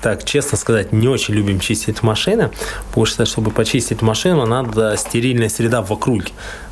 так 0.05 0.23
честно 0.23 0.59
сказать, 0.59 0.93
не 0.93 1.09
очень 1.09 1.33
любим 1.33 1.61
чистить 1.61 2.03
машины, 2.03 2.51
потому 2.89 3.07
что, 3.07 3.25
чтобы 3.25 3.51
почистить 3.51 4.03
машину, 4.03 4.45
надо 4.45 4.99
стерильная 4.99 5.49
среда 5.49 5.81
вокруг. 5.81 6.25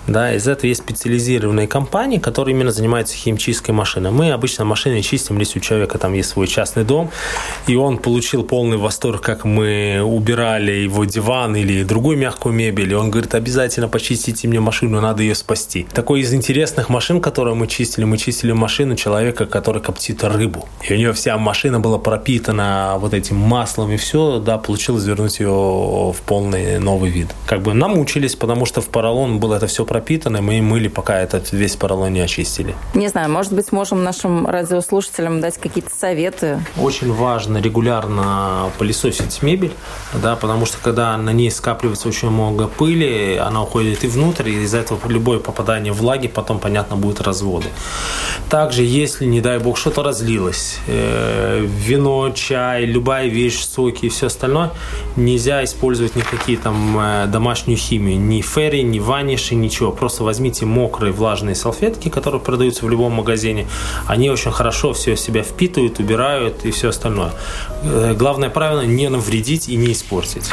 Да, 0.06 0.34
из 0.34 0.48
этого 0.48 0.66
есть 0.66 0.82
специализированные 0.82 1.68
компании, 1.68 2.18
которые 2.18 2.54
именно 2.54 2.72
занимаются 2.72 3.14
химчисткой 3.14 3.74
машины. 3.74 4.10
Мы 4.10 4.32
обычно 4.32 4.64
машины 4.64 5.00
чистим, 5.02 5.38
если 5.38 5.60
у 5.60 5.62
человека 5.62 5.98
там 5.98 6.12
есть 6.12 6.30
свой 6.30 6.48
частный 6.48 6.84
дом, 6.84 7.10
и 7.68 7.76
он 7.76 7.98
получил 7.98 8.42
полный 8.42 8.76
восторг, 8.76 9.20
как 9.20 9.44
мы 9.44 10.00
убирали 10.02 10.72
его 10.72 11.04
диван 11.04 11.54
или 11.54 11.84
другую 11.84 12.18
мягкую 12.18 12.54
мебель, 12.54 12.90
и 12.90 12.94
он 12.94 13.10
говорит, 13.10 13.34
обязательно 13.34 13.88
почистите 13.88 14.48
мне 14.48 14.58
машину, 14.58 15.00
надо 15.00 15.22
ее 15.22 15.36
спасти. 15.36 15.86
Такой 15.92 16.20
из 16.20 16.34
интересных 16.34 16.88
машин, 16.88 17.20
которую 17.20 17.54
мы 17.54 17.68
чистили, 17.68 18.04
мы 18.04 18.18
чистили 18.18 18.52
машину 18.52 18.96
человека, 18.96 19.46
который 19.46 19.80
коптит 19.80 20.24
рыбу. 20.24 20.68
И 20.88 20.94
у 20.94 20.96
него 20.96 21.12
вся 21.12 21.38
машина 21.38 21.78
была 21.78 21.98
пропитана 21.98 22.96
вот 22.98 23.14
этим 23.14 23.36
маслом, 23.36 23.92
и 23.92 23.96
все, 23.96 24.40
да, 24.40 24.58
получилось 24.58 25.04
вернуть 25.04 25.38
ее 25.38 25.50
в 25.50 26.16
полный 26.26 26.80
новый 26.80 27.10
вид. 27.10 27.28
Как 27.46 27.62
бы 27.62 27.72
намучились, 27.72 28.34
потому 28.34 28.66
что 28.66 28.80
в 28.80 28.88
поролон 28.88 29.38
было 29.38 29.54
это 29.54 29.68
все 29.68 29.84
пропитаны, 29.92 30.40
мы 30.40 30.56
и 30.56 30.60
мыли, 30.62 30.88
пока 30.88 31.18
этот 31.20 31.52
весь 31.52 31.76
поролон 31.76 32.14
не 32.14 32.20
очистили. 32.20 32.74
Не 32.94 33.08
знаю, 33.08 33.30
может 33.30 33.52
быть, 33.52 33.72
можем 33.72 34.02
нашим 34.02 34.46
радиослушателям 34.46 35.42
дать 35.42 35.58
какие-то 35.58 35.90
советы? 35.94 36.60
Очень 36.80 37.12
важно 37.12 37.58
регулярно 37.58 38.70
пылесосить 38.78 39.42
мебель, 39.42 39.72
да, 40.14 40.34
потому 40.36 40.64
что 40.64 40.78
когда 40.82 41.14
на 41.18 41.28
ней 41.34 41.50
скапливается 41.50 42.08
очень 42.08 42.30
много 42.30 42.68
пыли, 42.68 43.36
она 43.36 43.62
уходит 43.62 44.02
и 44.04 44.06
внутрь, 44.06 44.48
и 44.48 44.62
из-за 44.62 44.78
этого 44.78 44.98
любое 45.08 45.40
попадание 45.40 45.92
влаги 45.92 46.26
потом, 46.26 46.58
понятно, 46.58 46.96
будет 46.96 47.20
разводы. 47.20 47.68
Также, 48.48 48.84
если, 48.84 49.26
не 49.26 49.42
дай 49.42 49.58
бог, 49.58 49.76
что-то 49.76 50.02
разлилось, 50.02 50.78
э, 50.86 51.60
вино, 51.60 52.30
чай, 52.30 52.86
любая 52.86 53.28
вещь, 53.28 53.60
соки 53.62 54.06
и 54.06 54.08
все 54.08 54.28
остальное, 54.28 54.70
нельзя 55.16 55.62
использовать 55.62 56.16
никакие 56.16 56.56
там 56.56 56.98
э, 56.98 57.26
домашнюю 57.26 57.76
химию, 57.76 58.18
ни 58.18 58.40
ферри, 58.40 58.82
ни 58.82 58.98
ваниши, 58.98 59.54
ничего 59.54 59.81
ничего, 59.82 59.92
просто 59.92 60.24
возьмите 60.24 60.64
мокрые 60.64 61.12
влажные 61.12 61.54
салфетки, 61.54 62.08
которые 62.08 62.40
продаются 62.40 62.86
в 62.86 62.90
любом 62.90 63.12
магазине. 63.12 63.66
Они 64.06 64.30
очень 64.30 64.52
хорошо 64.52 64.92
все 64.92 65.16
себя 65.16 65.42
впитывают, 65.42 65.98
убирают 65.98 66.64
и 66.64 66.70
все 66.70 66.88
остальное. 66.88 67.32
Э, 67.82 68.14
главное 68.14 68.50
правило– 68.50 68.80
не 68.86 69.08
навредить 69.08 69.68
и 69.68 69.76
не 69.76 69.92
испортить. 69.92 70.52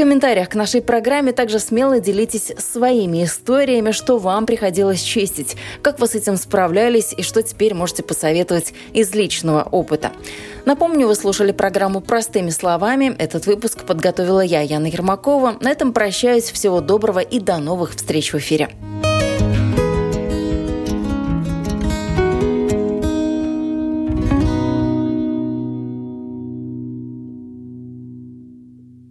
Комментариях 0.00 0.48
к 0.48 0.54
нашей 0.54 0.80
программе 0.80 1.32
также 1.32 1.58
смело 1.58 2.00
делитесь 2.00 2.54
своими 2.56 3.24
историями, 3.24 3.90
что 3.90 4.16
вам 4.16 4.46
приходилось 4.46 5.02
чистить, 5.02 5.58
как 5.82 6.00
вы 6.00 6.06
с 6.06 6.14
этим 6.14 6.38
справлялись 6.38 7.12
и 7.14 7.22
что 7.22 7.42
теперь 7.42 7.74
можете 7.74 8.02
посоветовать 8.02 8.72
из 8.94 9.14
личного 9.14 9.62
опыта. 9.62 10.12
Напомню, 10.64 11.06
вы 11.06 11.14
слушали 11.14 11.52
программу 11.52 12.00
«Простыми 12.00 12.48
словами». 12.48 13.14
Этот 13.18 13.44
выпуск 13.44 13.84
подготовила 13.84 14.40
я, 14.40 14.62
Яна 14.62 14.86
Ермакова. 14.86 15.56
На 15.60 15.70
этом 15.70 15.92
прощаюсь. 15.92 16.50
Всего 16.50 16.80
доброго 16.80 17.18
и 17.18 17.38
до 17.38 17.58
новых 17.58 17.94
встреч 17.94 18.32
в 18.32 18.38
эфире. 18.38 18.70